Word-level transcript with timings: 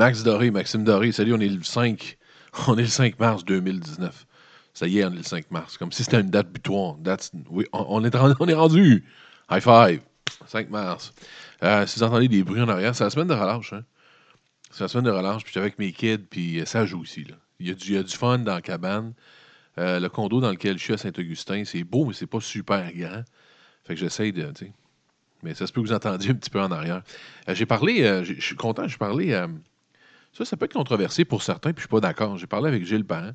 Max 0.00 0.22
Doré, 0.22 0.50
Maxime 0.50 0.82
Doré, 0.82 1.12
salut, 1.12 1.34
on 1.34 1.40
est 1.40 1.48
le 1.50 1.62
5. 1.62 2.16
On 2.68 2.78
est 2.78 2.82
le 2.82 2.88
5 2.88 3.20
mars 3.20 3.44
2019. 3.44 4.26
Ça 4.72 4.86
y 4.86 4.98
est, 4.98 5.04
on 5.04 5.12
est 5.12 5.16
le 5.16 5.22
5 5.22 5.50
mars. 5.50 5.76
Comme 5.76 5.92
si 5.92 6.02
c'était 6.02 6.22
une 6.22 6.30
date 6.30 6.50
butoir. 6.50 6.96
oui, 7.50 7.66
on, 7.74 8.02
est 8.02 8.54
rendu. 8.54 9.04
High 9.50 9.60
five. 9.60 10.00
5 10.46 10.70
mars. 10.70 11.12
Euh, 11.62 11.86
si 11.86 11.98
vous 11.98 12.04
entendez 12.04 12.28
des 12.28 12.42
bruits 12.42 12.62
en 12.62 12.68
arrière, 12.70 12.94
c'est 12.94 13.04
la 13.04 13.10
semaine 13.10 13.28
de 13.28 13.34
relâche. 13.34 13.74
Hein? 13.74 13.84
C'est 14.70 14.84
la 14.84 14.88
semaine 14.88 15.04
de 15.04 15.10
relâche. 15.10 15.44
Puis 15.44 15.60
avec 15.60 15.78
mes 15.78 15.92
kids, 15.92 16.26
puis 16.30 16.60
euh, 16.60 16.64
ça 16.64 16.86
joue 16.86 17.02
aussi. 17.02 17.26
Il, 17.58 17.68
y 17.68 17.70
a 17.70 17.74
du, 17.74 17.94
il 17.94 18.08
fun 18.08 18.38
dans 18.38 18.54
la 18.54 18.62
cabane. 18.62 19.12
Euh, 19.76 20.00
le 20.00 20.08
condo 20.08 20.40
dans 20.40 20.50
lequel 20.50 20.78
je 20.78 20.82
suis 20.82 20.94
à 20.94 20.98
Saint-Augustin, 20.98 21.64
c'est 21.66 21.84
beau, 21.84 22.06
mais 22.06 22.14
c'est 22.14 22.26
pas 22.26 22.40
super 22.40 22.90
grand. 22.94 23.22
Fait 23.84 23.94
que 23.94 24.00
j'essaye 24.00 24.32
de. 24.32 24.50
Mais 25.42 25.54
ça 25.54 25.66
se 25.66 25.72
peut 25.74 25.82
que 25.82 25.88
vous 25.88 25.92
entendiez 25.92 26.30
un 26.30 26.36
petit 26.36 26.50
peu 26.50 26.60
en 26.60 26.72
arrière. 26.72 27.02
j'ai 27.48 27.66
parlé, 27.66 28.24
je 28.24 28.40
suis 28.40 28.56
content, 28.56 28.88
j'ai 28.88 28.96
parlé 28.96 29.34
ça, 30.32 30.44
ça 30.44 30.56
peut 30.56 30.66
être 30.66 30.74
controversé 30.74 31.24
pour 31.24 31.42
certains, 31.42 31.72
puis 31.72 31.82
je 31.82 31.86
suis 31.86 31.90
pas 31.90 32.00
d'accord. 32.00 32.36
J'ai 32.36 32.46
parlé 32.46 32.68
avec 32.68 32.84
Gilles 32.84 33.04
Parent. 33.04 33.32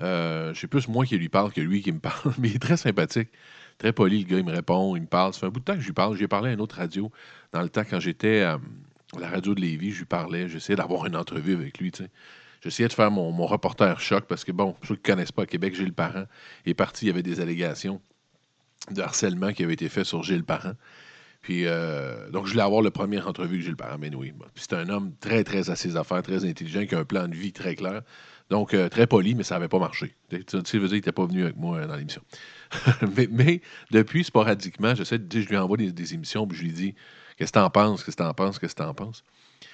Euh, 0.00 0.52
c'est 0.54 0.68
plus 0.68 0.86
moi 0.86 1.04
qui 1.04 1.18
lui 1.18 1.28
parle 1.28 1.52
que 1.52 1.60
lui 1.60 1.82
qui 1.82 1.92
me 1.92 1.98
parle, 2.00 2.32
mais 2.38 2.48
il 2.48 2.56
est 2.56 2.60
très 2.60 2.76
sympathique, 2.76 3.30
très 3.78 3.92
poli, 3.92 4.20
le 4.20 4.28
gars, 4.28 4.38
il 4.38 4.44
me 4.44 4.52
répond, 4.52 4.94
il 4.96 5.02
me 5.02 5.06
parle. 5.06 5.34
Ça 5.34 5.40
fait 5.40 5.46
un 5.46 5.50
bout 5.50 5.60
de 5.60 5.64
temps 5.64 5.74
que 5.74 5.80
je 5.80 5.86
lui 5.86 5.92
parle. 5.92 6.16
J'ai 6.16 6.28
parlé 6.28 6.50
à 6.50 6.52
une 6.52 6.60
autre 6.60 6.76
radio 6.76 7.10
dans 7.52 7.62
le 7.62 7.68
temps 7.68 7.84
quand 7.88 8.00
j'étais 8.00 8.42
à 8.42 8.58
la 9.18 9.28
radio 9.28 9.54
de 9.54 9.60
Lévis, 9.60 9.92
je 9.92 9.98
lui 10.00 10.04
parlais, 10.04 10.48
j'essayais 10.48 10.76
d'avoir 10.76 11.06
une 11.06 11.16
entrevue 11.16 11.54
avec 11.54 11.78
lui, 11.78 11.92
J'essayais 12.60 12.88
de 12.88 12.92
faire 12.92 13.10
mon, 13.12 13.46
reporter 13.46 14.00
choc 14.00 14.24
parce 14.26 14.44
que, 14.44 14.50
bon, 14.50 14.72
pour 14.72 14.86
ceux 14.86 14.96
qui 14.96 15.02
ne 15.10 15.14
connaissent 15.14 15.32
pas, 15.32 15.42
à 15.42 15.46
Québec, 15.46 15.76
Gilles 15.76 15.92
Parent 15.92 16.24
est 16.66 16.74
parti, 16.74 17.04
il 17.04 17.08
y 17.08 17.10
avait 17.10 17.22
des 17.22 17.40
allégations 17.40 18.00
de 18.90 19.00
harcèlement 19.00 19.52
qui 19.52 19.62
avaient 19.62 19.74
été 19.74 19.88
faites 19.88 20.06
sur 20.06 20.24
Gilles 20.24 20.44
Parent. 20.44 20.72
Puis, 21.40 21.66
euh, 21.66 22.28
donc, 22.30 22.46
je 22.46 22.52
voulais 22.52 22.62
avoir 22.62 22.82
le 22.82 22.90
premier 22.90 23.20
entrevue 23.20 23.58
que 23.58 23.64
j'ai 23.64 23.70
le 23.70 23.76
parent. 23.76 23.96
Oui, 24.16 24.32
c'est 24.56 24.72
un 24.72 24.88
homme 24.88 25.12
très, 25.20 25.44
très 25.44 25.70
à 25.70 25.76
ses 25.76 25.96
affaires, 25.96 26.22
très 26.22 26.44
intelligent, 26.44 26.84
qui 26.84 26.94
a 26.94 26.98
un 26.98 27.04
plan 27.04 27.28
de 27.28 27.34
vie 27.34 27.52
très 27.52 27.74
clair. 27.74 28.02
Donc, 28.50 28.74
euh, 28.74 28.88
très 28.88 29.06
poli, 29.06 29.34
mais 29.34 29.42
ça 29.42 29.54
n'avait 29.54 29.68
pas 29.68 29.78
marché. 29.78 30.14
Tu 30.30 30.42
sais, 30.48 30.78
veux 30.78 30.88
dire, 30.88 30.94
il 30.94 30.94
n'était 30.94 31.12
pas 31.12 31.26
venu 31.26 31.44
avec 31.44 31.56
moi 31.56 31.78
euh, 31.78 31.86
dans 31.86 31.96
l'émission. 31.96 32.22
mais, 33.30 33.60
depuis, 33.90 34.24
sporadiquement, 34.24 34.94
j'essaie 34.94 35.18
de 35.18 35.40
je 35.40 35.48
lui 35.48 35.56
envoie 35.56 35.76
des, 35.76 36.14
émissions, 36.14 36.46
puis 36.46 36.58
je 36.58 36.64
lui 36.64 36.72
dis 36.72 36.94
Qu'est-ce 37.36 37.52
que 37.52 37.58
t'en 37.58 37.70
penses 37.70 38.02
Qu'est-ce 38.02 38.16
que 38.16 38.22
t'en 38.22 38.34
penses 38.34 38.58
Qu'est-ce 38.58 38.74
que 38.74 38.82
t'en 38.82 38.94
penses? 38.94 39.22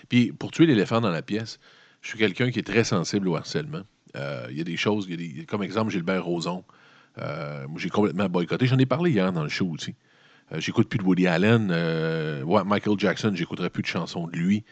Puis, 0.08 0.32
pour 0.32 0.50
tuer 0.50 0.66
l'éléphant 0.66 1.00
dans 1.00 1.10
la 1.10 1.22
pièce, 1.22 1.58
je 2.02 2.08
suis 2.08 2.18
quelqu'un 2.18 2.50
qui 2.50 2.58
est 2.58 2.66
très 2.66 2.84
sensible 2.84 3.28
au 3.28 3.36
harcèlement. 3.36 3.82
Il 4.50 4.56
y 4.56 4.60
a 4.60 4.64
des 4.64 4.76
choses, 4.76 5.08
comme 5.48 5.62
exemple, 5.62 5.90
Gilbert 5.90 6.24
Rozon. 6.24 6.62
moi, 7.16 7.78
j'ai 7.78 7.88
complètement 7.88 8.28
boycotté. 8.28 8.66
J'en 8.66 8.78
ai 8.78 8.86
parlé 8.86 9.12
hier 9.12 9.32
dans 9.32 9.42
le 9.42 9.48
show 9.48 9.66
aussi. 9.68 9.94
Euh, 10.52 10.60
j'écoute 10.60 10.88
plus 10.88 10.98
de 10.98 11.04
Woody 11.04 11.26
Allen. 11.26 11.70
Euh, 11.70 12.44
Michael 12.64 12.98
Jackson, 12.98 13.32
j'écouterai 13.34 13.70
plus 13.70 13.82
de 13.82 13.86
chansons 13.86 14.26
de 14.26 14.36
lui. 14.36 14.64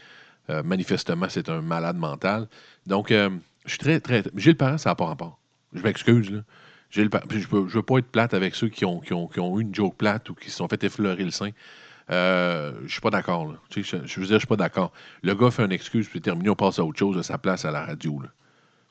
Euh, 0.51 0.63
manifestement, 0.63 1.27
c'est 1.29 1.49
un 1.49 1.61
malade 1.61 1.97
mental. 1.97 2.49
Donc, 2.87 3.11
je 3.11 3.31
suis 3.67 3.79
très, 3.79 4.01
très. 4.01 4.23
Gilles 4.37 4.57
Parent, 4.57 4.79
ça 4.79 4.91
n'a 4.91 4.95
pas 4.95 5.07
rapport. 5.07 5.39
Je 5.73 5.83
m'excuse, 5.83 6.31
là. 6.31 6.41
Gilles 6.91 7.09
je 7.31 7.37
ne 7.39 7.61
veux, 7.61 7.83
pas 7.83 7.99
être 7.99 8.11
plate 8.11 8.35
avec 8.35 8.55
ceux 8.55 8.69
qui 8.69 8.85
ont, 8.85 9.01
qui, 9.01 9.15
ont, 9.15 9.27
qui 9.27 9.41
ont, 9.41 9.59
eu 9.59 9.63
une 9.63 9.75
joke 9.75 9.97
plate 9.97 10.29
ou 10.29 10.35
qui 10.35 10.51
se 10.51 10.57
sont 10.59 10.69
fait 10.69 10.85
effleurer 10.85 11.25
le 11.25 11.31
sein. 11.31 11.51
Je 12.11 12.73
suis 12.89 13.01
pas 13.01 13.09
d'accord. 13.09 13.55
Je, 13.75 13.81
je, 13.81 13.97
veux 13.97 14.27
dire, 14.27 14.35
je 14.35 14.39
suis 14.41 14.47
pas 14.47 14.57
d'accord. 14.57 14.93
Le 15.23 15.35
gars 15.35 15.51
fait 15.51 15.65
une 15.65 15.73
excuse, 15.73 16.07
puis 16.09 16.21
terminé, 16.21 16.51
on 16.51 16.55
passe 16.55 16.79
à 16.79 16.85
autre 16.85 16.99
chose 16.99 17.17
à 17.17 17.23
sa 17.23 17.39
place 17.39 17.65
à 17.65 17.71
la 17.71 17.87
radio. 17.87 18.21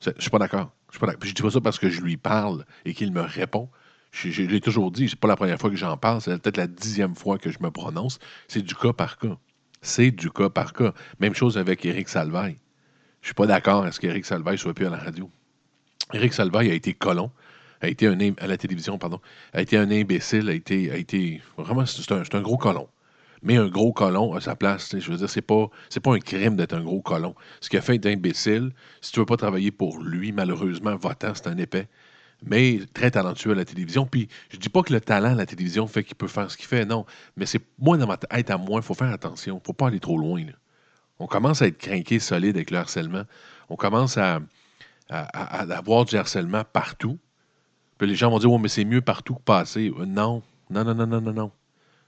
Je 0.03 0.09
suis 0.17 0.31
pas 0.31 0.39
d'accord. 0.39 0.71
Je 0.91 1.05
ne 1.05 1.33
dis 1.33 1.41
pas 1.41 1.51
ça 1.51 1.61
parce 1.61 1.77
que 1.77 1.89
je 1.89 2.01
lui 2.01 2.17
parle 2.17 2.65
et 2.85 2.95
qu'il 2.95 3.11
me 3.11 3.21
répond. 3.21 3.69
Je, 4.11 4.44
l'ai 4.44 4.59
toujours 4.59 4.91
dit, 4.91 5.07
c'est 5.07 5.19
pas 5.19 5.29
la 5.29 5.38
première 5.38 5.57
fois 5.57 5.69
que 5.69 5.75
j'en 5.77 5.95
parle, 5.95 6.22
c'est 6.22 6.38
peut-être 6.41 6.57
la 6.57 6.67
dixième 6.67 7.16
fois 7.16 7.38
que 7.38 7.49
je 7.49 7.57
me 7.61 7.72
prononce. 7.72 8.19
C'est 8.47 8.61
du 8.61 8.75
cas 8.75 8.94
par 8.94 9.17
cas. 9.17 9.38
C'est 9.81 10.11
du 10.11 10.29
cas 10.29 10.49
par 10.49 10.73
cas. 10.73 10.94
Même 11.19 11.33
chose 11.33 11.57
avec 11.57 11.85
Éric 11.85 12.09
Salvaille. 12.09 12.57
Je 13.22 13.27
suis 13.27 13.33
pas 13.33 13.47
d'accord 13.47 13.83
à 13.83 13.91
ce 13.91 13.99
qu'Éric 13.99 14.25
Salvaille 14.25 14.57
soit 14.57 14.73
plus 14.73 14.85
à 14.85 14.89
la 14.89 14.97
radio. 14.97 15.29
Éric 16.13 16.33
Salvaille 16.33 16.69
a 16.69 16.73
été 16.73 16.94
colon, 16.94 17.31
a 17.79 17.88
été 17.88 18.05
un 18.07 18.17
à 18.38 18.47
la 18.47 18.57
télévision, 18.57 18.97
pardon, 18.97 19.22
a 19.53 19.61
été 19.61 19.77
un 19.77 19.89
imbécile, 19.89 20.49
a 20.49 20.53
été, 20.53 20.91
a 20.91 20.97
été 20.97 21.41
vraiment, 21.57 21.85
c'est 21.85 22.11
un, 22.11 22.41
gros 22.41 22.57
colon. 22.57 22.89
Mais 23.43 23.57
un 23.57 23.69
gros 23.69 23.93
colon 23.93 24.33
à 24.33 24.41
sa 24.41 24.55
place, 24.55 24.95
je 24.97 25.11
veux 25.11 25.17
dire, 25.17 25.29
c'est 25.29 25.41
pas, 25.41 25.69
pas 26.03 26.13
un 26.13 26.19
crime 26.19 26.57
d'être 26.57 26.73
un 26.73 26.81
gros 26.81 27.01
colon. 27.01 27.33
Ce 27.61 27.69
qu'il 27.69 27.79
a 27.79 27.81
fait 27.81 27.97
d'imbécile, 27.97 28.72
si 28.99 29.13
tu 29.13 29.19
veux 29.19 29.25
pas 29.25 29.38
travailler 29.38 29.72
pour 29.72 29.99
lui, 29.99 30.31
malheureusement, 30.31 30.95
votant, 30.95 31.31
c'est 31.33 31.47
un 31.47 31.57
épais 31.57 31.88
mais 32.44 32.79
très 32.94 33.12
talentueux 33.12 33.52
à 33.52 33.56
la 33.56 33.66
télévision. 33.66 34.06
Puis 34.06 34.28
je 34.50 34.57
dis 34.57 34.69
pas 34.69 34.81
que 34.81 34.94
le 34.94 35.02
talent 35.02 35.31
à 35.31 35.35
la 35.35 35.46
télévision 35.46 35.88
fait 35.88 36.03
qu'il 36.03 36.16
peut 36.16 36.28
faire 36.28 36.50
ce 36.50 36.57
qu'il 36.57 36.66
fait, 36.66 36.85
non. 36.85 37.06
Mais 37.38 37.46
c'est 37.46 37.62
moi 37.79 37.97
dans 37.97 38.07
ma 38.07 38.18
tête 38.18 38.50
à 38.50 38.57
moi, 38.57 38.79
il 38.81 38.84
faut 38.84 38.94
faire 38.94 39.12
attention. 39.12 39.62
Il 39.63 39.66
faut 39.66 39.74
pas 39.74 39.88
aller 39.88 40.00
trop 40.00 40.18
loin. 40.18 40.44
On 41.19 41.28
commence 41.28 41.62
à 41.62 41.68
être 41.68 41.78
craqué 41.78 42.19
solide 42.19 42.56
avec 42.56 42.72
le 42.72 42.78
harcèlement. 42.78 43.24
On 43.69 43.75
commence 43.75 44.18
à, 44.18 44.41
avoir 45.09 46.06
du 46.06 46.16
harcèlement 46.18 46.63
partout. 46.63 47.19
Puis 47.97 48.07
les 48.07 48.16
gens 48.16 48.31
vont 48.31 48.40
dire, 48.40 48.58
mais 48.58 48.69
c'est 48.69 48.85
mieux 48.85 49.02
partout 49.02 49.35
que 49.35 49.44
passer. 49.44 49.91
Euh, 50.00 50.06
non, 50.06 50.41
non, 50.72 50.84
non, 50.84 50.96
non, 50.96 51.06
non, 51.06 51.22
non, 51.22 51.34
non. 51.34 51.52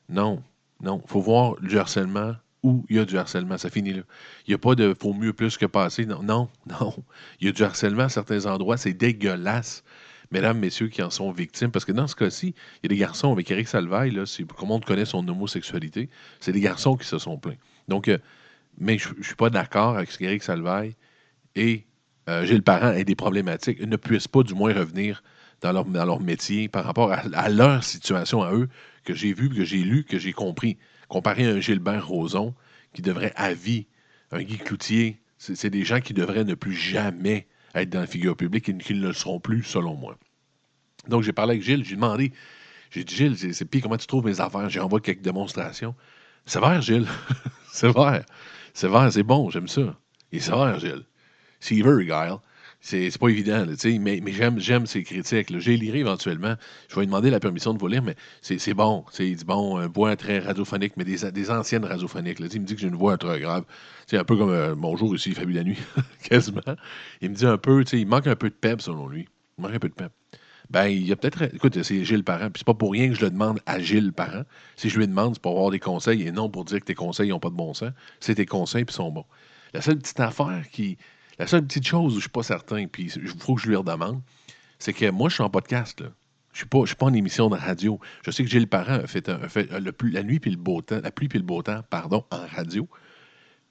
Non, 0.09 0.43
non. 0.81 1.01
Il 1.05 1.09
faut 1.09 1.21
voir 1.21 1.59
du 1.61 1.77
harcèlement 1.77 2.35
où 2.63 2.83
il 2.89 2.95
y 2.95 2.99
a 2.99 3.05
du 3.05 3.17
harcèlement. 3.17 3.57
Ça 3.59 3.69
finit 3.69 3.93
là. 3.93 4.01
Il 4.47 4.51
n'y 4.51 4.55
a 4.55 4.57
pas 4.57 4.73
de 4.73 4.95
faut 4.99 5.13
mieux 5.13 5.33
plus 5.33 5.57
que 5.57 5.67
passer. 5.67 6.07
Non, 6.07 6.23
non, 6.23 6.49
non. 6.65 6.95
Il 7.39 7.45
y 7.45 7.49
a 7.49 7.51
du 7.51 7.63
harcèlement 7.63 8.03
à 8.03 8.09
certains 8.09 8.47
endroits. 8.47 8.77
C'est 8.77 8.93
dégueulasse 8.93 9.83
mesdames, 10.33 10.59
messieurs 10.59 10.87
qui 10.89 11.01
en 11.01 11.09
sont 11.09 11.31
victimes. 11.31 11.71
Parce 11.71 11.85
que 11.85 11.91
dans 11.91 12.07
ce 12.07 12.15
cas-ci, 12.15 12.47
il 12.81 12.83
y 12.83 12.87
a 12.87 12.89
des 12.89 12.97
garçons 12.97 13.31
avec 13.31 13.49
Eric 13.51 13.67
Salvaille, 13.67 14.11
là, 14.11 14.23
comment 14.57 14.75
on 14.75 14.79
connaît 14.79 15.05
son 15.05 15.25
homosexualité, 15.27 16.09
c'est 16.39 16.51
des 16.51 16.59
garçons 16.59 16.97
qui 16.97 17.07
se 17.07 17.19
sont 17.19 17.37
plaints. 17.37 17.55
Donc, 17.87 18.07
euh, 18.07 18.17
mais 18.77 18.97
je 18.97 19.09
ne 19.15 19.23
suis 19.23 19.35
pas 19.35 19.49
d'accord 19.49 19.95
avec 19.95 20.11
ce 20.11 20.17
qu'Éric 20.17 20.43
Salvaille 20.43 20.95
et 21.55 21.85
euh, 22.27 22.45
Gilles 22.45 22.63
Parent 22.63 22.91
aient 22.91 23.05
des 23.05 23.15
problématiques, 23.15 23.77
Ils 23.79 23.89
ne 23.89 23.95
puissent 23.95 24.27
pas 24.27 24.43
du 24.43 24.55
moins 24.55 24.73
revenir 24.73 25.23
dans 25.61 25.71
leur, 25.71 25.85
dans 25.85 26.05
leur 26.05 26.19
métier 26.19 26.67
par 26.67 26.83
rapport 26.83 27.11
à, 27.11 27.49
leur 27.49 27.83
situation 27.83 28.41
à 28.41 28.53
eux, 28.53 28.67
que 29.05 29.13
j'ai 29.13 29.33
vu, 29.33 29.49
que 29.49 29.63
j'ai 29.63 29.83
lu, 29.83 30.03
que 30.03 30.17
j'ai 30.17 30.33
compris. 30.33 30.77
Comparé 31.09 31.45
à 31.45 31.51
un 31.51 31.59
Gilbert 31.59 32.07
Rozon 32.07 32.55
qui 32.93 33.01
devrait 33.01 33.33
à 33.35 33.53
vie, 33.53 33.85
un 34.31 34.41
Guy 34.41 34.57
Cloutier, 34.57 35.19
c'est 35.37 35.69
des 35.69 35.83
gens 35.83 35.99
qui 35.99 36.13
devraient 36.13 36.45
ne 36.45 36.55
plus 36.55 36.73
jamais 36.73 37.47
être 37.75 37.89
dans 37.89 37.99
la 37.99 38.07
figure 38.07 38.35
publique 38.35 38.69
et 38.69 38.77
qu'ils 38.77 39.01
ne 39.01 39.07
le 39.07 39.13
seront 39.13 39.39
plus, 39.39 39.63
selon 39.63 39.95
moi. 39.95 40.17
Donc, 41.07 41.23
j'ai 41.23 41.33
parlé 41.33 41.51
avec 41.51 41.63
Gilles, 41.63 41.83
j'ai 41.85 41.95
demandé, 41.95 42.31
j'ai 42.91 43.03
dit, 43.03 43.15
Gilles, 43.15 43.53
c'est 43.53 43.65
pire, 43.65 43.81
comment 43.81 43.97
tu 43.97 44.07
trouves 44.07 44.25
mes 44.25 44.39
affaires? 44.39 44.69
J'ai 44.69 44.79
envoyé 44.79 45.01
quelques 45.01 45.21
démonstrations. 45.21 45.95
C'est 46.45 46.59
vert, 46.59 46.81
Gilles. 46.81 47.07
c'est 47.71 47.91
vert. 47.91 48.23
C'est 48.73 48.87
vert, 48.87 49.11
c'est 49.11 49.23
bon, 49.23 49.49
j'aime 49.49 49.67
ça. 49.67 49.95
Il 50.31 50.37
est 50.37 50.41
sévère, 50.41 50.79
Gilles. 50.79 51.05
C'est 51.59 51.79
very 51.81 52.05
guile. 52.05 52.39
C'est 52.81 53.17
pas 53.17 53.29
évident, 53.29 53.65
mais, 54.01 54.19
mais 54.21 54.33
j'aime 54.57 54.87
ces 54.87 55.03
critiques. 55.03 55.57
J'ai 55.57 55.77
lirai 55.77 55.99
éventuellement. 55.99 56.55
Je 56.89 56.95
vais 56.95 57.01
lui 57.01 57.07
demander 57.07 57.29
la 57.29 57.39
permission 57.39 57.73
de 57.73 57.79
vous 57.79 57.87
lire, 57.87 58.03
mais 58.03 58.15
c'est 58.41 58.73
bon. 58.73 59.05
Il 59.19 59.37
dit 59.37 59.45
bon, 59.45 59.77
un 59.77 59.87
voix 59.87 60.17
très 60.17 60.39
radiophonique, 60.39 60.97
mais 60.97 61.05
des, 61.05 61.31
des 61.31 61.49
anciennes 61.49 61.85
radiophoniques. 61.85 62.39
Il 62.41 62.59
me 62.59 62.65
dit 62.65 62.75
que 62.75 62.81
j'ai 62.81 62.89
une 62.89 62.95
voix 62.95 63.17
très 63.17 63.39
grave. 63.39 63.63
C'est 64.05 64.17
un 64.17 64.25
peu 64.25 64.35
comme 64.35 64.49
euh, 64.49 64.75
bonjour 64.75 65.15
ici, 65.15 65.33
Fabien 65.33 65.59
la 65.59 65.63
nuit, 65.63 65.79
quasiment. 66.23 66.61
Il 67.21 67.29
me 67.29 67.35
dit 67.35 67.45
un 67.45 67.57
peu, 67.57 67.85
il 67.93 68.05
manque 68.05 68.27
un 68.27 68.35
peu 68.35 68.49
de 68.49 68.55
pep 68.55 68.81
selon 68.81 69.07
lui. 69.07 69.29
Il 69.57 69.61
manque 69.61 69.75
un 69.75 69.79
peu 69.79 69.87
de 69.89 69.93
pep. 69.93 70.11
Ben, 70.69 70.87
il 70.87 71.05
y 71.05 71.11
a 71.11 71.15
peut-être. 71.15 71.53
Écoute, 71.53 71.81
c'est 71.83 72.03
Gilles 72.03 72.23
Parent. 72.23 72.49
Puis 72.49 72.59
c'est 72.59 72.65
pas 72.65 72.73
pour 72.73 72.91
rien 72.91 73.09
que 73.09 73.15
je 73.15 73.21
le 73.21 73.29
demande 73.29 73.59
à 73.65 73.79
Gilles 73.79 74.13
Parent. 74.13 74.43
Si 74.75 74.89
je 74.89 74.97
lui 74.97 75.07
demande, 75.07 75.35
c'est 75.35 75.41
pour 75.41 75.51
avoir 75.51 75.71
des 75.71 75.79
conseils 75.79 76.23
et 76.23 76.31
non 76.31 76.49
pour 76.49 76.65
dire 76.65 76.79
que 76.79 76.85
tes 76.85 76.95
conseils 76.95 77.29
n'ont 77.29 77.39
pas 77.39 77.49
de 77.49 77.55
bon 77.55 77.73
sens. 77.73 77.91
C'est 78.19 78.35
tes 78.35 78.45
conseils 78.45 78.85
puis 78.85 78.95
sont 78.95 79.11
bons. 79.11 79.25
La 79.73 79.81
seule 79.81 79.97
petite 79.97 80.19
affaire 80.19 80.65
qui. 80.71 80.97
La 81.39 81.47
seule 81.47 81.65
petite 81.65 81.87
chose 81.87 82.13
où 82.13 82.17
je 82.17 82.21
suis 82.21 82.29
pas 82.29 82.43
certain, 82.43 82.85
puis 82.87 83.11
il 83.15 83.27
faut 83.27 83.55
que 83.55 83.61
je 83.61 83.67
lui 83.67 83.75
redemande, 83.75 84.21
c'est 84.77 84.93
que 84.93 85.09
moi, 85.09 85.29
je 85.29 85.35
suis 85.35 85.43
en 85.43 85.49
podcast. 85.49 86.01
Là. 86.01 86.09
Je 86.53 86.59
suis 86.59 86.67
suis 86.85 86.95
pas 86.95 87.05
en 87.07 87.13
émission 87.13 87.49
de 87.49 87.55
radio. 87.55 87.99
Je 88.23 88.29
sais 88.29 88.43
que 88.43 88.49
Gilles 88.49 88.67
Parent 88.67 88.99
a 89.03 89.07
fait, 89.07 89.27
la 89.27 90.23
nuit 90.23 90.39
puis 90.39 90.51
le 90.51 90.57
beau 90.57 90.81
temps, 90.81 91.01
la 91.03 91.11
pluie 91.11 91.27
puis 91.27 91.39
le 91.39 91.45
beau 91.45 91.63
temps, 91.63 91.81
pardon, 91.89 92.23
en 92.29 92.45
radio. 92.45 92.87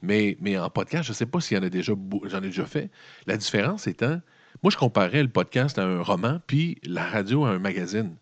Mais, 0.03 0.37
mais 0.41 0.59
en 0.59 0.69
podcast, 0.69 1.05
je 1.05 1.13
ne 1.13 1.15
sais 1.15 1.27
pas 1.27 1.41
s'il 1.41 1.57
y 1.57 1.61
en 1.61 1.63
a 1.63 1.69
déjà, 1.69 1.93
j'en 2.25 2.39
ai 2.39 2.49
déjà 2.49 2.67
fait. 2.67 2.91
La 3.29 3.37
différence 3.37 3.87
étant, 3.87 4.21
moi, 4.63 4.71
je 4.71 4.77
comparais 4.77 5.23
le 5.23 5.29
podcast 5.29 5.79
à 5.79 5.85
un 5.85 6.03
roman 6.03 6.41
puis 6.47 6.79
la 6.85 7.05
radio 7.05 7.45
à 7.45 7.51
un 7.51 7.59
magazine. 7.59 8.15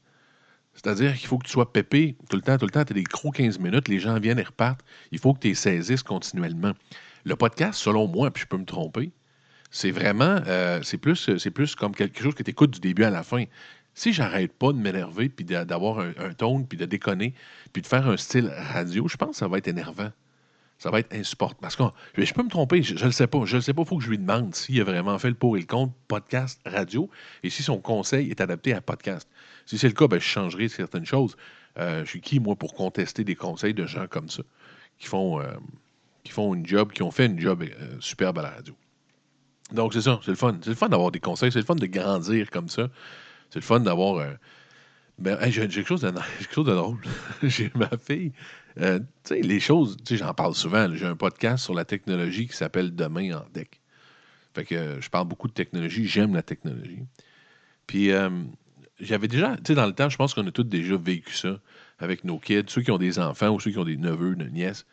C'est-à-dire 0.75 1.17
qu'il 1.17 1.27
faut 1.27 1.37
que 1.38 1.47
tu 1.47 1.53
sois 1.53 1.73
pépé 1.73 2.17
tout 2.29 2.37
le 2.37 2.43
temps, 2.43 2.56
tout 2.56 2.65
le 2.65 2.71
temps. 2.71 2.85
Tu 2.85 2.93
as 2.93 2.94
des 2.94 3.03
gros 3.03 3.31
15 3.31 3.59
minutes, 3.59 3.88
les 3.88 3.99
gens 3.99 4.19
viennent 4.19 4.38
et 4.38 4.43
repartent. 4.44 4.85
Il 5.11 5.19
faut 5.19 5.35
que 5.35 5.41
tu 5.41 5.49
les 5.49 5.55
saisisses 5.55 6.03
continuellement. 6.03 6.73
Le 7.25 7.37
podcast, 7.37 7.79
selon 7.79 8.06
moi, 8.06 8.31
puis 8.31 8.43
je 8.43 8.47
peux 8.49 8.56
me 8.56 8.65
tromper, 8.65 9.11
c'est 9.71 9.91
vraiment, 9.91 10.41
euh, 10.47 10.81
c'est 10.82 10.97
plus, 10.99 11.29
plus 11.55 11.75
comme 11.75 11.94
quelque 11.94 12.23
chose 12.23 12.35
que 12.35 12.43
tu 12.43 12.50
écoutes 12.50 12.71
du 12.71 12.81
début 12.81 13.05
à 13.05 13.11
la 13.11 13.23
fin. 13.23 13.44
Si 13.94 14.12
j'arrête 14.12 14.53
pas 14.53 14.73
de 14.73 14.79
m'énerver, 14.79 15.29
puis 15.29 15.44
d'a- 15.44 15.65
d'avoir 15.65 15.99
un, 15.99 16.12
un 16.19 16.33
tone, 16.33 16.67
puis 16.67 16.79
de 16.79 16.87
déconner, 16.87 17.35
puis 17.73 17.83
de 17.83 17.87
faire 17.87 18.09
un 18.09 18.17
style 18.17 18.50
radio, 18.56 19.06
je 19.09 19.17
pense 19.17 19.31
que 19.33 19.37
ça 19.37 19.49
va 19.49 19.59
être 19.59 19.69
énervant. 19.69 20.11
Ça 20.81 20.91
va 20.91 21.00
être 21.00 21.15
insupportable. 21.15 21.61
Parce 21.61 21.77
que 21.77 21.82
je 22.17 22.32
peux 22.32 22.43
me 22.43 22.49
tromper, 22.49 22.82
je 22.82 22.94
ne 22.94 23.05
le 23.05 23.11
sais 23.11 23.27
pas. 23.27 23.44
Je 23.44 23.56
ne 23.56 23.61
sais 23.61 23.75
pas, 23.75 23.82
il 23.82 23.87
faut 23.87 23.99
que 23.99 24.03
je 24.03 24.09
lui 24.09 24.17
demande 24.17 24.55
s'il 24.55 24.81
a 24.81 24.85
vraiment 24.85 25.19
fait 25.19 25.29
le 25.29 25.35
pour 25.35 25.59
et 25.59 25.61
le 25.61 25.67
contre 25.67 25.93
podcast, 26.09 26.59
radio, 26.65 27.11
et 27.43 27.50
si 27.50 27.62
son 27.62 27.82
conseil 27.82 28.31
est 28.31 28.41
adapté 28.41 28.73
à 28.73 28.81
podcast. 28.81 29.29
Si 29.67 29.77
c'est 29.77 29.88
le 29.88 29.93
cas, 29.93 30.09
ben, 30.09 30.19
je 30.19 30.25
changerai 30.25 30.69
certaines 30.69 31.05
choses. 31.05 31.37
Euh, 31.79 32.03
je 32.06 32.09
suis 32.09 32.23
qui, 32.23 32.41
moi, 32.41 32.56
pour 32.56 32.73
contester 32.73 33.25
des 33.25 33.37
conseils 33.37 33.75
de 33.75 33.85
gens 33.85 34.06
comme 34.09 34.31
ça, 34.31 34.43
qui 34.99 35.06
font, 35.06 35.38
euh, 35.38 35.53
qui 36.25 36.32
font 36.32 36.55
une 36.55 36.65
job, 36.65 36.93
qui 36.93 37.03
ont 37.03 37.11
fait 37.11 37.26
une 37.26 37.38
job 37.38 37.62
euh, 37.62 37.97
superbe 38.00 38.38
à 38.38 38.43
la 38.43 38.50
radio. 38.50 38.75
Donc, 39.73 39.93
c'est 39.93 40.00
ça, 40.00 40.19
c'est 40.25 40.31
le 40.31 40.37
fun. 40.38 40.56
C'est 40.62 40.71
le 40.71 40.76
fun 40.76 40.88
d'avoir 40.88 41.11
des 41.11 41.21
conseils, 41.21 41.53
c'est 41.53 41.59
le 41.59 41.67
fun 41.67 41.75
de 41.75 41.87
grandir 41.87 42.50
comme 42.50 42.71
ça. 42.71 42.88
C'est 43.50 43.59
le 43.59 43.67
fun 43.67 43.81
d'avoir. 43.81 44.26
ben, 45.19 45.38
j'ai 45.50 45.69
quelque 45.69 45.85
chose 45.85 46.00
de, 46.00 46.11
quelque 46.38 46.55
chose 46.55 46.67
de 46.67 46.75
drôle. 46.75 47.03
j'ai 47.43 47.71
ma 47.75 47.91
fille. 47.99 48.33
Euh, 48.79 49.01
les 49.31 49.61
choses, 49.61 49.97
j'en 50.11 50.35
parle 50.35 50.55
souvent. 50.55 50.89
J'ai 50.95 51.07
un 51.07 51.17
podcast 51.17 51.65
sur 51.65 51.75
la 51.75 51.85
technologie 51.85 52.47
qui 52.47 52.57
s'appelle 52.57 52.95
Demain 52.95 53.39
en 53.39 53.45
deck. 53.53 53.81
Fait 54.55 54.65
que 54.65 54.75
euh, 54.75 55.01
je 55.01 55.09
parle 55.11 55.29
beaucoup 55.29 55.49
de 55.49 55.53
technologie, 55.53 56.07
j'aime 56.07 56.35
la 56.35 56.43
technologie. 56.43 57.03
Puis, 57.87 58.11
euh, 58.11 58.31
j'avais 59.01 59.29
déjà, 59.29 59.57
tu 59.65 59.75
dans 59.75 59.87
le 59.87 59.93
temps, 59.93 60.09
je 60.09 60.17
pense 60.17 60.35
qu'on 60.35 60.47
a 60.47 60.51
tous 60.51 60.65
déjà 60.65 60.97
vécu 60.97 61.35
ça 61.35 61.61
avec 61.99 62.25
nos 62.25 62.39
kids, 62.39 62.65
ceux 62.69 62.83
qui 62.83 62.91
ont 62.91 62.99
des 62.99 63.19
enfants 63.19 63.51
ou 63.51 63.61
ceux 63.61 63.71
qui 63.71 63.79
ont 63.79 63.85
des 63.85 63.97
neveux, 63.97 64.35
des 64.35 64.51
nièces. 64.51 64.87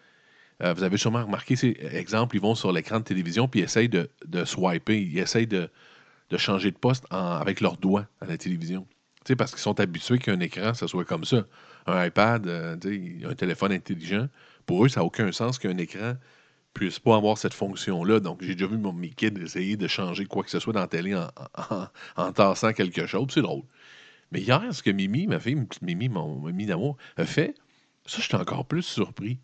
Vous 0.59 0.81
avez 0.81 0.97
sûrement 0.97 1.23
remarqué, 1.23 1.55
ces 1.55 1.77
exemples, 1.91 2.35
ils 2.35 2.41
vont 2.41 2.55
sur 2.55 2.71
l'écran 2.71 2.97
de 2.97 3.03
télévision 3.03 3.47
puis 3.47 3.59
ils 3.59 3.63
essayent 3.63 3.89
de, 3.89 4.09
swiper, 4.43 4.99
ils 4.99 5.19
essayent 5.19 5.45
de, 5.45 5.69
changer 6.35 6.71
de 6.71 6.77
poste 6.77 7.05
avec 7.11 7.61
leurs 7.61 7.77
doigts 7.77 8.07
à 8.21 8.25
la 8.25 8.37
télévision. 8.37 8.87
Parce 9.37 9.51
qu'ils 9.51 9.59
sont 9.59 9.79
habitués 9.79 10.17
qu'un 10.17 10.39
écran, 10.39 10.73
ça 10.73 10.87
soit 10.87 11.05
comme 11.05 11.25
ça. 11.25 11.45
Un 11.87 12.05
iPad, 12.05 12.45
euh, 12.47 12.75
un 13.25 13.35
téléphone 13.35 13.71
intelligent, 13.71 14.27
pour 14.65 14.85
eux, 14.85 14.89
ça 14.89 14.99
n'a 14.99 15.05
aucun 15.05 15.31
sens 15.31 15.57
qu'un 15.57 15.77
écran 15.77 16.15
puisse 16.77 16.99
pas 16.99 17.15
avoir 17.15 17.37
cette 17.37 17.53
fonction-là. 17.53 18.19
Donc, 18.19 18.43
j'ai 18.43 18.53
déjà 18.53 18.67
vu 18.67 18.77
mon, 18.77 18.93
mes 18.93 19.09
kids 19.09 19.33
essayer 19.41 19.77
de 19.77 19.87
changer 19.87 20.25
quoi 20.25 20.43
que 20.43 20.49
ce 20.49 20.59
soit 20.59 20.73
dans 20.73 20.81
la 20.81 20.87
télé 20.87 21.15
en, 21.15 21.29
en, 22.17 22.31
tassant 22.31 22.71
quelque 22.73 23.07
chose. 23.07 23.27
C'est 23.33 23.41
drôle. 23.41 23.63
Mais 24.31 24.41
hier, 24.41 24.61
ce 24.71 24.83
que 24.83 24.91
Mimi, 24.91 25.25
ma 25.25 25.39
fille, 25.39 25.57
Mimi, 25.81 26.09
mon 26.09 26.39
Mimi 26.39 26.65
d'amour, 26.65 26.97
a 27.15 27.25
fait, 27.25 27.55
ça, 28.05 28.21
j'étais 28.21 28.35
encore 28.35 28.65
plus 28.65 28.83
surpris. 28.83 29.39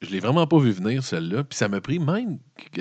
Je 0.00 0.10
l'ai 0.10 0.20
vraiment 0.20 0.46
pas 0.46 0.58
vu 0.58 0.70
venir, 0.70 1.02
celle-là. 1.02 1.44
Puis 1.44 1.56
ça 1.56 1.68
m'a 1.68 1.80
pris 1.80 1.98
même. 1.98 2.38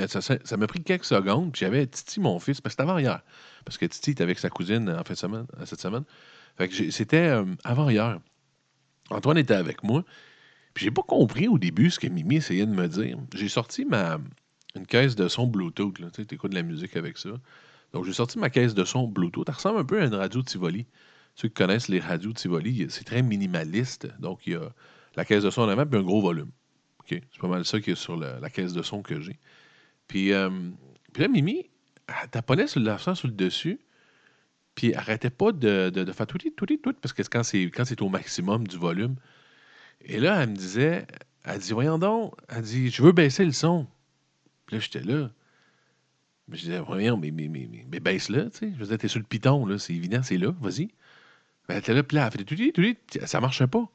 Ça, 0.07 0.57
m'a 0.57 0.67
pris 0.67 0.81
quelques 0.81 1.05
secondes. 1.05 1.51
Puis 1.51 1.61
j'avais 1.61 1.85
Titi, 1.87 2.19
mon 2.19 2.39
fils, 2.39 2.61
parce 2.61 2.75
que 2.75 2.81
c'était 2.81 2.89
avant 2.89 2.99
hier. 2.99 3.21
Parce 3.65 3.77
que 3.77 3.85
Titi 3.85 4.11
était 4.11 4.23
avec 4.23 4.39
sa 4.39 4.49
cousine 4.49 4.89
en 4.89 5.03
fin 5.03 5.13
de 5.13 5.19
semaine, 5.19 5.45
cette 5.65 5.81
semaine. 5.81 6.03
Fait 6.57 6.69
que 6.69 6.91
c'était 6.91 7.17
euh, 7.17 7.45
avant 7.63 7.89
hier. 7.89 8.19
Antoine 9.13 9.37
était 9.37 9.53
avec 9.53 9.83
moi. 9.83 10.03
Puis 10.73 10.85
j'ai 10.85 10.91
pas 10.91 11.03
compris 11.03 11.47
au 11.47 11.57
début 11.57 11.89
ce 11.89 11.99
que 11.99 12.07
Mimi 12.07 12.37
essayait 12.37 12.65
de 12.65 12.71
me 12.71 12.87
dire. 12.87 13.17
J'ai 13.35 13.49
sorti 13.49 13.85
ma 13.85 14.19
une 14.75 14.87
caisse 14.87 15.15
de 15.15 15.27
son 15.27 15.45
Bluetooth. 15.45 15.93
Tu 16.13 16.21
écoutes 16.31 16.51
de 16.51 16.55
la 16.55 16.63
musique 16.63 16.95
avec 16.95 17.17
ça. 17.17 17.29
Donc 17.93 18.05
j'ai 18.05 18.13
sorti 18.13 18.39
ma 18.39 18.49
caisse 18.49 18.73
de 18.73 18.83
son 18.83 19.07
Bluetooth. 19.07 19.47
Elle 19.47 19.55
ressemble 19.55 19.79
un 19.79 19.85
peu 19.85 20.01
à 20.01 20.05
une 20.05 20.15
radio 20.15 20.41
Tivoli. 20.41 20.87
Ceux 21.35 21.47
qui 21.47 21.53
connaissent 21.53 21.89
les 21.89 21.99
radios 21.99 22.33
Tivoli, 22.33 22.87
c'est 22.89 23.03
très 23.03 23.21
minimaliste. 23.21 24.07
Donc 24.19 24.47
il 24.47 24.53
y 24.53 24.55
a 24.55 24.71
la 25.15 25.25
caisse 25.25 25.43
de 25.43 25.49
son 25.49 25.61
en 25.61 25.69
avant 25.69 25.85
puis 25.85 25.99
un 25.99 26.03
gros 26.03 26.21
volume. 26.21 26.49
C'est 27.09 27.21
pas 27.39 27.47
mal 27.47 27.65
ça 27.65 27.79
qui 27.79 27.91
est 27.91 27.95
sur 27.95 28.15
la, 28.17 28.49
caisse 28.49 28.73
de 28.73 28.81
son 28.81 29.01
que 29.01 29.19
j'ai. 29.19 29.37
Puis, 30.07 30.33
euh, 30.33 30.49
puis 31.11 31.21
là, 31.21 31.27
Mimi, 31.27 31.69
elle 32.07 32.29
taponnait 32.29 32.67
sur 32.67 32.79
le 32.79 33.31
dessus, 33.31 33.79
puis 34.75 34.93
arrêtait 34.95 35.29
pas 35.29 35.51
de, 35.51 35.89
de, 35.89 36.03
de 36.03 36.11
faire 36.11 36.27
tout, 36.27 36.37
tout, 36.37 36.65
tout, 36.65 36.93
parce 37.01 37.13
que 37.13 37.21
quand 37.23 37.43
c'est 37.43 37.63
quand 37.65 37.85
c'est 37.85 38.01
au 38.01 38.09
maximum 38.09 38.67
du 38.67 38.77
volume. 38.77 39.15
Et 40.01 40.19
là, 40.19 40.41
elle 40.43 40.49
me 40.51 40.55
disait, 40.55 41.07
elle 41.45 41.59
dit, 41.59 41.73
voyons 41.73 41.97
donc, 41.99 42.33
elle 42.49 42.61
dit, 42.63 42.89
je 42.89 43.01
veux 43.03 43.11
baisser 43.13 43.45
le 43.45 43.51
son. 43.51 43.87
Puis 44.65 44.75
là, 44.77 44.79
j'étais 44.81 45.01
là. 45.01 45.29
Mais 46.47 46.57
je 46.57 46.63
disais, 46.63 46.79
voyons, 46.79 47.17
mais, 47.17 47.31
mais, 47.31 47.47
mais, 47.47 47.67
mais, 47.71 47.85
mais 47.89 47.99
baisse-le, 47.99 48.49
tu 48.49 48.57
sais. 48.57 48.71
Je 48.73 48.79
veux 48.79 48.87
dire, 48.87 48.97
t'es 48.97 49.07
sur 49.07 49.19
le 49.19 49.25
piton, 49.25 49.65
là, 49.65 49.77
c'est 49.77 49.93
évident, 49.93 50.21
c'est 50.23 50.37
là, 50.37 50.51
vas-y. 50.61 50.87
Ben, 51.67 51.75
elle 51.75 51.77
était 51.77 51.93
là, 51.93 52.03
puis 52.03 52.17
là, 52.17 52.25
elle 52.25 52.31
fait 52.37 52.43
tout, 52.43 52.55
tout, 52.55 53.25
ça 53.25 53.39
marchait 53.39 53.67
pas. 53.67 53.87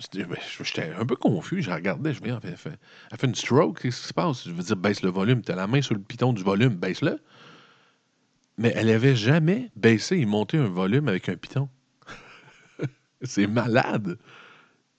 J'étais 0.00 0.92
un 0.98 1.06
peu 1.06 1.16
confus. 1.16 1.62
Je 1.62 1.70
regardais. 1.70 2.12
Je 2.12 2.20
me 2.20 2.26
dis, 2.26 2.30
elle 2.32 2.56
fait, 2.56 2.78
elle 3.10 3.18
fait- 3.18 3.26
une 3.26 3.34
stroke. 3.34 3.80
Qu'est-ce 3.80 4.00
qui 4.00 4.08
se 4.08 4.14
passe? 4.14 4.44
Je 4.44 4.50
veux 4.50 4.62
dire, 4.62 4.76
baisse 4.76 5.02
le 5.02 5.10
volume. 5.10 5.42
Tu 5.42 5.52
as 5.52 5.54
la 5.56 5.66
main 5.66 5.80
sur 5.82 5.94
le 5.94 6.00
piton 6.00 6.32
du 6.32 6.42
volume. 6.42 6.74
Baisse-le. 6.74 7.20
Mais 8.58 8.72
elle 8.76 8.90
avait 8.90 9.16
jamais 9.16 9.70
baissé 9.76 10.18
et 10.18 10.26
monté 10.26 10.58
un 10.58 10.68
volume 10.68 11.08
avec 11.08 11.28
un 11.28 11.36
piton. 11.36 11.68
C'est 13.22 13.46
malade. 13.46 14.18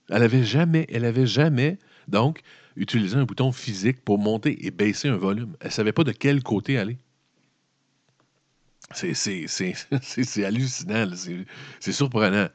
Elle 0.09 0.23
avait 0.23 0.43
jamais, 0.43 0.85
elle 0.89 1.05
avait 1.05 1.27
jamais, 1.27 1.77
donc, 2.07 2.41
utilisé 2.75 3.15
un 3.15 3.25
bouton 3.25 3.51
physique 3.51 4.03
pour 4.03 4.17
monter 4.17 4.65
et 4.65 4.71
baisser 4.71 5.07
un 5.07 5.17
volume. 5.17 5.55
Elle 5.59 5.71
savait 5.71 5.93
pas 5.93 6.03
de 6.03 6.11
quel 6.11 6.43
côté 6.43 6.77
aller. 6.77 6.97
C'est 8.93 9.13
hallucinant. 10.43 11.07
C'est 11.79 11.91
surprenant. 11.91 12.47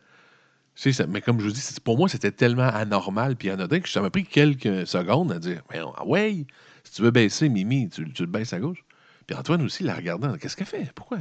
Mais 1.08 1.20
comme 1.20 1.40
je 1.40 1.46
vous 1.46 1.52
dis, 1.52 1.62
pour 1.82 1.96
moi, 1.96 2.08
c'était 2.08 2.30
tellement 2.30 2.68
anormal 2.68 3.34
puis 3.36 3.50
anodin 3.50 3.80
que 3.80 3.88
ça 3.88 4.00
m'a 4.00 4.10
pris 4.10 4.24
quelques 4.24 4.86
secondes 4.86 5.32
à 5.32 5.38
dire 5.38 5.62
ah 5.96 6.06
ouais, 6.06 6.46
si 6.84 6.92
tu 6.92 7.02
veux 7.02 7.10
baisser, 7.10 7.48
Mimi, 7.48 7.88
tu, 7.88 8.12
tu 8.12 8.22
le 8.22 8.28
baisses 8.28 8.52
à 8.52 8.60
gauche. 8.60 8.84
Puis 9.28 9.36
Antoine 9.36 9.62
aussi, 9.62 9.84
la 9.84 9.94
regardant, 9.94 10.36
qu'est-ce 10.38 10.56
qu'elle 10.56 10.66
fait? 10.66 10.90
Pourquoi? 10.94 11.18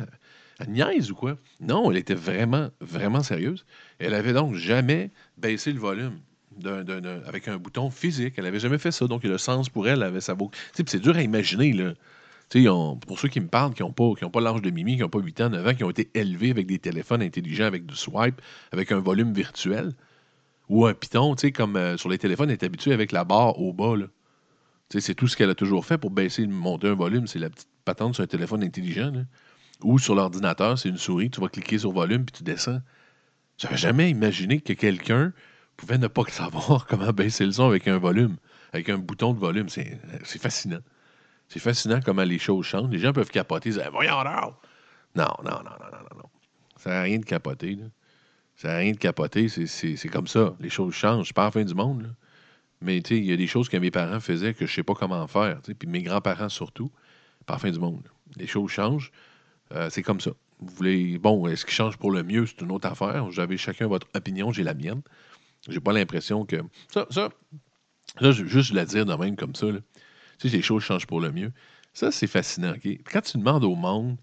Elle 0.59 0.69
niaise 0.69 1.11
ou 1.11 1.15
quoi? 1.15 1.37
Non, 1.59 1.91
elle 1.91 1.97
était 1.97 2.15
vraiment, 2.15 2.69
vraiment 2.79 3.21
sérieuse. 3.21 3.65
Elle 3.99 4.13
avait 4.13 4.31
donc 4.33 4.55
jamais 4.55 5.11
baissé 5.37 5.73
le 5.73 5.79
volume 5.79 6.19
avec 7.27 7.49
un 7.49 7.57
bouton 7.57 7.91
physique. 7.91 8.35
Elle 8.37 8.45
avait 8.45 8.61
jamais 8.61 8.77
fait 8.77 8.91
ça. 8.91 9.07
Donc, 9.07 9.23
le 9.23 9.37
sens 9.37 9.69
pour 9.69 9.89
elle 9.89 10.01
avait 10.03 10.21
sa 10.21 10.35
puis 10.85 10.85
c'est 10.87 11.01
dur 11.01 11.17
à 11.17 11.21
imaginer, 11.21 11.73
là. 11.73 11.93
Ont- 12.55 12.95
pour 12.95 13.19
ceux 13.19 13.27
qui 13.27 13.41
me 13.41 13.49
parlent, 13.49 13.73
qui 13.73 13.83
n'ont 13.83 13.91
pas, 13.91 14.13
qui 14.17 14.27
pas 14.29 14.39
l'âge 14.39 14.61
de 14.61 14.69
Mimi, 14.69 14.95
qui 14.95 15.01
n'ont 15.01 15.09
pas 15.09 15.19
8 15.19 15.41
ans, 15.41 15.49
9 15.49 15.67
ans, 15.67 15.73
qui 15.73 15.83
ont 15.83 15.89
été 15.89 16.09
élevés 16.13 16.49
avec 16.49 16.65
des 16.65 16.79
téléphones 16.79 17.21
intelligents, 17.21 17.65
avec 17.65 17.85
du 17.85 17.93
swipe, 17.93 18.41
avec 18.71 18.93
un 18.93 18.99
volume 19.01 19.33
virtuel, 19.33 19.91
ou 20.69 20.85
un 20.85 20.93
piton, 20.93 21.35
comme 21.53 21.75
euh, 21.75 21.97
sur 21.97 22.07
les 22.07 22.17
téléphones, 22.17 22.49
est 22.49 22.63
habituée 22.63 22.93
avec 22.93 23.11
la 23.11 23.25
barre 23.25 23.59
au 23.59 23.73
bas, 23.73 23.97
là. 23.97 24.05
C'est 24.89 25.15
tout 25.15 25.27
ce 25.27 25.35
qu'elle 25.35 25.49
a 25.49 25.55
toujours 25.55 25.85
fait 25.85 25.97
pour 25.97 26.11
baisser 26.11 26.47
monter 26.47 26.87
un 26.87 26.95
volume, 26.95 27.27
c'est 27.27 27.39
la 27.39 27.49
petite 27.49 27.67
patente 27.83 28.15
sur 28.15 28.23
un 28.23 28.27
téléphone 28.27 28.63
intelligent. 28.63 29.11
Ou 29.83 29.99
sur 29.99 30.15
l'ordinateur, 30.15 30.77
c'est 30.79 30.89
une 30.89 30.97
souris, 30.97 31.29
tu 31.29 31.41
vas 31.41 31.49
cliquer 31.49 31.77
sur 31.77 31.91
volume, 31.91 32.25
puis 32.25 32.33
tu 32.37 32.43
descends. 32.43 32.79
J'avais 33.57 33.77
jamais 33.77 34.09
imaginé 34.09 34.61
que 34.61 34.73
quelqu'un 34.73 35.33
pouvait 35.75 35.97
ne 35.97 36.07
pas 36.07 36.23
savoir 36.29 36.87
comment 36.87 37.11
baisser 37.11 37.45
le 37.45 37.51
son 37.51 37.67
avec 37.67 37.87
un 37.87 37.97
volume, 37.97 38.37
avec 38.71 38.89
un 38.89 38.97
bouton 38.97 39.33
de 39.33 39.39
volume. 39.39 39.67
C'est 39.69 39.99
fascinant. 40.39 40.79
C'est 41.49 41.59
fascinant 41.59 41.99
comment 42.03 42.23
les 42.23 42.39
choses 42.39 42.65
changent. 42.65 42.89
Les 42.89 42.99
gens 42.99 43.13
peuvent 43.13 43.29
capoter, 43.29 43.69
ils 43.69 43.73
disent 43.75 43.83
Voyons! 43.91 44.11
Non, 45.15 45.27
non, 45.43 45.51
non, 45.51 45.63
non, 45.63 45.91
non, 45.91 46.17
non. 46.17 46.29
Ça 46.77 46.91
n'a 46.91 47.01
rien 47.01 47.19
de 47.19 47.25
capoter. 47.25 47.77
Ça 48.55 48.69
n'a 48.69 48.77
rien 48.77 48.91
de 48.91 48.97
capoter. 48.97 49.47
C'est- 49.49 50.09
comme 50.09 50.27
ça. 50.27 50.55
Les 50.59 50.69
choses 50.69 50.93
changent. 50.93 51.27
C'est 51.27 51.35
pas 51.35 51.45
la 51.45 51.51
fin 51.51 51.63
du 51.63 51.73
monde. 51.73 52.13
Mais 52.81 52.97
il 52.97 53.25
y 53.25 53.31
a 53.33 53.37
des 53.37 53.47
choses 53.47 53.69
que 53.69 53.77
mes 53.77 53.91
parents 53.91 54.19
faisaient 54.19 54.53
que 54.53 54.65
je 54.65 54.73
sais 54.73 54.83
pas 54.83 54.93
comment 54.93 55.25
faire. 55.27 55.59
Puis 55.61 55.87
mes 55.87 56.03
grands-parents 56.03 56.49
surtout. 56.49 56.91
La 57.49 57.57
fin 57.57 57.71
du 57.71 57.79
monde. 57.79 58.03
Les 58.35 58.45
choses 58.47 58.69
changent. 58.69 59.11
Euh, 59.73 59.89
c'est 59.89 60.03
comme 60.03 60.19
ça. 60.21 60.31
Vous 60.59 60.73
voulez. 60.75 61.17
Bon, 61.17 61.47
est-ce 61.47 61.65
qu'ils 61.65 61.73
changent 61.73 61.97
pour 61.97 62.11
le 62.11 62.23
mieux? 62.23 62.45
C'est 62.45 62.61
une 62.61 62.71
autre 62.71 62.87
affaire. 62.87 63.25
Vous 63.25 63.39
avez 63.39 63.57
chacun 63.57 63.87
votre 63.87 64.07
opinion, 64.13 64.51
j'ai 64.51 64.63
la 64.63 64.73
mienne. 64.73 65.01
J'ai 65.67 65.79
pas 65.79 65.93
l'impression 65.93 66.45
que. 66.45 66.57
Ça, 66.91 67.07
ça, 67.09 67.29
ça, 68.19 68.31
je- 68.31 68.45
juste 68.45 68.73
la 68.73 68.85
dire 68.85 69.05
de 69.05 69.13
même 69.15 69.35
comme 69.35 69.55
ça. 69.55 69.67
Tu 70.39 70.47
les 70.49 70.61
choses 70.61 70.83
changent 70.83 71.07
pour 71.07 71.21
le 71.21 71.31
mieux. 71.31 71.51
Ça, 71.93 72.11
c'est 72.11 72.27
fascinant. 72.27 72.73
Quand 73.11 73.21
tu 73.21 73.37
demandes 73.37 73.63
au 73.63 73.75
monde, 73.75 74.17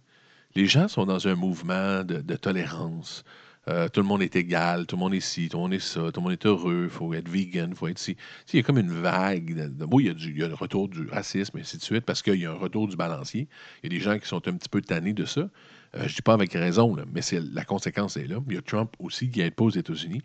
les 0.54 0.66
gens 0.66 0.86
sont 0.86 1.06
dans 1.06 1.26
un 1.26 1.34
mouvement 1.34 2.04
de 2.04 2.36
tolérance. 2.36 3.24
Euh, 3.68 3.88
tout 3.88 4.00
le 4.00 4.06
monde 4.06 4.22
est 4.22 4.36
égal, 4.36 4.86
tout 4.86 4.96
le 4.96 5.00
monde 5.00 5.14
est 5.14 5.20
ci, 5.20 5.48
tout 5.48 5.56
le 5.56 5.62
monde 5.62 5.74
est 5.74 5.78
ça, 5.78 6.12
tout 6.12 6.20
le 6.20 6.22
monde 6.22 6.32
est 6.32 6.44
heureux, 6.44 6.82
il 6.84 6.90
faut 6.90 7.14
être 7.14 7.28
vegan, 7.28 7.70
il 7.70 7.76
faut 7.76 7.88
être 7.88 7.98
ci. 7.98 8.16
Il 8.52 8.56
y 8.56 8.60
a 8.60 8.62
comme 8.62 8.78
une 8.78 8.90
vague. 8.90 9.54
De, 9.54 9.86
il 10.00 10.06
y, 10.06 10.10
a 10.10 10.14
du, 10.14 10.32
le 10.32 10.54
retour 10.54 10.88
du 10.88 11.06
racisme, 11.08 11.56
et 11.56 11.60
ainsi 11.62 11.78
de 11.78 11.82
suite, 11.82 12.04
parce 12.04 12.22
qu'il 12.22 12.34
y 12.34 12.46
a 12.46 12.50
un 12.50 12.56
retour 12.56 12.88
du 12.88 12.96
balancier. 12.96 13.48
Il 13.82 13.92
y 13.92 13.96
a 13.96 13.98
des 13.98 14.04
gens 14.04 14.18
qui 14.18 14.28
sont 14.28 14.46
un 14.48 14.52
petit 14.52 14.68
peu 14.68 14.82
tannés 14.82 15.14
de 15.14 15.24
ça. 15.24 15.48
Euh, 15.96 16.06
je 16.06 16.14
dis 16.14 16.22
pas 16.22 16.34
avec 16.34 16.52
raison, 16.52 16.94
mais 17.12 17.22
c'est, 17.22 17.40
la 17.40 17.64
conséquence 17.64 18.16
est 18.16 18.26
là. 18.26 18.36
Il 18.48 18.54
y 18.54 18.58
a 18.58 18.62
Trump 18.62 18.94
aussi 18.98 19.30
qui 19.30 19.38
n'aide 19.38 19.54
pas 19.54 19.64
aux 19.64 19.70
États-Unis. 19.70 20.22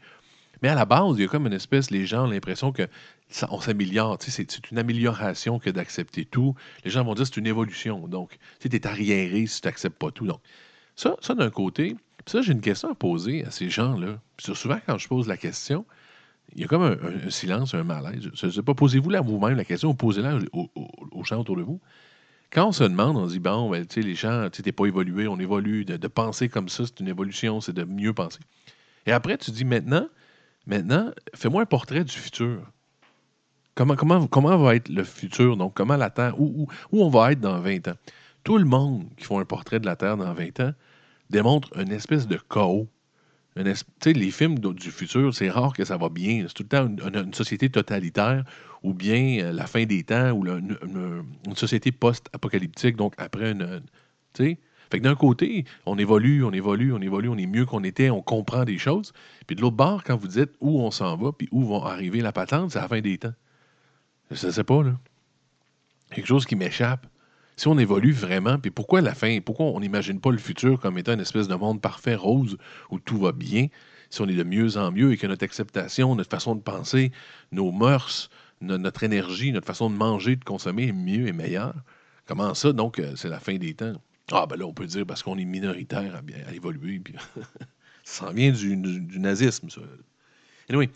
Mais 0.62 0.67
à 0.67 0.75
la 0.75 0.86
base, 0.86 1.15
il 1.15 1.22
y 1.22 1.24
a 1.24 1.27
comme 1.27 1.48
une 1.48 1.53
espèce, 1.53 1.89
les 1.89 2.05
gens 2.05 2.25
ont 2.25 2.29
l'impression 2.29 2.74
que 2.74 2.88
on 3.50 3.62
s'améliore. 3.62 4.17
C'est, 4.19 4.51
c'est 4.51 4.72
une 4.72 4.77
amélioration 4.77 5.60
que 5.60 5.69
d'accepter 5.69 6.25
tout. 6.25 6.55
Les 6.84 6.91
gens 6.91 7.05
vont 7.05 7.13
dire 7.13 7.24
que 7.24 7.29
c'est 7.29 7.39
une 7.39 7.48
évolution. 7.48 8.08
Donc, 8.10 8.38
tu 8.60 8.67
es 8.67 8.88
arriéré 8.88 9.46
si 9.46 9.62
tu 9.62 9.67
n'acceptes 9.67 9.98
pas 9.98 10.12
tout. 10.12 10.25
Donc, 10.27 10.41
ça, 10.98 11.15
ça 11.22 11.36
d'un 11.36 11.50
côté, 11.50 11.96
puis 12.25 12.31
ça, 12.31 12.41
j'ai 12.41 12.53
une 12.53 12.61
question 12.61 12.89
à 12.89 12.95
poser 12.95 13.45
à 13.45 13.51
ces 13.51 13.69
gens-là. 13.69 14.19
Souvent, 14.38 14.79
quand 14.85 14.97
je 14.97 15.07
pose 15.07 15.27
la 15.27 15.38
question, 15.38 15.85
il 16.55 16.61
y 16.61 16.63
a 16.63 16.67
comme 16.67 16.83
un, 16.83 17.29
silence, 17.29 17.73
un 17.73 17.83
malaise. 17.83 18.29
Je 18.33 18.45
ne 18.45 18.51
sais 18.51 18.61
pas, 18.63 18.73
posez-vous 18.73 19.09
là 19.09 19.21
vous-même 19.21 19.55
la 19.55 19.65
question 19.65 19.93
posez-la 19.93 20.38
aux, 20.53 20.69
aux- 20.75 21.23
gens 21.23 21.39
autour 21.39 21.57
de 21.57 21.61
vous. 21.61 21.79
Quand 22.51 22.67
on 22.67 22.71
se 22.71 22.83
demande, 22.83 23.15
on 23.17 23.27
dit, 23.27 23.39
bon, 23.39 23.69
ben, 23.69 23.85
tu 23.85 24.01
sais, 24.01 24.07
les 24.07 24.15
gens, 24.15 24.49
tu 24.51 24.63
t'es 24.63 24.71
pas 24.71 24.85
évolué, 24.85 25.27
on 25.27 25.39
évolue. 25.39 25.85
De, 25.85 25.97
de 25.97 26.07
penser 26.07 26.49
comme 26.49 26.67
ça, 26.67 26.85
c'est 26.85 26.99
une 26.99 27.07
évolution, 27.07 27.61
c'est 27.61 27.73
de 27.73 27.83
mieux 27.83 28.13
penser. 28.13 28.39
Et 29.05 29.11
après, 29.11 29.38
tu 29.38 29.51
dis, 29.51 29.65
maintenant, 29.65 30.07
maintenant, 30.65 31.11
fais-moi 31.35 31.61
un 31.61 31.67
portrait 31.67 32.03
du 32.03 32.11
futur. 32.13 32.61
Comment, 33.75 33.95
comment, 33.95 34.27
comment 34.27 34.57
va 34.57 34.75
être 34.75 34.89
le 34.89 35.03
futur? 35.03 35.55
Donc, 35.57 35.75
comment 35.75 35.95
la 35.95 36.09
Terre, 36.09 36.39
où, 36.41 36.63
où, 36.63 36.67
où 36.91 37.03
on 37.03 37.09
va 37.09 37.31
être 37.31 37.39
dans 37.39 37.59
20 37.59 37.88
ans? 37.88 37.95
Tout 38.43 38.57
le 38.57 38.65
monde 38.65 39.05
qui 39.15 39.25
font 39.25 39.39
un 39.39 39.45
portrait 39.45 39.79
de 39.79 39.85
la 39.85 39.95
Terre 39.95 40.17
dans 40.17 40.33
20 40.33 40.59
ans 40.61 40.73
démontre 41.29 41.69
une 41.77 41.91
espèce 41.91 42.27
de 42.27 42.38
chaos. 42.50 42.88
Une 43.55 43.67
es- 43.67 44.13
les 44.13 44.31
films 44.31 44.59
du 44.59 44.91
futur, 44.91 45.33
c'est 45.33 45.50
rare 45.50 45.74
que 45.74 45.83
ça 45.83 45.98
va 45.98 46.09
bien. 46.09 46.45
C'est 46.48 46.53
tout 46.53 46.63
le 46.63 46.69
temps 46.69 46.88
une, 46.88 47.33
société 47.33 47.69
totalitaire 47.69 48.43
ou 48.83 48.93
bien 48.93 49.39
euh, 49.43 49.51
la 49.51 49.67
fin 49.67 49.86
des 49.86 50.03
temps 50.03 50.31
ou 50.31 50.48
une, 50.48 50.77
société 51.55 51.91
post-apocalyptique, 51.91 52.95
donc 52.95 53.13
après 53.17 53.51
une. 53.51 53.81
Fait 54.89 54.98
que 54.98 55.03
d'un 55.03 55.15
côté, 55.15 55.65
on 55.86 55.98
évolue, 55.98 56.43
on 56.43 56.51
évolue, 56.51 56.93
on 56.93 57.01
évolue, 57.01 57.29
on 57.29 57.38
est 57.38 57.45
mieux 57.45 57.65
qu'on 57.65 57.83
était, 57.83 58.09
on 58.09 58.21
comprend 58.21 58.63
des 58.63 58.77
choses. 58.77 59.13
Puis 59.45 59.55
de 59.55 59.62
l'autre 59.62 59.75
bord, 59.75 60.03
quand 60.03 60.15
vous 60.15 60.27
dites 60.27 60.51
où 60.62 60.81
on 60.81 60.89
s'en 60.89 61.15
va, 61.15 61.31
puis 61.31 61.48
où 61.51 61.63
va 61.65 61.89
arriver 61.89 62.21
la 62.21 62.31
patente, 62.31 62.71
c'est 62.71 62.79
la 62.79 62.88
fin 62.88 63.01
des 63.01 63.17
temps. 63.17 63.33
Je 64.31 64.48
ne 64.48 64.51
sais 64.51 64.63
pas, 64.63 64.83
là. 64.83 64.98
Quelque 66.12 66.25
chose 66.25 66.45
qui 66.45 66.55
m'échappe. 66.55 67.05
Si 67.59 67.67
on 67.67 67.77
évolue 67.77 68.13
vraiment, 68.13 68.57
puis 68.57 68.71
pourquoi 68.71 69.01
la 69.01 69.13
fin? 69.13 69.39
Pourquoi 69.41 69.65
on 69.65 69.81
n'imagine 69.81 70.21
pas 70.21 70.31
le 70.31 70.37
futur 70.37 70.79
comme 70.79 70.97
étant 70.97 71.11
une 71.11 71.19
espèce 71.19 71.49
de 71.49 71.55
monde 71.55 71.81
parfait, 71.81 72.15
rose, 72.15 72.55
où 72.89 72.99
tout 72.99 73.17
va 73.17 73.33
bien, 73.33 73.67
si 74.09 74.21
on 74.21 74.29
est 74.29 74.33
de 74.33 74.43
mieux 74.43 74.77
en 74.77 74.93
mieux 74.93 75.11
et 75.11 75.17
que 75.17 75.27
notre 75.27 75.43
acceptation, 75.43 76.15
notre 76.15 76.29
façon 76.29 76.55
de 76.55 76.61
penser, 76.61 77.11
nos 77.51 77.73
mœurs, 77.73 78.29
no- 78.61 78.77
notre 78.77 79.03
énergie, 79.03 79.51
notre 79.51 79.67
façon 79.67 79.89
de 79.89 79.95
manger, 79.95 80.37
de 80.37 80.43
consommer 80.45 80.87
est 80.87 80.93
mieux 80.93 81.27
et 81.27 81.33
meilleure? 81.33 81.75
Comment 82.25 82.53
ça, 82.53 82.71
donc, 82.71 82.97
euh, 82.97 83.17
c'est 83.17 83.27
la 83.27 83.41
fin 83.41 83.57
des 83.57 83.73
temps? 83.73 84.01
Ah, 84.31 84.45
ben 84.45 84.55
là, 84.55 84.65
on 84.65 84.73
peut 84.73 84.85
dire 84.85 85.05
parce 85.05 85.21
qu'on 85.21 85.37
est 85.37 85.43
minoritaire 85.43 86.15
à, 86.15 86.49
à 86.49 86.53
évoluer, 86.53 86.99
puis 86.99 87.13
ça 88.05 88.27
s'en 88.27 88.31
vient 88.31 88.53
du, 88.53 88.77
du- 88.77 89.01
du 89.01 89.19
nazisme, 89.19 89.69
ça. 89.69 89.81
Anyway, 90.69 90.89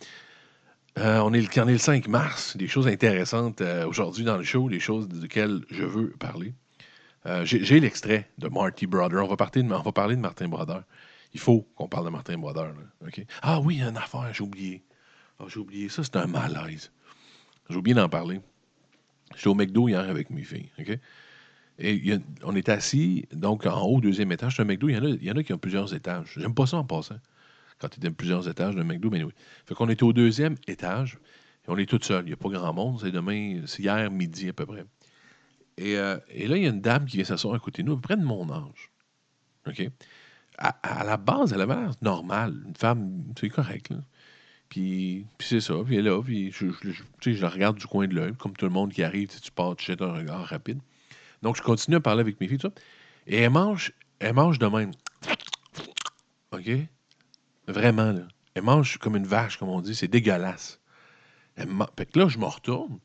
euh, 0.99 1.19
on, 1.19 1.33
est 1.33 1.41
le, 1.41 1.47
est 1.47 1.71
le 1.71 1.77
5 1.77 2.07
mars. 2.07 2.55
Des 2.55 2.67
choses 2.67 2.87
intéressantes 2.87 3.61
euh, 3.61 3.87
aujourd'hui 3.87 4.23
dans 4.23 4.37
le 4.37 4.43
show, 4.43 4.69
des 4.69 4.79
choses 4.79 5.07
duquel 5.07 5.61
je 5.69 5.83
veux 5.83 6.11
parler. 6.11 6.53
Euh, 7.25 7.45
J'ai 7.45 7.79
l'extrait 7.79 8.29
de 8.37 8.47
Marty 8.47 8.85
Brother. 8.85 9.23
On 9.23 9.27
va, 9.27 9.37
parler 9.37 9.63
de, 9.63 9.73
on 9.73 9.81
va 9.81 9.91
parler 9.91 10.15
de 10.15 10.21
Martin 10.21 10.47
Brother. 10.47 10.83
Il 11.33 11.39
faut 11.39 11.67
qu'on 11.75 11.87
parle 11.87 12.05
de 12.05 12.11
Martin 12.11 12.37
Brother. 12.37 12.73
Ah 13.41 13.59
oui, 13.59 13.75
il 13.75 13.79
y 13.79 13.83
a 13.83 13.89
une 13.89 13.97
affaire, 13.97 14.31
j'ai 14.33 14.43
oublié. 14.43 14.83
Ah, 15.39 15.45
j'ai 15.47 15.59
oublié. 15.59 15.89
Ça, 15.89 16.03
c'est 16.03 16.15
un 16.17 16.27
malaise. 16.27 16.91
J'ai 17.69 17.75
oublié 17.75 17.95
d'en 17.95 18.09
parler. 18.09 18.39
J'étais 19.35 19.47
au 19.47 19.55
McDo 19.55 19.87
hier 19.87 20.07
avec 20.07 20.29
mes 20.29 20.43
filles. 20.43 20.69
Et 21.79 22.19
on 22.43 22.55
est 22.55 22.69
assis, 22.69 23.25
donc 23.31 23.65
en 23.65 23.81
haut, 23.81 23.99
deuxième 23.99 24.31
étage. 24.31 24.57
C'est 24.57 24.61
un 24.61 24.65
McDo. 24.65 24.89
Il 24.89 24.95
y, 24.95 25.09
il 25.09 25.23
y 25.23 25.31
en 25.31 25.35
a 25.35 25.43
qui 25.43 25.53
ont 25.53 25.57
plusieurs 25.57 25.91
étages. 25.95 26.33
J'aime 26.37 26.53
pas 26.53 26.67
ça 26.67 26.77
en 26.77 26.83
passant. 26.83 27.15
Quand 27.79 27.89
tu 27.89 27.99
dans 27.99 28.13
plusieurs 28.13 28.47
étages 28.47 28.75
d'un 28.75 28.83
McDo, 28.83 29.09
mais 29.09 29.23
oui. 29.23 29.33
Fait 29.65 29.75
qu'on 29.75 29.89
était 29.89 30.03
au 30.03 30.13
deuxième 30.13 30.55
étage. 30.67 31.17
Et 31.67 31.71
on 31.71 31.77
est 31.77 31.85
tout 31.85 31.99
seul. 32.01 32.23
Il 32.25 32.27
n'y 32.27 32.33
a 32.33 32.37
pas 32.37 32.49
grand 32.49 32.73
monde. 32.73 32.99
C'est 33.01 33.11
demain, 33.11 33.61
c'est 33.65 33.83
hier 33.83 34.09
midi 34.11 34.49
à 34.49 34.53
peu 34.53 34.65
près. 34.65 34.85
Et, 35.77 35.97
euh, 35.97 36.17
et 36.29 36.47
là, 36.47 36.57
il 36.57 36.63
y 36.63 36.65
a 36.65 36.69
une 36.69 36.81
dame 36.81 37.05
qui 37.05 37.17
vient 37.17 37.25
s'asseoir 37.25 37.55
à 37.55 37.59
côté 37.59 37.81
de 37.81 37.87
nous, 37.87 37.93
à 37.93 37.95
peu 37.95 38.01
près 38.01 38.17
de 38.17 38.23
mon 38.23 38.49
âge. 38.51 38.91
OK? 39.67 39.89
À, 40.57 41.03
la 41.03 41.17
base, 41.17 41.51
elle 41.51 41.61
avait 41.61 41.75
l'air 41.75 41.91
normale. 42.01 42.63
Une 42.67 42.75
femme, 42.75 43.23
c'est 43.39 43.49
correct. 43.49 43.91
Puis, 44.69 45.25
c'est 45.39 45.61
ça. 45.61 45.73
Puis 45.85 45.95
elle 45.95 46.07
est 46.07 46.09
là. 46.09 46.21
Puis 46.21 46.51
je, 46.51 46.67
je- 47.21 47.41
la 47.41 47.49
regarde 47.49 47.77
du 47.77 47.87
coin 47.87 48.07
de 48.07 48.13
l'œil. 48.13 48.33
Comme 48.37 48.53
tout 48.53 48.65
le 48.65 48.71
monde 48.71 48.91
qui 48.93 49.03
arrive, 49.03 49.29
tu 49.41 49.51
pars, 49.51 49.75
tu 49.75 49.85
jettes 49.85 50.01
un 50.01 50.13
regard 50.13 50.45
rapide. 50.45 50.79
Donc, 51.41 51.57
je 51.57 51.61
continue 51.61 51.97
à 51.97 52.01
parler 52.01 52.21
avec 52.21 52.39
mes 52.39 52.47
filles, 52.47 52.57
tout 52.57 52.67
ça. 52.67 52.73
Et 53.25 53.37
elle 53.37 53.51
mange, 53.51 53.93
elle 54.19 54.33
mange 54.33 54.59
de 54.59 54.67
même. 54.67 54.91
OK? 56.51 56.69
Vraiment, 57.67 58.11
là. 58.11 58.27
Elle 58.55 58.63
mange 58.63 58.97
comme 58.97 59.15
une 59.15 59.25
vache, 59.25 59.57
comme 59.57 59.69
on 59.69 59.81
dit. 59.81 59.95
C'est 59.95 60.07
dégueulasse. 60.07 60.79
Elle 61.55 61.69
Fait 61.97 62.05
que 62.05 62.19
là, 62.19 62.27
je 62.27 62.37
me 62.37 62.45
retourne. 62.45 62.99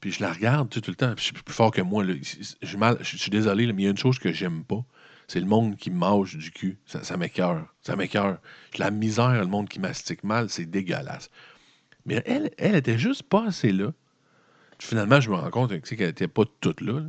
Puis 0.00 0.12
je 0.12 0.22
la 0.22 0.32
regarde 0.32 0.68
tout 0.70 0.82
le 0.88 0.94
temps. 0.94 1.14
Puis 1.14 1.26
je 1.26 1.34
suis 1.34 1.42
plus 1.42 1.54
fort 1.54 1.70
que 1.70 1.82
moi. 1.82 2.04
Je, 2.04 3.04
suis 3.04 3.30
désolé, 3.30 3.66
mais 3.72 3.82
il 3.82 3.84
y 3.84 3.88
a 3.88 3.90
une 3.90 3.98
chose 3.98 4.18
que 4.18 4.32
j'aime 4.32 4.64
pas. 4.64 4.84
C'est 5.28 5.40
le 5.40 5.46
monde 5.46 5.76
qui 5.76 5.90
mange 5.90 6.36
du 6.36 6.50
cul. 6.50 6.78
Ça, 6.86 7.04
ça 7.04 7.16
m'écœure. 7.16 7.72
Ça 7.82 7.94
m'écœure. 7.94 8.38
La 8.78 8.90
misère, 8.90 9.40
le 9.40 9.46
monde 9.46 9.68
qui 9.68 9.78
mastique 9.78 10.24
mal, 10.24 10.50
c'est 10.50 10.66
dégueulasse. 10.66 11.30
Mais 12.06 12.22
elle, 12.26 12.50
elle 12.58 12.74
était 12.74 12.98
juste 12.98 13.22
pas 13.22 13.46
assez 13.46 13.70
là. 13.70 13.92
Finalement, 14.80 15.20
je 15.20 15.30
me 15.30 15.36
rends 15.36 15.50
compte 15.50 15.80
qu'elle 15.82 16.08
était 16.08 16.28
pas 16.28 16.44
toute 16.60 16.80
là. 16.80 17.02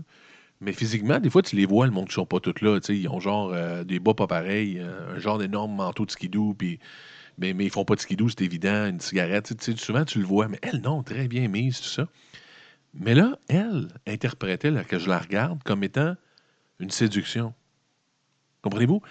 Mais 0.62 0.74
physiquement, 0.74 1.20
des 1.20 1.30
fois, 1.30 1.42
tu 1.42 1.56
les 1.56 1.66
vois, 1.66 1.88
le 1.88 1.92
monde 1.92 2.08
qui 2.08 2.14
sont 2.14 2.26
pas 2.26 2.40
toutes 2.40 2.62
là. 2.62 2.80
Ils 2.90 3.10
ont 3.10 3.20
genre 3.20 3.52
euh, 3.52 3.84
des 3.84 4.00
bas 4.00 4.14
pas 4.14 4.28
pareils, 4.28 4.80
euh, 4.80 5.16
un 5.16 5.20
genre 5.20 5.40
d'énorme 5.40 5.76
manteau 5.76 6.06
de 6.06 6.12
skidoo, 6.12 6.54
puis 6.54 6.80
mais, 7.38 7.54
mais 7.54 7.66
ils 7.66 7.72
font 7.72 7.86
pas 7.86 7.96
de 7.96 8.00
skidoo, 8.00 8.30
c'est 8.30 8.42
évident, 8.42 8.88
une 8.88 9.00
cigarette. 9.00 9.52
souvent, 9.78 10.06
tu 10.06 10.20
le 10.20 10.26
vois. 10.26 10.48
Mais 10.48 10.60
elle, 10.62 10.82
non, 10.82 11.02
très 11.02 11.28
bien 11.28 11.48
mise, 11.48 11.82
tout 11.82 11.88
ça. 11.88 12.08
Mais 12.94 13.16
là, 13.16 13.40
elle 13.48 13.88
interprétait, 14.06 14.72
que 14.88 15.00
je 15.00 15.10
la 15.10 15.18
regarde, 15.18 15.64
comme 15.64 15.84
étant 15.84 16.16
une 16.80 16.92
séduction. 16.92 17.54
Comprenez-vous? 18.62 19.02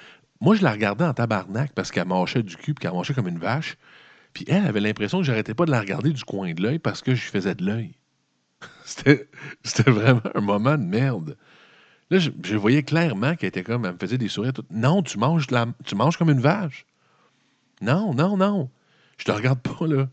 Moi, 0.40 0.54
je 0.54 0.62
la 0.62 0.72
regardais 0.72 1.04
en 1.04 1.14
tabarnak 1.14 1.72
parce 1.74 1.90
qu'elle 1.90 2.06
mâchait 2.06 2.42
du 2.42 2.56
cul, 2.56 2.74
puis 2.74 2.82
qu'elle 2.82 2.96
mâchait 2.96 3.14
comme 3.14 3.28
une 3.28 3.38
vache. 3.38 3.76
Puis 4.32 4.44
elle 4.48 4.66
avait 4.66 4.80
l'impression 4.80 5.18
que 5.18 5.24
j'arrêtais 5.24 5.54
pas 5.54 5.64
de 5.64 5.70
la 5.70 5.80
regarder 5.80 6.12
du 6.12 6.24
coin 6.24 6.52
de 6.52 6.62
l'œil 6.62 6.78
parce 6.78 7.02
que 7.02 7.14
je 7.14 7.22
faisais 7.22 7.54
de 7.54 7.64
l'œil. 7.64 7.94
C'était 8.84 9.90
vraiment 9.90 10.20
un 10.34 10.40
moment 10.40 10.76
de 10.76 10.84
merde. 10.84 11.36
Là, 12.10 12.18
je, 12.18 12.56
voyais 12.56 12.82
clairement 12.82 13.36
qu'elle 13.36 13.48
était 13.48 13.62
comme, 13.62 13.84
elle 13.84 13.92
me 13.92 13.98
faisait 13.98 14.18
des 14.18 14.28
sourires. 14.28 14.52
toutes. 14.52 14.70
Non, 14.70 15.02
tu 15.02 15.16
manges, 15.18 15.50
la, 15.50 15.66
tu 15.84 15.94
manges 15.94 16.16
comme 16.16 16.30
une 16.30 16.40
vache. 16.40 16.84
Non, 17.80 18.14
non, 18.14 18.36
non. 18.36 18.68
Je 19.16 19.24
te 19.24 19.30
regarde 19.30 19.60
pas, 19.60 19.86
là. 19.86 20.08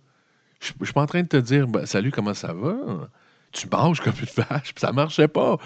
Je, 0.60 0.74
je 0.80 0.86
suis 0.86 0.94
pas 0.94 1.02
en 1.02 1.08
train 1.08 1.24
de 1.24 1.28
te 1.28 1.38
dire, 1.38 1.68
Ben, 1.68 1.86
salut, 1.86 2.12
comment 2.12 2.36
ça 2.36 2.54
va? 2.54 3.10
Tu 3.52 3.68
manges 3.72 4.00
comme 4.02 4.14
une 4.20 4.44
vache, 4.44 4.74
puis 4.74 4.82
ça 4.82 4.92
marchait 4.92 5.28
pas. 5.28 5.58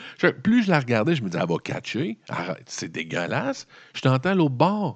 Plus 0.43 0.63
je 0.63 0.69
la 0.69 0.79
regardais, 0.79 1.15
je 1.15 1.21
me 1.23 1.29
disais, 1.29 1.43
elle 1.43 1.49
va 1.49 1.57
catcher. 1.57 2.17
Arrête, 2.29 2.63
c'est 2.67 2.89
dégueulasse. 2.89 3.67
Je 3.93 4.01
t'entends 4.01 4.29
à 4.29 4.35
l'autre 4.35 4.55
bord. 4.55 4.95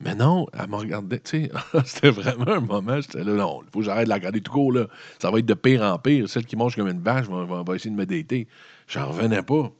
Mais 0.00 0.14
non, 0.14 0.46
elle 0.52 0.68
me 0.68 0.76
regardait, 0.76 1.18
tu 1.18 1.46
sais, 1.46 1.50
c'était 1.84 2.10
vraiment 2.10 2.52
un 2.52 2.60
moment, 2.60 3.00
j'étais 3.00 3.24
là, 3.24 3.32
non, 3.32 3.62
il 3.64 3.70
faut 3.70 3.80
que 3.80 3.84
j'arrête 3.84 4.04
de 4.04 4.10
la 4.10 4.14
regarder 4.16 4.40
tout 4.40 4.52
court, 4.52 4.72
là. 4.72 4.86
Ça 5.18 5.30
va 5.30 5.40
être 5.40 5.46
de 5.46 5.54
pire 5.54 5.82
en 5.82 5.98
pire. 5.98 6.28
Celle 6.28 6.46
qui 6.46 6.56
mange 6.56 6.76
comme 6.76 6.88
une 6.88 7.02
vache 7.02 7.26
va, 7.26 7.62
va- 7.62 7.74
essayer 7.74 7.90
de 7.90 7.96
me 7.96 8.06
dater. 8.06 8.46
J'en 8.86 9.08
revenais 9.08 9.42
pas. 9.42 9.72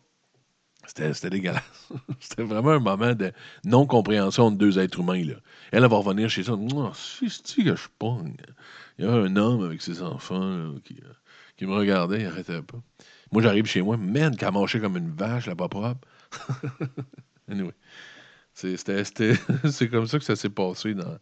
C'était 0.87 1.31
dégueulasse. 1.31 1.93
C'était 2.21 2.43
vraiment 2.43 2.71
un 2.73 2.79
moment 2.81 3.15
de 3.15 3.33
non-compréhension 3.65 4.51
de 4.51 4.57
deux 4.57 4.79
êtres 4.79 5.01
humains, 5.01 5.23
là. 5.25 5.35
Elle, 5.71 5.85
elle 5.85 5.91
va 5.91 5.97
revenir 5.99 6.31
chez 6.31 6.43
ça. 6.45 6.55
Si, 6.95 7.29
c'est 7.31 7.63
que 7.63 7.77
je 7.77 7.89
pogne. 7.99 8.37
Il 8.99 9.05
y 9.05 9.09
a 9.09 9.13
un 9.13 9.37
homme 9.37 9.63
avec 9.65 9.83
ses 9.83 10.03
enfants 10.03 10.75
qui, 10.85 10.95
euh, 11.05 11.13
qui 11.57 11.67
me 11.67 11.75
regardait, 11.75 12.23
il 12.23 12.27
arrêtait 12.27 12.63
pas. 12.63 12.79
Moi, 13.33 13.43
j'arrive 13.43 13.67
chez 13.67 13.83
moi, 13.83 13.97
man, 13.99 14.35
qu'elle 14.37 14.53
marchait 14.53 14.81
comme 14.81 14.97
une 14.97 15.11
vache, 15.11 15.47
là, 15.47 15.55
pas 15.55 15.69
propre. 15.69 16.09
anyway. 17.51 17.73
C'est 19.71 19.89
comme 19.89 20.09
ça 20.09 20.19
que 20.19 20.25
ça 20.25 20.35
s'est 20.35 20.51
passé 20.51 20.95
dans, 20.95 21.17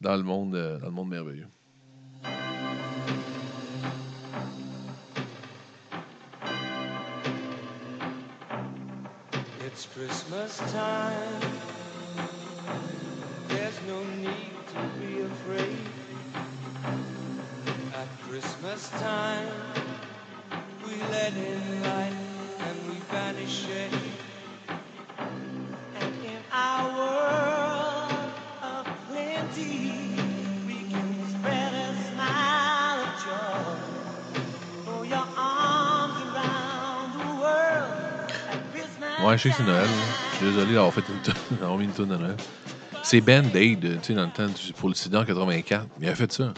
dans, 0.00 0.16
le 0.16 0.22
monde, 0.22 0.54
euh, 0.54 0.78
le 0.82 0.90
monde 0.90 1.10
merveilleux. 1.10 1.48
At 17.94 18.08
Christmas 18.28 18.90
time, 18.90 19.48
we 20.86 20.94
let 21.10 21.32
in 21.34 21.82
light 21.82 22.12
and 22.60 22.88
we 22.88 22.96
banish. 23.10 23.66
Ouais, 39.28 39.36
je 39.36 39.42
sais 39.42 39.50
que 39.50 39.56
c'est 39.56 39.64
Noël. 39.64 39.84
là. 39.84 39.92
Je 40.30 40.36
suis 40.36 40.46
désolé 40.46 40.72
d'avoir 40.72 40.94
fait 40.94 41.04
une 41.06 41.56
d'avoir 41.58 41.76
mis 41.76 41.84
une 41.84 41.92
tune 41.92 42.06
de 42.06 42.16
Noël. 42.16 42.36
C'est 43.02 43.20
Band 43.20 43.42
Aid, 43.54 43.80
tu 43.80 43.98
sais, 44.02 44.14
dans 44.14 44.24
le 44.24 44.32
temps 44.32 44.46
du- 44.46 44.72
pour 44.72 44.88
le 44.88 44.94
sida 44.94 45.20
en 45.20 45.24
84. 45.26 45.86
Il 46.00 46.08
a 46.08 46.14
fait 46.14 46.32
ça. 46.32 46.54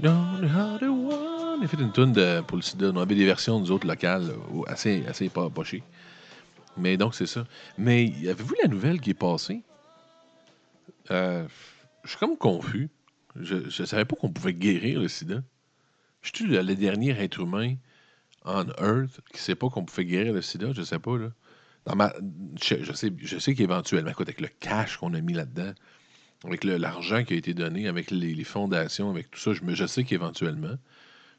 Il 0.00 0.06
a 0.06 1.66
fait 1.66 1.76
une 1.80 1.90
tune 1.90 2.12
de, 2.12 2.42
pour 2.42 2.58
le 2.58 2.62
sida. 2.62 2.92
On 2.94 3.00
avait 3.00 3.16
des 3.16 3.24
versions, 3.26 3.58
nous 3.58 3.72
autres, 3.72 3.88
locales, 3.88 4.30
assez, 4.68 5.02
assez 5.08 5.28
pas, 5.28 5.50
chic. 5.64 5.82
Mais 6.76 6.96
donc, 6.96 7.16
c'est 7.16 7.26
ça. 7.26 7.42
Mais 7.76 8.12
avez-vous 8.22 8.54
la 8.62 8.68
nouvelle 8.68 9.00
qui 9.00 9.10
est 9.10 9.14
passée? 9.14 9.64
Euh, 11.10 11.44
je 12.04 12.10
suis 12.10 12.18
comme 12.18 12.36
confus. 12.36 12.88
Je 13.34 13.56
ne 13.56 13.86
savais 13.86 14.04
pas 14.04 14.14
qu'on 14.14 14.30
pouvait 14.30 14.54
guérir 14.54 15.00
le 15.00 15.08
sida. 15.08 15.42
Je 16.22 16.30
suis 16.32 16.46
le, 16.46 16.62
le 16.62 16.76
dernier 16.76 17.20
être 17.20 17.40
humain 17.40 17.74
on 18.44 18.66
Earth 18.78 19.20
qui 19.32 19.36
ne 19.36 19.38
sait 19.38 19.54
pas 19.54 19.68
qu'on 19.70 19.84
pouvait 19.84 20.04
guérir 20.04 20.34
le 20.34 20.42
sida? 20.42 20.68
Je 20.72 20.82
sais 20.82 20.98
pas, 20.98 21.16
là. 21.16 21.28
Je, 21.86 22.92
sais, 22.94 23.12
je 23.18 23.38
sais 23.38 23.54
qu'éventuellement, 23.54 24.10
écoute, 24.10 24.28
avec 24.28 24.40
le 24.40 24.48
cash 24.48 24.96
qu'on 24.96 25.12
a 25.14 25.20
mis 25.20 25.34
là-dedans, 25.34 25.72
avec 26.44 26.64
l'argent 26.64 27.24
qui 27.24 27.34
a 27.34 27.36
été 27.36 27.54
donné, 27.54 27.88
avec 27.88 28.10
les, 28.10 28.44
fondations, 28.44 29.10
avec 29.10 29.30
tout 29.30 29.40
ça, 29.40 29.52
je, 29.52 29.86
sais 29.86 30.04
qu'éventuellement, 30.04 30.76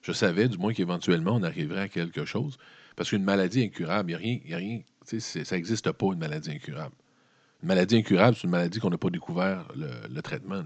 je 0.01 0.11
savais 0.11 0.47
du 0.47 0.57
moins 0.57 0.73
qu'éventuellement, 0.73 1.31
on 1.35 1.43
arriverait 1.43 1.81
à 1.81 1.89
quelque 1.89 2.25
chose. 2.25 2.57
Parce 2.95 3.09
qu'une 3.09 3.23
maladie 3.23 3.63
incurable, 3.63 4.11
il 4.11 4.13
n'y 4.13 4.15
a 4.15 4.17
rien, 4.17 4.39
y 4.45 4.53
a 4.53 4.57
rien 4.57 4.81
ça 5.05 5.55
n'existe 5.55 5.91
pas, 5.91 6.05
une 6.07 6.19
maladie 6.19 6.51
incurable. 6.51 6.95
Une 7.61 7.67
maladie 7.67 7.97
incurable, 7.97 8.35
c'est 8.35 8.43
une 8.43 8.51
maladie 8.51 8.79
qu'on 8.79 8.89
n'a 8.89 8.97
pas 8.97 9.09
découvert 9.09 9.67
le, 9.75 10.21
traitement. 10.21 10.63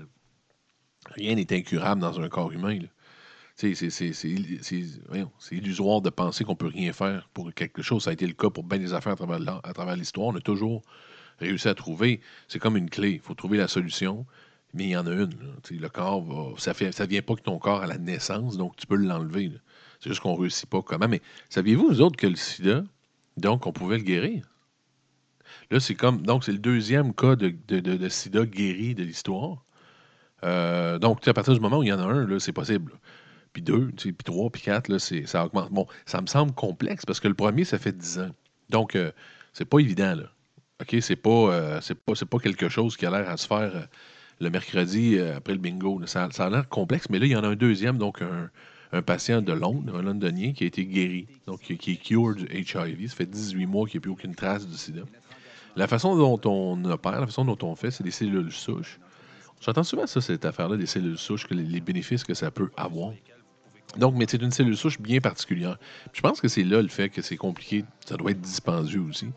Rien 1.15 1.35
n'est 1.35 1.53
incurable 1.53 2.01
dans 2.01 2.19
un 2.19 2.29
corps 2.29 2.51
humain. 2.51 2.79
C'est 3.59 3.75
illusoire 5.51 6.01
de 6.01 6.09
penser 6.09 6.45
qu'on 6.45 6.55
peut 6.55 6.67
rien 6.67 6.93
faire 6.93 7.27
pour 7.33 7.53
quelque 7.53 7.81
chose. 7.81 8.03
Ça 8.03 8.11
a 8.11 8.13
été 8.13 8.25
le 8.25 8.33
cas 8.33 8.49
pour 8.49 8.63
bien 8.63 8.79
des 8.79 8.93
affaires 8.93 9.15
à 9.21 9.73
travers 9.73 9.95
l'histoire. 9.97 10.27
On 10.27 10.35
a 10.35 10.39
toujours 10.39 10.81
réussi 11.39 11.67
à 11.67 11.75
trouver. 11.75 12.21
C'est 12.47 12.59
comme 12.59 12.77
une 12.77 12.89
clé. 12.89 13.11
Il 13.11 13.19
faut 13.19 13.33
trouver 13.33 13.57
la 13.57 13.67
solution, 13.67 14.25
mais 14.73 14.85
il 14.85 14.89
y 14.91 14.97
en 14.97 15.05
a 15.07 15.11
une. 15.11 15.33
Le 15.71 15.89
corps, 15.89 16.55
ça 16.57 16.71
ne 16.71 17.05
vient 17.05 17.21
pas 17.21 17.35
que 17.35 17.41
ton 17.41 17.59
corps 17.59 17.81
à 17.81 17.87
la 17.87 17.97
naissance, 17.97 18.55
donc 18.55 18.77
tu 18.77 18.87
peux 18.87 18.95
l'enlever. 18.95 19.51
C'est 19.99 20.09
juste 20.09 20.21
qu'on 20.21 20.35
ne 20.37 20.41
réussit 20.41 20.69
pas 20.69 20.81
comment. 20.81 21.09
Mais 21.09 21.21
saviez-vous, 21.49 21.89
vous 21.89 22.01
autres, 22.01 22.15
que 22.15 22.27
le 22.27 22.37
sida, 22.37 22.83
donc, 23.39 23.67
on 23.67 23.73
pouvait 23.73 23.97
le 23.97 24.03
guérir? 24.03 24.45
Là, 25.71 25.79
c'est 25.79 25.95
comme. 25.95 26.21
Donc, 26.21 26.45
c'est 26.45 26.51
le 26.51 26.59
deuxième 26.59 27.13
cas 27.13 27.35
de, 27.35 28.09
sida 28.09 28.45
guéri 28.45 28.95
de 28.95 29.03
l'histoire. 29.03 29.65
Euh, 30.43 30.97
donc, 30.99 31.27
à 31.27 31.33
partir 31.33 31.53
du 31.53 31.59
moment 31.59 31.79
où 31.79 31.83
il 31.83 31.89
y 31.89 31.93
en 31.93 31.99
a 31.99 32.05
un, 32.05 32.39
c'est 32.39 32.53
possible. 32.53 32.93
Puis 33.53 33.61
deux, 33.61 33.91
puis 33.95 34.13
trois, 34.23 34.49
puis 34.49 34.61
quatre, 34.61 34.87
là, 34.89 34.99
ça 34.99 35.45
augmente. 35.45 35.71
Bon, 35.71 35.87
ça 36.05 36.21
me 36.21 36.27
semble 36.27 36.53
complexe 36.53 37.05
parce 37.05 37.19
que 37.19 37.27
le 37.27 37.33
premier, 37.33 37.63
ça 37.65 37.79
fait 37.79 37.97
10 37.97 38.19
ans. 38.19 38.31
Donc, 38.69 38.95
euh, 38.95 39.11
c'est 39.53 39.65
pas 39.65 39.79
évident, 39.79 40.15
là. 40.15 40.31
OK? 40.81 40.95
C'est 41.01 41.15
pas, 41.15 41.29
euh, 41.29 41.79
c'est 41.81 41.95
pas, 41.95 42.13
pas 42.13 42.39
quelque 42.39 42.69
chose 42.69 42.97
qui 42.97 43.05
a 43.05 43.11
l'air 43.11 43.29
à 43.29 43.37
se 43.37 43.47
faire 43.47 43.75
euh, 43.75 43.83
le 44.39 44.49
mercredi 44.49 45.17
euh, 45.17 45.37
après 45.37 45.53
le 45.53 45.59
bingo. 45.59 46.01
Ça, 46.05 46.29
a 46.37 46.49
l'air 46.49 46.67
complexe, 46.69 47.09
mais 47.09 47.19
là, 47.19 47.25
il 47.25 47.31
y 47.31 47.35
en 47.35 47.43
a 47.43 47.47
un 47.47 47.55
deuxième, 47.55 47.97
donc 47.97 48.21
un, 48.21 48.49
un 48.91 49.01
patient 49.01 49.41
de 49.41 49.53
Londres, 49.53 49.97
un 49.97 50.01
londonien, 50.01 50.53
qui 50.53 50.63
a 50.63 50.67
été 50.67 50.85
guéri, 50.85 51.27
donc 51.47 51.61
qui, 51.61 51.91
est 51.91 51.95
cured 51.97 52.37
du 52.37 52.45
HIV. 52.45 53.09
Ça 53.09 53.15
fait 53.15 53.25
18 53.25 53.65
mois 53.65 53.87
qu'il 53.87 53.99
n'y 53.99 54.01
a 54.01 54.03
plus 54.03 54.11
aucune 54.11 54.35
trace 54.35 54.67
du 54.67 54.77
sida. 54.77 55.01
La 55.75 55.87
façon 55.87 56.15
dont 56.15 56.39
on 56.45 56.83
opère, 56.85 57.19
la 57.19 57.27
façon 57.27 57.45
dont 57.45 57.57
on 57.61 57.75
fait, 57.75 57.91
c'est 57.91 58.03
des 58.03 58.11
cellules 58.11 58.51
souches. 58.51 58.99
J'entends 59.61 59.83
souvent 59.83 60.07
ça, 60.07 60.21
cette 60.21 60.45
affaire-là, 60.45 60.77
des 60.77 60.85
cellules 60.85 61.17
souches, 61.17 61.45
que 61.45 61.53
les 61.53 61.81
bénéfices 61.81 62.23
que 62.23 62.33
ça 62.33 62.49
peut 62.49 62.71
avoir. 62.77 63.11
Donc, 63.97 64.15
mais 64.15 64.25
c'est 64.27 64.41
une 64.41 64.51
cellule 64.51 64.77
souche 64.77 64.99
bien 64.99 65.19
particulière. 65.19 65.77
Puis 66.11 66.17
je 66.17 66.21
pense 66.21 66.39
que 66.41 66.47
c'est 66.47 66.63
là 66.63 66.81
le 66.81 66.87
fait 66.87 67.09
que 67.09 67.21
c'est 67.21 67.37
compliqué. 67.37 67.85
Ça 68.05 68.17
doit 68.17 68.31
être 68.31 68.41
dispendieux 68.41 69.01
aussi. 69.01 69.27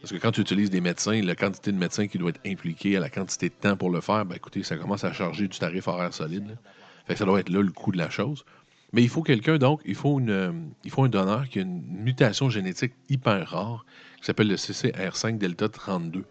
Parce 0.00 0.12
que 0.12 0.16
quand 0.16 0.32
tu 0.32 0.40
utilises 0.40 0.70
des 0.70 0.80
médecins, 0.80 1.20
la 1.22 1.34
quantité 1.36 1.70
de 1.72 1.76
médecins 1.76 2.06
qui 2.06 2.16
doit 2.16 2.30
être 2.30 2.40
impliquée 2.46 2.96
à 2.96 3.00
la 3.00 3.10
quantité 3.10 3.50
de 3.50 3.54
temps 3.54 3.76
pour 3.76 3.90
le 3.90 4.00
faire, 4.00 4.24
ben 4.24 4.34
écoutez, 4.36 4.62
ça 4.62 4.76
commence 4.76 5.04
à 5.04 5.12
charger 5.12 5.46
du 5.46 5.58
tarif 5.58 5.88
horaire 5.88 6.14
solide. 6.14 6.56
Fait 7.06 7.12
que 7.14 7.18
ça 7.18 7.26
doit 7.26 7.38
être 7.40 7.50
là 7.50 7.60
le 7.60 7.70
coût 7.72 7.92
de 7.92 7.98
la 7.98 8.08
chose. 8.08 8.44
Mais 8.92 9.02
il 9.02 9.08
faut 9.10 9.22
quelqu'un, 9.22 9.58
donc, 9.58 9.82
il 9.84 9.94
faut, 9.94 10.18
une, 10.18 10.30
euh, 10.30 10.52
il 10.84 10.90
faut 10.90 11.04
un 11.04 11.08
donneur 11.08 11.48
qui 11.48 11.58
a 11.58 11.62
une 11.62 11.82
mutation 11.86 12.48
génétique 12.50 12.92
hyper 13.10 13.46
rare, 13.50 13.84
qui 14.18 14.24
s'appelle 14.24 14.48
le 14.48 14.56
CCR5 14.56 15.36
delta 15.38 15.68
32. 15.68 16.24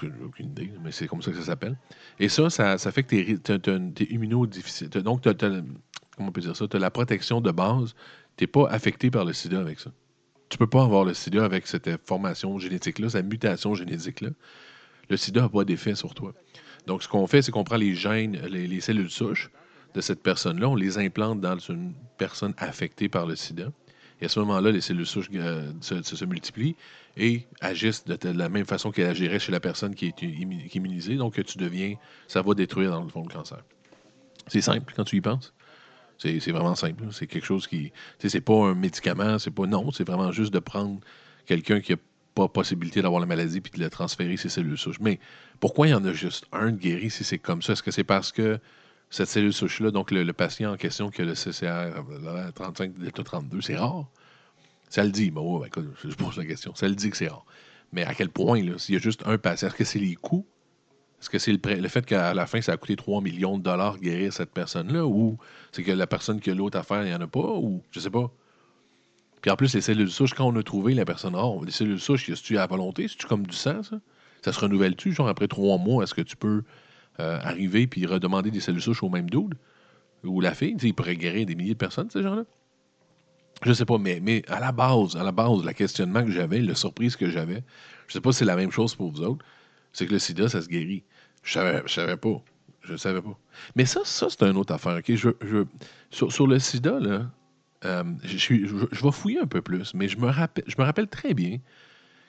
J'ai 0.00 0.08
aucune 0.24 0.46
idée, 0.46 0.70
mais 0.82 0.92
c'est 0.92 1.06
comme 1.06 1.20
ça 1.20 1.30
que 1.32 1.36
ça 1.38 1.44
s'appelle. 1.44 1.76
Et 2.18 2.28
ça, 2.30 2.48
ça, 2.48 2.78
ça 2.78 2.92
fait 2.92 3.02
que 3.02 3.08
tu 3.16 3.32
es. 3.32 3.36
T'as- 3.36 5.00
Donc, 5.02 5.20
t'as- 5.20 5.34
t'as- 5.34 5.60
comment 6.20 6.28
on 6.28 6.32
peut 6.32 6.42
dire 6.42 6.54
ça? 6.54 6.68
Tu 6.68 6.76
as 6.76 6.80
la 6.80 6.90
protection 6.90 7.40
de 7.40 7.50
base. 7.50 7.94
Tu 8.36 8.44
n'es 8.44 8.48
pas 8.48 8.68
affecté 8.68 9.10
par 9.10 9.24
le 9.24 9.32
sida 9.32 9.58
avec 9.58 9.80
ça. 9.80 9.90
Tu 10.50 10.58
peux 10.58 10.66
pas 10.66 10.82
avoir 10.82 11.04
le 11.04 11.14
sida 11.14 11.44
avec 11.44 11.66
cette 11.66 11.88
euh, 11.88 11.96
formation 12.04 12.58
génétique-là, 12.58 13.08
cette 13.08 13.26
mutation 13.26 13.74
génétique-là. 13.74 14.30
Le 15.08 15.16
sida 15.16 15.42
n'a 15.42 15.48
pas 15.48 15.64
d'effet 15.64 15.94
sur 15.94 16.14
toi. 16.14 16.34
Donc, 16.86 17.02
ce 17.02 17.08
qu'on 17.08 17.26
fait, 17.26 17.40
c'est 17.40 17.52
qu'on 17.52 17.64
prend 17.64 17.76
les 17.76 17.94
gènes, 17.94 18.38
les, 18.48 18.66
les 18.66 18.80
cellules 18.80 19.10
souches 19.10 19.50
de 19.94 20.00
cette 20.00 20.22
personne-là, 20.22 20.68
on 20.68 20.74
les 20.74 20.98
implante 20.98 21.40
dans 21.40 21.58
une 21.58 21.94
personne 22.18 22.54
affectée 22.58 23.08
par 23.08 23.26
le 23.26 23.36
sida. 23.36 23.70
Et 24.20 24.26
à 24.26 24.28
ce 24.28 24.38
moment-là, 24.40 24.70
les 24.70 24.82
cellules 24.82 25.06
souches 25.06 25.30
euh, 25.34 25.72
se, 25.80 26.24
multiplient 26.26 26.76
et 27.16 27.46
agissent 27.60 28.04
de, 28.04 28.28
la 28.28 28.48
même 28.50 28.66
façon 28.66 28.90
qu'elles 28.90 29.06
agiraient 29.06 29.38
chez 29.38 29.52
la 29.52 29.60
personne 29.60 29.94
qui 29.94 30.06
est 30.06 30.22
immunisée. 30.74 31.16
Donc, 31.16 31.42
tu 31.42 31.58
deviens, 31.58 31.94
ça 32.28 32.42
va 32.42 32.54
détruire 32.54 32.90
dans 32.90 33.02
le 33.02 33.08
fond 33.08 33.22
le 33.22 33.32
cancer. 33.32 33.62
C'est 34.46 34.60
simple 34.60 34.92
quand 34.94 35.04
tu 35.04 35.16
y 35.16 35.20
penses. 35.20 35.54
C'est 36.20 36.50
vraiment 36.50 36.74
simple. 36.74 37.04
C'est 37.12 37.26
quelque 37.26 37.46
chose 37.46 37.66
qui. 37.66 37.92
C'est 38.18 38.40
pas 38.42 38.54
un 38.54 38.74
médicament, 38.74 39.38
c'est 39.38 39.50
pas. 39.50 39.66
Non, 39.66 39.90
c'est 39.90 40.06
vraiment 40.06 40.30
juste 40.32 40.52
de 40.52 40.58
prendre 40.58 41.00
quelqu'un 41.46 41.80
qui 41.80 41.94
a 41.94 41.96
pas 42.34 42.46
possibilité 42.46 43.00
d'avoir 43.00 43.20
la 43.20 43.26
maladie 43.26 43.60
puis 43.60 43.72
de 43.72 43.82
le 43.82 43.88
transférer 43.88 44.36
ses 44.36 44.50
cellules 44.50 44.76
souches. 44.76 45.00
Mais 45.00 45.18
pourquoi 45.60 45.88
il 45.88 45.90
y 45.90 45.94
en 45.94 46.04
a 46.04 46.12
juste 46.12 46.46
un 46.52 46.72
de 46.72 46.76
guéri 46.76 47.10
si 47.10 47.24
c'est 47.24 47.38
comme 47.38 47.62
ça? 47.62 47.72
Est-ce 47.72 47.82
que 47.82 47.90
c'est 47.90 48.04
parce 48.04 48.32
que 48.32 48.58
cette 49.08 49.28
cellule 49.28 49.52
souche-là, 49.52 49.90
donc 49.90 50.10
le, 50.10 50.22
le 50.22 50.32
patient 50.32 50.72
en 50.72 50.76
question 50.76 51.10
qui 51.10 51.22
a 51.22 51.24
le 51.24 51.34
CCR 51.34 51.64
euh, 51.66 52.50
35 52.54 52.98
delta 52.98 53.24
32, 53.24 53.62
c'est 53.62 53.76
rare? 53.76 54.06
Ça 54.90 55.04
le 55.04 55.10
dit. 55.10 55.30
Bon, 55.30 55.58
ouais, 55.58 55.68
écoute, 55.68 55.86
je 56.04 56.14
pose 56.14 56.36
la 56.36 56.44
question. 56.44 56.74
Ça 56.74 56.86
le 56.86 56.94
dit 56.94 57.10
que 57.10 57.16
c'est 57.16 57.28
rare. 57.28 57.46
Mais 57.92 58.04
à 58.04 58.14
quel 58.14 58.28
point, 58.28 58.60
s'il 58.78 58.94
y 58.94 58.98
a 58.98 59.00
juste 59.00 59.22
un 59.26 59.38
patient, 59.38 59.68
est-ce 59.68 59.76
que 59.76 59.84
c'est 59.84 59.98
les 59.98 60.16
coûts? 60.16 60.46
Est-ce 61.20 61.28
que 61.28 61.38
c'est 61.38 61.52
le, 61.52 61.88
fait 61.88 62.06
qu'à 62.06 62.32
la 62.32 62.46
fin, 62.46 62.62
ça 62.62 62.72
a 62.72 62.76
coûté 62.78 62.96
3 62.96 63.20
millions 63.20 63.58
de 63.58 63.62
dollars 63.62 63.98
guérir 63.98 64.32
cette 64.32 64.52
personne-là? 64.52 65.04
Ou 65.04 65.36
c'est 65.70 65.82
que 65.82 65.92
la 65.92 66.06
personne 66.06 66.40
qui 66.40 66.50
a 66.50 66.54
l'autre 66.54 66.78
affaire, 66.78 67.02
il 67.02 67.08
n'y 67.08 67.14
en 67.14 67.20
a 67.20 67.26
pas? 67.26 67.40
Ou 67.40 67.82
je 67.90 68.00
sais 68.00 68.10
pas. 68.10 68.30
Puis 69.42 69.50
en 69.50 69.56
plus, 69.56 69.74
les 69.74 69.82
cellules 69.82 70.10
souches, 70.10 70.32
quand 70.32 70.46
on 70.46 70.56
a 70.56 70.62
trouvé 70.62 70.94
la 70.94 71.04
personne 71.04 71.34
rare, 71.34 71.62
les 71.64 71.70
cellules 71.70 72.00
souches, 72.00 72.28
est-ce 72.28 72.42
tu 72.42 72.56
à 72.56 72.66
volonté? 72.66 73.06
C'est-tu 73.06 73.26
comme 73.26 73.46
du 73.46 73.56
sang, 73.56 73.82
ça? 73.82 74.00
Ça 74.42 74.52
se 74.52 74.60
renouvelle-tu? 74.60 75.12
Genre 75.12 75.28
après 75.28 75.48
trois 75.48 75.76
mois, 75.76 76.04
est-ce 76.04 76.14
que 76.14 76.22
tu 76.22 76.36
peux 76.36 76.62
euh, 77.20 77.38
arriver 77.42 77.86
puis 77.86 78.06
redemander 78.06 78.50
des 78.50 78.60
cellules 78.60 78.80
souches 78.80 79.02
au 79.02 79.10
même 79.10 79.28
dude? 79.28 79.54
Ou 80.24 80.40
la 80.40 80.54
fille? 80.54 80.76
Il 80.82 80.94
pourrait 80.94 81.16
guérir 81.16 81.44
des 81.44 81.54
milliers 81.54 81.74
de 81.74 81.78
personnes, 81.78 82.08
ces 82.10 82.22
gens-là? 82.22 82.44
Je 83.62 83.74
sais 83.74 83.84
pas, 83.84 83.98
mais, 83.98 84.20
mais 84.22 84.42
à 84.48 84.58
la 84.58 84.72
base, 84.72 85.16
à 85.16 85.22
la 85.22 85.32
base, 85.32 85.62
le 85.62 85.72
questionnement 85.72 86.24
que 86.24 86.30
j'avais, 86.30 86.60
la 86.60 86.74
surprise 86.74 87.16
que 87.16 87.28
j'avais, 87.28 87.62
je 88.06 88.14
sais 88.14 88.20
pas 88.22 88.32
si 88.32 88.38
c'est 88.38 88.44
la 88.46 88.56
même 88.56 88.70
chose 88.70 88.94
pour 88.94 89.10
vous 89.10 89.22
autres, 89.22 89.44
c'est 89.92 90.06
que 90.06 90.12
le 90.12 90.18
sida, 90.18 90.48
ça 90.48 90.62
se 90.62 90.68
guérit. 90.68 91.02
Je 91.42 91.52
savais, 91.52 91.82
je 91.86 91.92
savais 91.92 92.16
pas. 92.16 92.42
Je 92.82 92.96
savais 92.96 93.20
pas. 93.20 93.38
Mais 93.76 93.84
ça, 93.84 94.00
ça 94.04 94.28
c'est 94.30 94.42
une 94.42 94.56
autre 94.56 94.72
affaire. 94.72 95.00
sur, 96.10 96.46
le 96.46 96.58
sida, 96.58 96.98
là, 96.98 97.30
euh, 97.84 98.04
je, 98.24 99.04
vais 99.04 99.12
fouiller 99.12 99.40
un 99.40 99.46
peu 99.46 99.62
plus, 99.62 99.94
mais 99.94 100.08
je 100.08 100.18
me 100.18 100.26
rappelle, 100.82 101.08
très 101.08 101.34
bien 101.34 101.58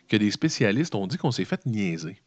que 0.08 0.17
des 0.17 0.32
spécialistes 0.32 0.93
ont 0.95 1.08
dit 1.08 1.17
qu'on 1.17 1.32
s'est 1.32 1.45
fait 1.45 1.65
niaiser. 1.65 2.21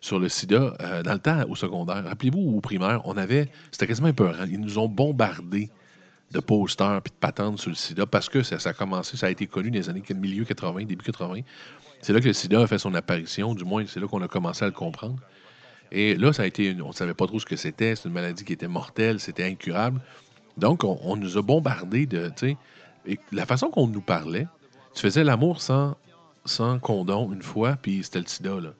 Sur 0.00 0.18
le 0.18 0.30
sida, 0.30 0.74
euh, 0.80 1.02
dans 1.02 1.12
le 1.12 1.18
temps 1.18 1.44
au 1.48 1.54
secondaire, 1.54 2.04
rappelez-vous, 2.04 2.40
au 2.56 2.60
primaire, 2.62 3.02
on 3.04 3.18
avait. 3.18 3.50
C'était 3.70 3.86
quasiment 3.86 4.08
épeurant. 4.08 4.44
Ils 4.44 4.60
nous 4.60 4.78
ont 4.78 4.88
bombardés 4.88 5.68
de 6.32 6.40
posters 6.40 7.02
puis 7.02 7.12
de 7.12 7.16
patentes 7.18 7.60
sur 7.60 7.70
le 7.70 7.76
sida 7.76 8.06
parce 8.06 8.28
que 8.28 8.42
ça, 8.42 8.58
ça 8.58 8.70
a 8.70 8.72
commencé, 8.72 9.16
ça 9.16 9.26
a 9.26 9.30
été 9.30 9.46
connu 9.46 9.70
dans 9.70 9.78
les 9.78 9.88
années 9.88 10.02
milieu 10.14 10.44
80, 10.44 10.84
début 10.84 11.04
80. 11.04 11.40
C'est 12.00 12.12
là 12.12 12.20
que 12.20 12.26
le 12.26 12.32
sida 12.32 12.60
a 12.60 12.66
fait 12.66 12.78
son 12.78 12.94
apparition, 12.94 13.54
du 13.54 13.64
moins, 13.64 13.84
c'est 13.86 14.00
là 14.00 14.06
qu'on 14.06 14.22
a 14.22 14.28
commencé 14.28 14.64
à 14.64 14.68
le 14.68 14.74
comprendre. 14.74 15.18
Et 15.92 16.16
là, 16.16 16.32
ça 16.32 16.42
a 16.42 16.46
été. 16.46 16.76
on 16.82 16.88
ne 16.88 16.92
savait 16.92 17.14
pas 17.14 17.26
trop 17.26 17.38
ce 17.38 17.46
que 17.46 17.56
c'était. 17.56 17.96
C'est 17.96 18.08
une 18.08 18.14
maladie 18.14 18.44
qui 18.44 18.52
était 18.52 18.68
mortelle, 18.68 19.20
c'était 19.20 19.44
incurable. 19.44 20.00
Donc, 20.56 20.84
on, 20.84 21.16
nous 21.16 21.36
a 21.38 21.42
bombardés 21.42 22.06
de. 22.06 22.30
Et 23.06 23.18
la 23.32 23.46
façon 23.46 23.70
qu'on 23.70 23.86
nous 23.86 24.00
parlait, 24.00 24.46
tu 24.94 25.02
faisais 25.02 25.22
l'amour 25.22 25.60
sans, 25.60 25.96
sans 26.44 26.78
condom 26.78 27.32
une 27.32 27.42
fois, 27.42 27.76
puis 27.80 28.02
c'était 28.02 28.20
le 28.20 28.26
sida, 28.26 28.60
là. 28.60 28.70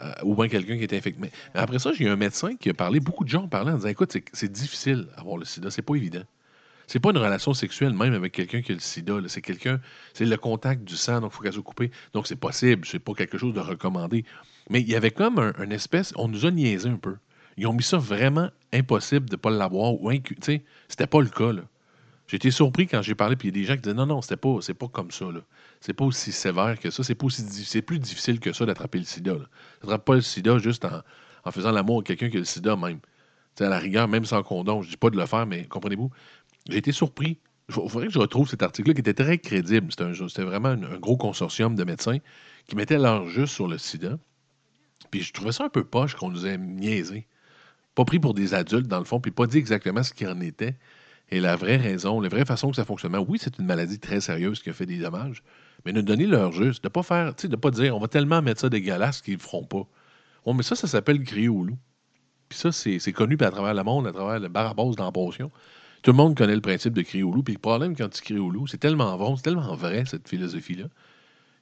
Euh, 0.00 0.12
ou 0.22 0.36
bien 0.36 0.48
quelqu'un 0.48 0.76
qui 0.76 0.84
était 0.84 0.96
infecté. 0.96 1.20
Mais 1.20 1.60
après 1.60 1.80
ça, 1.80 1.92
j'ai 1.92 2.04
eu 2.04 2.08
un 2.08 2.16
médecin 2.16 2.54
qui 2.56 2.70
a 2.70 2.74
parlé, 2.74 3.00
beaucoup 3.00 3.24
de 3.24 3.28
gens 3.28 3.44
ont 3.44 3.48
parlé 3.48 3.72
en 3.72 3.76
disant 3.76 3.88
écoute, 3.88 4.16
c'est 4.32 4.52
difficile 4.52 5.08
d'avoir 5.16 5.36
le 5.36 5.44
sida, 5.44 5.68
c'est 5.70 5.82
pas 5.82 5.96
évident. 5.96 6.22
C'est 6.90 6.98
pas 6.98 7.10
une 7.10 7.18
relation 7.18 7.54
sexuelle 7.54 7.94
même 7.94 8.14
avec 8.14 8.32
quelqu'un 8.32 8.62
qui 8.62 8.72
a 8.72 8.74
le 8.74 8.80
sida. 8.80 9.14
C'est 9.28 9.42
quelqu'un, 9.42 9.78
c'est 10.12 10.24
le 10.24 10.36
contact 10.36 10.82
du 10.82 10.96
sang, 10.96 11.20
donc 11.20 11.30
il 11.32 11.36
faut 11.36 11.42
qu'elle 11.44 11.52
soit 11.52 11.62
coupée. 11.62 11.92
Donc 12.14 12.26
c'est 12.26 12.34
possible, 12.34 12.84
c'est 12.84 12.98
pas 12.98 13.14
quelque 13.14 13.38
chose 13.38 13.54
de 13.54 13.60
recommandé. 13.60 14.24
Mais 14.70 14.80
il 14.80 14.88
y 14.88 14.96
avait 14.96 15.12
comme 15.12 15.38
un, 15.38 15.52
un 15.56 15.70
espèce, 15.70 16.12
on 16.16 16.26
nous 16.26 16.46
a 16.46 16.50
niaisé 16.50 16.88
un 16.88 16.96
peu. 16.96 17.14
Ils 17.56 17.68
ont 17.68 17.72
mis 17.74 17.84
ça 17.84 17.96
vraiment 17.96 18.50
impossible 18.72 19.30
de 19.30 19.36
pas 19.36 19.50
l'avoir 19.50 20.02
ou 20.02 20.10
incu- 20.10 20.34
tu 20.40 20.62
c'était 20.88 21.06
pas 21.06 21.20
le 21.20 21.28
cas 21.28 21.52
là. 21.52 21.62
J'ai 22.26 22.38
été 22.38 22.50
surpris 22.50 22.88
quand 22.88 23.02
j'ai 23.02 23.14
parlé, 23.14 23.36
puis 23.36 23.48
il 23.48 23.56
y 23.56 23.58
a 23.58 23.60
des 23.60 23.66
gens 23.68 23.74
qui 23.76 23.82
disaient 23.82 23.94
non, 23.94 24.06
non, 24.06 24.20
c'était 24.20 24.36
pas, 24.36 24.56
c'est 24.60 24.74
pas 24.74 24.88
comme 24.88 25.12
ça. 25.12 25.26
Là. 25.26 25.42
C'est 25.80 25.92
pas 25.92 26.04
aussi 26.04 26.32
sévère 26.32 26.76
que 26.80 26.90
ça. 26.90 27.04
C'est 27.04 27.14
pas 27.14 27.26
aussi 27.26 27.42
c'est 27.42 27.82
plus 27.82 28.00
difficile 28.00 28.40
que 28.40 28.52
ça 28.52 28.66
d'attraper 28.66 28.98
le 28.98 29.04
sida. 29.04 29.34
Là. 29.34 29.46
T'attrapes 29.80 30.04
pas 30.04 30.14
le 30.16 30.22
sida 30.22 30.58
juste 30.58 30.84
en, 30.84 31.50
faisant 31.52 31.70
l'amour 31.70 32.00
à 32.00 32.02
quelqu'un 32.02 32.30
qui 32.30 32.36
a 32.36 32.40
le 32.40 32.44
sida 32.44 32.74
même. 32.74 32.98
À 33.60 33.68
la 33.68 33.78
rigueur, 33.78 34.08
même 34.08 34.24
sans 34.24 34.42
condom. 34.42 34.80
Je 34.80 34.88
dis 34.88 34.96
pas 34.96 35.10
de 35.10 35.18
le 35.18 35.26
faire, 35.26 35.44
mais 35.44 35.66
comprenez-vous? 35.66 36.10
J'ai 36.70 36.78
été 36.78 36.92
surpris. 36.92 37.38
Il 37.68 37.74
faudrait 37.74 38.06
que 38.06 38.12
je 38.12 38.18
retrouve 38.18 38.48
cet 38.48 38.62
article-là 38.62 38.94
qui 38.94 39.00
était 39.00 39.14
très 39.14 39.38
crédible. 39.38 39.92
C'était, 39.92 40.42
vraiment 40.42 40.68
un, 40.68 40.98
gros 40.98 41.16
consortium 41.16 41.74
de 41.74 41.84
médecins 41.84 42.18
qui 42.66 42.76
mettaient 42.76 42.98
leur 42.98 43.28
juste 43.28 43.54
sur 43.54 43.68
le 43.68 43.78
sida. 43.78 44.18
Puis 45.10 45.22
je 45.22 45.32
trouvais 45.32 45.52
ça 45.52 45.64
un 45.64 45.68
peu 45.68 45.84
poche 45.84 46.14
qu'on 46.14 46.30
nous 46.30 46.46
ait 46.46 46.58
niaisé. 46.58 47.26
Pas 47.94 48.04
pris 48.04 48.18
pour 48.18 48.34
des 48.34 48.54
adultes, 48.54 48.86
dans 48.86 48.98
le 48.98 49.04
fond, 49.04 49.20
puis 49.20 49.30
pas 49.30 49.46
dit 49.46 49.58
exactement 49.58 50.02
ce 50.02 50.12
qu'il 50.12 50.28
en 50.28 50.40
était. 50.40 50.76
Et 51.30 51.40
la 51.40 51.54
vraie 51.54 51.76
raison, 51.76 52.20
la 52.20 52.28
vraie 52.28 52.44
façon 52.44 52.70
que 52.70 52.76
ça 52.76 52.84
fonctionne. 52.84 53.16
Oui, 53.28 53.38
c'est 53.40 53.58
une 53.58 53.66
maladie 53.66 53.98
très 54.00 54.20
sérieuse 54.20 54.60
qui 54.62 54.70
a 54.70 54.72
fait 54.72 54.86
des 54.86 54.98
dommages, 54.98 55.42
mais 55.84 55.92
de 55.92 56.00
donner 56.00 56.26
leur 56.26 56.52
juste, 56.52 56.82
de 56.82 56.88
pas 56.88 57.04
faire, 57.04 57.34
de 57.34 57.56
pas 57.56 57.70
dire 57.70 57.96
on 57.96 58.00
va 58.00 58.08
tellement 58.08 58.42
mettre 58.42 58.60
ça 58.60 58.68
dégueulasse 58.68 59.20
qu'ils 59.20 59.34
le 59.34 59.40
feront 59.40 59.64
pas. 59.64 59.86
Oh, 60.44 60.54
mais 60.54 60.64
ça, 60.64 60.74
ça 60.74 60.88
s'appelle 60.88 61.22
crier 61.22 61.48
au 61.48 61.62
loup. 61.62 61.78
Puis 62.48 62.58
ça, 62.58 62.72
c'est 62.72 62.98
c'est 62.98 63.12
connu 63.12 63.36
à 63.40 63.50
travers 63.50 63.74
le 63.74 63.84
monde, 63.84 64.08
à 64.08 64.12
travers 64.12 64.40
le 64.40 64.48
barabose 64.48 64.96
dans 64.96 65.04
la 65.04 65.12
potion. 65.12 65.52
Tout 66.02 66.12
le 66.12 66.16
monde 66.16 66.36
connaît 66.36 66.54
le 66.54 66.60
principe 66.60 66.94
de 66.94 67.02
crier 67.02 67.22
au 67.22 67.32
loup. 67.32 67.42
Puis 67.42 67.54
le 67.54 67.60
problème 67.60 67.94
quand 67.96 68.08
tu 68.08 68.22
cries 68.22 68.38
au 68.38 68.50
loup, 68.50 68.66
c'est 68.66 68.78
tellement 68.78 69.16
bon, 69.18 69.36
c'est 69.36 69.42
tellement 69.42 69.74
vrai, 69.74 70.04
cette 70.06 70.28
philosophie-là, 70.28 70.86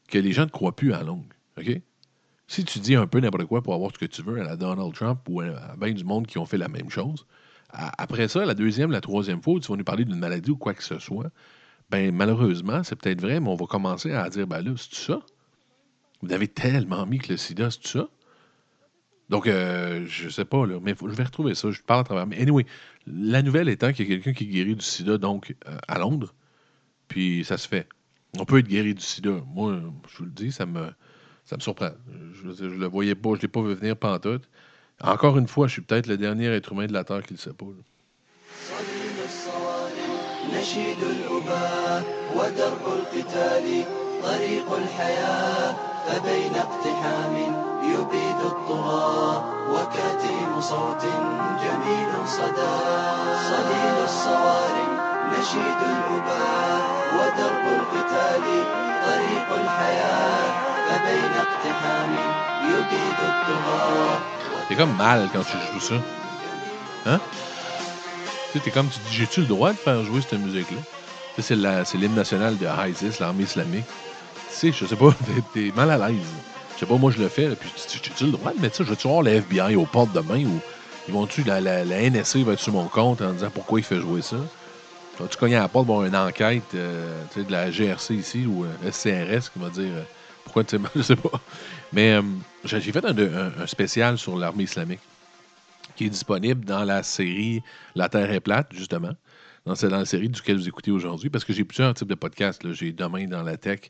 que 0.08 0.18
les 0.18 0.32
gens 0.32 0.44
ne 0.44 0.50
croient 0.50 0.76
plus 0.76 0.92
à 0.92 0.98
la 0.98 1.04
longue. 1.04 1.32
OK? 1.58 1.80
Si 2.46 2.64
tu 2.64 2.78
dis 2.78 2.94
un 2.94 3.06
peu 3.06 3.20
n'importe 3.20 3.44
quoi 3.46 3.62
pour 3.62 3.74
avoir 3.74 3.92
ce 3.92 3.98
que 3.98 4.06
tu 4.06 4.22
veux 4.22 4.40
à 4.40 4.44
la 4.44 4.56
Donald 4.56 4.94
Trump 4.94 5.20
ou 5.28 5.40
à, 5.40 5.76
bien 5.78 5.92
du 5.92 6.04
monde 6.04 6.26
qui 6.26 6.38
ont 6.38 6.46
fait 6.46 6.56
la 6.56 6.68
même 6.68 6.88
chose, 6.88 7.26
après 7.70 8.28
ça, 8.28 8.46
la 8.46 8.54
deuxième, 8.54 8.90
la 8.90 9.02
troisième 9.02 9.42
fois 9.42 9.54
où 9.54 9.60
tu 9.60 9.70
vas 9.70 9.76
nous 9.76 9.84
parler 9.84 10.06
d'une 10.06 10.18
maladie 10.18 10.50
ou 10.50 10.56
quoi 10.56 10.72
que 10.72 10.82
ce 10.82 10.98
soit, 10.98 11.30
ben 11.90 12.14
malheureusement, 12.14 12.82
c'est 12.82 12.96
peut-être 12.96 13.20
vrai, 13.20 13.40
mais 13.40 13.48
on 13.48 13.54
va 13.54 13.66
commencer 13.66 14.12
à 14.12 14.30
dire 14.30 14.46
ben 14.46 14.62
là, 14.62 14.72
c'est 14.76 14.94
ça? 14.94 15.20
Vous 16.22 16.32
avez 16.32 16.48
tellement 16.48 17.04
mis 17.06 17.18
que 17.18 17.32
le 17.32 17.36
sida, 17.36 17.70
c'est 17.70 17.86
ça? 17.86 18.08
Donc, 19.29 19.47
euh, 19.47 20.05
je 20.07 20.29
sais 20.29 20.45
pas, 20.45 20.65
là, 20.65 20.79
mais 20.81 20.93
faut- 20.95 21.09
je 21.09 21.15
vais 21.15 21.23
retrouver 21.23 21.55
ça. 21.55 21.71
Je 21.71 21.81
parle 21.81 22.01
à 22.01 22.03
travers. 22.03 22.27
Mais 22.27 22.39
anyway, 22.39 22.65
la 23.07 23.41
nouvelle 23.41 23.69
étant 23.69 23.91
qu'il 23.93 24.07
y 24.07 24.11
a 24.11 24.15
quelqu'un 24.15 24.33
qui 24.33 24.47
guérit 24.47 24.75
du 24.75 24.85
sida, 24.85 25.17
donc, 25.17 25.55
euh, 25.67 25.77
à 25.87 25.97
Londres, 25.97 26.33
puis 27.07 27.43
ça 27.45 27.57
se 27.57 27.67
fait. 27.67 27.87
On 28.39 28.45
peut 28.45 28.59
être 28.59 28.67
guéri 28.67 28.93
du 28.93 29.01
sida. 29.01 29.31
Moi, 29.47 29.79
je 30.09 30.17
vous 30.17 30.25
le 30.25 30.31
dis, 30.31 30.51
ça 30.51 30.65
me, 30.65 30.87
ça 31.45 31.55
me 31.55 31.61
surprend. 31.61 31.91
Je, 32.33 32.51
je, 32.51 32.65
le 32.65 32.85
voyais 32.87 33.15
pas, 33.15 33.35
je 33.35 33.41
l'ai 33.41 33.47
pas 33.47 33.61
vu 33.61 33.73
venir 33.75 33.95
pantoute. 33.95 34.49
Encore 35.01 35.37
une 35.37 35.47
fois, 35.47 35.67
je 35.67 35.73
suis 35.73 35.81
peut-être 35.81 36.07
le 36.07 36.17
dernier 36.17 36.47
être 36.47 36.71
humain 36.73 36.85
de 36.87 36.93
la 36.93 37.03
Terre 37.03 37.23
qui 37.23 37.33
le 37.33 37.39
sait 37.39 37.53
pas. 37.53 37.65
là. 37.65 37.83
صليل 38.69 39.17
الصوارم 39.25 40.11
نشيد 40.53 40.97
الأباء 41.03 42.03
ودرب 42.35 42.85
القتال 42.99 43.83
طريق 44.22 44.72
الحياة 44.72 45.74
فبين 46.08 46.54
اقتحام 46.56 47.34
يبيد 47.82 48.40
الطغاة 48.44 49.44
وكاتم 49.70 50.60
صوت 50.60 51.04
جميل 51.64 52.12
صدى 52.26 52.76
صليل 53.50 53.96
الصوارم 54.04 54.92
نشيد 55.32 55.78
الأباء 55.90 56.80
ودرب 57.14 57.64
القتال 57.80 58.44
طريق 59.06 59.48
الحياة 59.64 60.50
فبين 60.88 61.32
اقتحام 61.44 62.10
يبيد 62.64 63.18
الطغاة 63.28 64.18
T'es 64.68 64.74
comme 64.76 64.96
mal 64.96 65.30
quand 65.32 65.44
tu 65.44 65.56
joues 65.72 65.80
ça. 65.80 65.94
Hein? 67.06 67.20
Tu 68.52 68.60
t'es 68.60 68.70
comme, 68.70 68.88
tu 68.90 68.98
dis, 68.98 69.16
j'ai-tu 69.16 69.40
le 69.40 69.46
droit 69.46 69.72
de 69.72 69.78
faire 69.78 70.04
jouer 70.04 70.20
cette 70.20 70.38
musique-là? 70.38 70.82
C'est 71.40 71.54
l'hymne 71.96 72.14
national 72.14 72.58
de 72.58 72.66
ISIS, 72.90 73.18
l'armée 73.18 73.44
islamique. 73.44 73.86
Tu 74.48 74.54
sais, 74.54 74.72
je 74.72 74.86
sais 74.86 74.96
pas, 74.96 75.10
t'es- 75.52 75.72
mal 75.72 75.90
à 75.90 76.10
l'aise. 76.10 76.42
Je 76.74 76.80
sais 76.80 76.86
pas, 76.86 76.96
moi 76.96 77.10
je 77.10 77.18
le 77.18 77.28
fais, 77.28 77.48
là, 77.48 77.56
puis 77.56 77.72
tu- 77.72 78.00
tu- 78.00 78.24
le 78.24 78.30
droit 78.32 78.54
de 78.54 78.60
mettre 78.60 78.76
ça? 78.76 78.84
Je 78.84 78.90
vais-tu 78.90 79.06
voir 79.08 79.22
le 79.22 79.30
FBI 79.32 79.76
aux 79.76 79.86
portes 79.86 80.12
demain 80.12 80.44
ou 80.46 80.62
ils 81.06 81.12
vont-tu, 81.12 81.42
la, 81.44 81.60
la, 81.60 81.84
NSA 82.02 82.44
va 82.44 82.52
être 82.54 82.58
sur 82.60 82.72
mon 82.72 82.88
compte 82.88 83.20
en 83.20 83.32
disant 83.34 83.50
pourquoi 83.50 83.80
il 83.80 83.84
fait 83.84 84.00
jouer 84.00 84.22
ça? 84.22 84.48
Vas-tu 85.18 85.36
cogner 85.38 85.56
à 85.56 85.62
la 85.62 85.68
porte, 85.70 85.88
une 85.90 86.16
enquête 86.16 86.74
euh, 86.74 87.26
tu 87.28 87.44
de 87.46 87.52
la 87.52 87.70
GRC 87.70 88.16
ici 88.16 88.46
ou 88.46 88.64
euh, 88.66 88.76
SCRS 88.82 89.50
qui 89.50 89.58
va 89.60 89.70
dire 89.70 89.94
euh, 89.96 90.04
pourquoi 90.44 90.64
tu 90.64 90.76
sais, 90.78 90.82
je 90.96 91.02
sais 91.02 91.16
pas. 91.16 91.44
Mais 91.92 92.12
euh, 92.14 92.22
j'ai 92.64 92.92
fait 92.92 93.04
un, 93.06 93.66
spécial 93.66 94.18
sur 94.18 94.36
l'armée 94.38 94.64
islamique 94.64 95.02
qui 95.96 96.06
est 96.06 96.10
disponible 96.10 96.64
dans 96.64 96.84
la 96.84 97.02
série 97.02 97.62
La 97.94 98.08
Terre 98.08 98.30
est 98.32 98.40
plate, 98.40 98.72
justement. 98.72 99.12
Dans, 99.66 99.74
dans 99.74 99.98
la 99.98 100.04
série 100.04 100.28
duquel 100.28 100.56
vous 100.56 100.68
écoutez 100.68 100.90
aujourd'hui, 100.90 101.30
parce 101.30 101.44
que 101.44 101.52
j'ai 101.52 101.64
plusieurs 101.64 101.92
types 101.94 102.08
de 102.08 102.14
podcasts. 102.14 102.70
J'ai 102.72 102.92
Demain 102.92 103.26
dans 103.26 103.42
la 103.42 103.56
tech, 103.56 103.80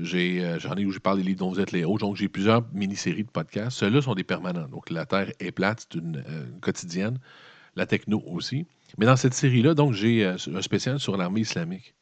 euh, 0.00 0.58
j'en 0.58 0.74
ai 0.76 0.84
où 0.84 0.90
je 0.90 0.98
parle 0.98 1.18
des 1.18 1.24
livres 1.24 1.38
dont 1.38 1.50
vous 1.50 1.60
êtes 1.60 1.72
les 1.72 1.80
héros. 1.80 1.98
Donc, 1.98 2.16
j'ai 2.16 2.28
plusieurs 2.28 2.62
mini-séries 2.72 3.24
de 3.24 3.30
podcasts. 3.30 3.78
Ceux-là 3.78 4.02
sont 4.02 4.14
des 4.14 4.24
permanents. 4.24 4.68
Donc, 4.68 4.90
La 4.90 5.06
Terre 5.06 5.32
est 5.40 5.52
plate, 5.52 5.86
c'est 5.90 5.98
une, 5.98 6.24
euh, 6.28 6.44
quotidienne. 6.60 7.18
La 7.76 7.86
techno 7.86 8.22
aussi. 8.26 8.66
Mais 8.98 9.06
dans 9.06 9.16
cette 9.16 9.34
série-là, 9.34 9.74
donc, 9.74 9.92
j'ai 9.92 10.24
euh, 10.24 10.36
un 10.54 10.62
spécial 10.62 10.98
sur 10.98 11.16
l'armée 11.16 11.40
islamique. 11.40 11.94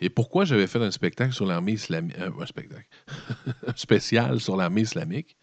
Et 0.00 0.08
pourquoi 0.08 0.44
j'avais 0.44 0.66
fait 0.66 0.78
un 0.78 0.90
spectacle 0.90 1.32
sur 1.32 1.44
l'armée 1.44 1.72
islamique, 1.72 2.16
un 2.18 2.46
spectacle, 2.46 2.86
un 3.66 3.76
spécial 3.76 4.40
sur 4.40 4.56
l'armée 4.56 4.82
islamique? 4.82 5.36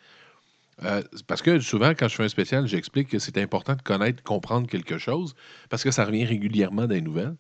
Parce 1.28 1.42
que 1.42 1.60
souvent, 1.60 1.92
quand 1.92 2.08
je 2.08 2.16
fais 2.16 2.24
un 2.24 2.30
spécial, 2.30 2.68
j'explique 2.68 3.10
que 3.10 3.20
c'est 3.20 3.38
important 3.40 3.76
de 3.76 3.82
connaître, 3.82 4.22
comprendre 4.24 4.68
quelque 4.68 4.98
chose, 4.98 5.36
parce 5.70 5.84
que 5.84 5.92
ça 5.92 6.06
revient 6.06 6.26
régulièrement 6.26 6.84
dans 6.84 6.94
les 6.94 7.02
nouvelles. 7.02 7.36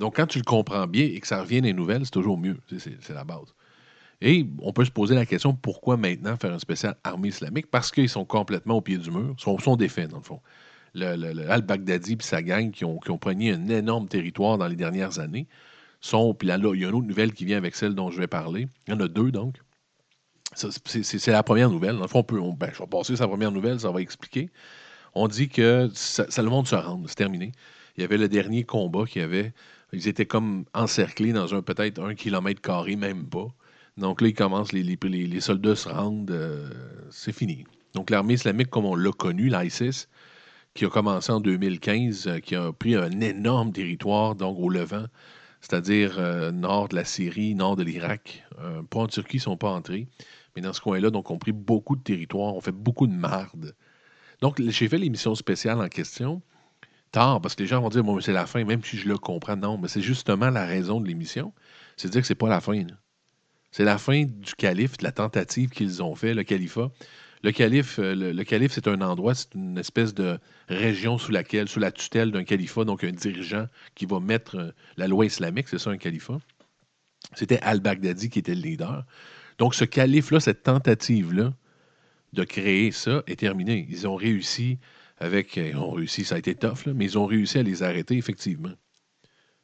Donc, 0.00 0.16
quand 0.16 0.26
tu 0.26 0.38
le 0.38 0.44
comprends 0.44 0.86
bien 0.86 1.04
et 1.04 1.20
que 1.20 1.26
ça 1.26 1.42
revient 1.42 1.60
dans 1.60 1.66
les 1.66 1.74
nouvelles, 1.74 2.04
c'est 2.04 2.10
toujours 2.10 2.38
mieux. 2.38 2.58
C'est 2.78 3.10
la 3.10 3.22
base. 3.22 3.54
Et 4.22 4.46
on 4.60 4.72
peut 4.72 4.84
se 4.84 4.90
poser 4.90 5.14
la 5.14 5.24
question 5.26 5.54
pourquoi 5.54 5.96
maintenant 5.96 6.36
faire 6.36 6.52
un 6.52 6.58
spécial 6.58 6.96
armée 7.04 7.28
islamique? 7.28 7.70
Parce 7.70 7.90
qu'ils 7.90 8.08
sont 8.08 8.24
complètement 8.24 8.76
au 8.76 8.80
pied 8.82 8.98
du 8.98 9.10
mur, 9.10 9.34
sont, 9.38 9.58
sont 9.58 9.76
défaits, 9.76 10.10
dans 10.10 10.18
le 10.18 10.22
fond. 10.22 10.40
Le, 10.94 11.16
le 11.16 11.50
Al-Baghdadi 11.50 12.14
et 12.14 12.22
sa 12.22 12.42
gang 12.42 12.70
qui 12.70 12.84
ont, 12.84 12.98
qui 12.98 13.10
un 13.50 13.68
énorme 13.68 14.08
territoire 14.08 14.58
dans 14.58 14.66
les 14.66 14.76
dernières 14.76 15.20
années 15.20 15.46
sont. 16.00 16.34
Puis 16.34 16.48
là, 16.48 16.58
il 16.58 16.80
y 16.80 16.84
a 16.84 16.88
une 16.88 16.94
autre 16.94 17.06
nouvelle 17.06 17.32
qui 17.32 17.44
vient 17.44 17.58
avec 17.58 17.74
celle 17.76 17.94
dont 17.94 18.10
je 18.10 18.18
vais 18.18 18.26
parler. 18.26 18.68
Il 18.86 18.92
y 18.92 18.96
en 18.96 19.00
a 19.00 19.08
deux, 19.08 19.30
donc. 19.30 19.56
C'est 20.54 21.28
la 21.28 21.42
première 21.42 21.70
nouvelle. 21.70 21.94
Dans 21.96 22.02
le 22.02 22.08
fond, 22.08 22.20
on 22.20 22.24
peut, 22.24 22.40
ben, 22.58 22.70
je 22.74 22.78
vais 22.78 22.86
passer 22.88 23.16
sa 23.16 23.28
première 23.28 23.52
nouvelle, 23.52 23.78
ça 23.80 23.90
va 23.92 24.00
expliquer. 24.00 24.50
On 25.14 25.28
dit 25.28 25.48
que 25.48 25.88
ça, 25.94 26.26
ça- 26.28 26.42
le 26.42 26.50
monde 26.50 26.66
se 26.66 26.74
rend, 26.74 27.02
c'est 27.06 27.14
terminé. 27.14 27.52
Il 27.96 28.00
y 28.02 28.04
avait 28.04 28.18
le 28.18 28.28
dernier 28.28 28.64
combat 28.64 29.04
qui 29.06 29.20
avait. 29.20 29.52
Ils 29.92 30.08
étaient 30.08 30.26
comme 30.26 30.64
encerclés 30.74 31.32
dans 31.32 31.54
un 31.54 31.62
peut-être 31.62 32.02
un 32.02 32.14
kilomètre 32.14 32.60
carré, 32.60 32.96
même 32.96 33.26
pas. 33.28 33.48
Donc 34.00 34.22
là, 34.22 34.28
ils 34.28 34.34
commencent, 34.34 34.72
les, 34.72 35.40
soldats 35.40 35.76
se 35.76 35.88
rendent, 35.88 36.30
euh, 36.30 36.70
c'est 37.10 37.32
fini. 37.32 37.64
Donc 37.94 38.08
l'armée 38.08 38.34
islamique, 38.34 38.70
comme 38.70 38.86
on 38.86 38.94
l'a 38.94 39.12
connu, 39.12 39.50
l'ISIS, 39.50 40.08
qui 40.72 40.86
a 40.86 40.88
commencé 40.88 41.30
en 41.30 41.40
2015, 41.40 42.26
euh, 42.26 42.38
qui 42.38 42.56
a 42.56 42.72
pris 42.72 42.96
un 42.96 43.20
énorme 43.20 43.72
territoire, 43.72 44.34
donc 44.34 44.58
au 44.58 44.70
Levant, 44.70 45.04
c'est-à-dire 45.60 46.18
euh, 46.18 46.50
nord 46.50 46.88
de 46.88 46.96
la 46.96 47.04
Syrie, 47.04 47.54
nord 47.54 47.76
de 47.76 47.82
l'Irak. 47.82 48.44
Pas 48.88 49.00
en 49.00 49.06
Turquie, 49.06 49.36
ils 49.36 49.40
ne 49.40 49.44
sont 49.44 49.56
pas 49.58 49.70
entrés. 49.70 50.08
Mais 50.56 50.62
dans 50.62 50.72
ce 50.72 50.80
coin-là, 50.80 51.10
donc, 51.10 51.30
on 51.30 51.36
a 51.36 51.38
pris 51.38 51.52
beaucoup 51.52 51.94
de 51.96 52.02
territoire, 52.02 52.54
on 52.54 52.60
fait 52.60 52.72
beaucoup 52.72 53.06
de 53.06 53.12
marde. 53.12 53.74
Donc, 54.40 54.60
j'ai 54.60 54.88
fait 54.88 54.98
l'émission 54.98 55.34
spéciale 55.34 55.80
en 55.80 55.88
question 55.88 56.42
tard, 57.12 57.40
parce 57.40 57.54
que 57.54 57.62
les 57.62 57.68
gens 57.68 57.80
vont 57.82 57.88
dire, 57.90 58.02
bon, 58.02 58.20
c'est 58.20 58.32
la 58.32 58.46
fin, 58.46 58.64
même 58.64 58.82
si 58.82 58.96
je 58.96 59.08
le 59.08 59.18
comprends. 59.18 59.56
Non, 59.56 59.76
mais 59.76 59.88
c'est 59.88 60.00
justement 60.00 60.50
la 60.50 60.64
raison 60.64 61.00
de 61.00 61.06
l'émission. 61.06 61.52
C'est 61.96 62.08
de 62.08 62.12
dire 62.12 62.22
que 62.22 62.26
c'est 62.26 62.34
pas 62.34 62.48
la 62.48 62.60
fin. 62.60 62.74
là. 62.74 62.94
C'est 63.70 63.84
la 63.84 63.98
fin 63.98 64.24
du 64.24 64.54
calife, 64.56 64.96
de 64.98 65.04
la 65.04 65.12
tentative 65.12 65.70
qu'ils 65.70 66.02
ont 66.02 66.14
fait, 66.14 66.34
le 66.34 66.42
califat. 66.44 66.90
Le 67.42 67.52
calife, 67.52 67.98
euh, 67.98 68.14
le, 68.14 68.44
calife, 68.44 68.72
c'est 68.72 68.88
un 68.88 69.00
endroit, 69.00 69.34
c'est 69.34 69.54
une 69.54 69.78
espèce 69.78 70.12
de 70.14 70.38
région 70.68 71.16
sous 71.18 71.32
laquelle, 71.32 71.68
sous 71.68 71.80
la 71.80 71.90
tutelle 71.92 72.32
d'un 72.32 72.44
califat, 72.44 72.84
donc 72.84 73.02
un 73.04 73.12
dirigeant 73.12 73.66
qui 73.94 74.06
va 74.06 74.20
mettre 74.20 74.56
euh, 74.56 74.70
la 74.96 75.08
loi 75.08 75.24
islamique, 75.26 75.68
c'est 75.68 75.78
ça 75.78 75.90
un 75.90 75.96
califat. 75.98 76.38
C'était 77.34 77.60
Al-Baghdadi 77.60 78.30
qui 78.30 78.38
était 78.40 78.54
le 78.54 78.62
leader. 78.62 79.04
Donc 79.58 79.74
ce 79.74 79.84
calife-là, 79.84 80.40
cette 80.40 80.62
tentative-là 80.64 81.52
de 82.32 82.44
créer 82.44 82.92
ça 82.92 83.22
est 83.26 83.36
terminée. 83.40 83.86
Ils 83.90 84.08
ont 84.08 84.16
réussi 84.16 84.78
avec. 85.18 85.56
Ils 85.56 85.76
ont 85.76 85.92
réussi, 85.92 86.24
ça 86.24 86.36
a 86.36 86.38
été 86.38 86.54
tough, 86.54 86.86
mais 86.94 87.04
ils 87.06 87.18
ont 87.18 87.26
réussi 87.26 87.58
à 87.58 87.62
les 87.62 87.82
arrêter, 87.82 88.16
effectivement. 88.16 88.72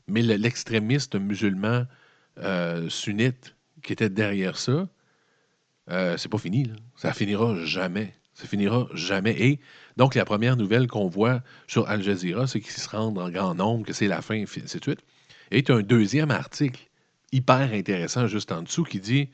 Mais 0.08 0.22
le- 0.22 0.36
l'extrémiste 0.36 1.16
musulman 1.16 1.84
euh, 2.38 2.88
sunnite 2.88 3.55
qui 3.82 3.92
était 3.92 4.10
derrière 4.10 4.58
ça, 4.58 4.88
euh, 5.90 6.16
c'est 6.16 6.28
pas 6.28 6.38
fini. 6.38 6.64
là. 6.64 6.74
Ça 6.96 7.12
finira 7.12 7.54
jamais. 7.64 8.14
Ça 8.34 8.46
finira 8.46 8.88
jamais. 8.92 9.34
Et 9.40 9.60
donc, 9.96 10.14
la 10.14 10.24
première 10.24 10.56
nouvelle 10.56 10.88
qu'on 10.88 11.08
voit 11.08 11.42
sur 11.66 11.88
Al 11.88 12.02
Jazeera, 12.02 12.46
c'est 12.46 12.60
qu'ils 12.60 12.72
se 12.72 12.88
rendent 12.88 13.18
en 13.18 13.30
grand 13.30 13.54
nombre, 13.54 13.86
que 13.86 13.92
c'est 13.92 14.08
la 14.08 14.20
fin, 14.20 14.42
de 14.42 14.46
suite. 14.46 15.00
Et 15.50 15.62
tu 15.62 15.72
as 15.72 15.76
un 15.76 15.82
deuxième 15.82 16.30
article 16.30 16.88
hyper 17.32 17.72
intéressant 17.72 18.26
juste 18.26 18.52
en 18.52 18.62
dessous 18.62 18.84
qui 18.84 19.00
dit 19.00 19.30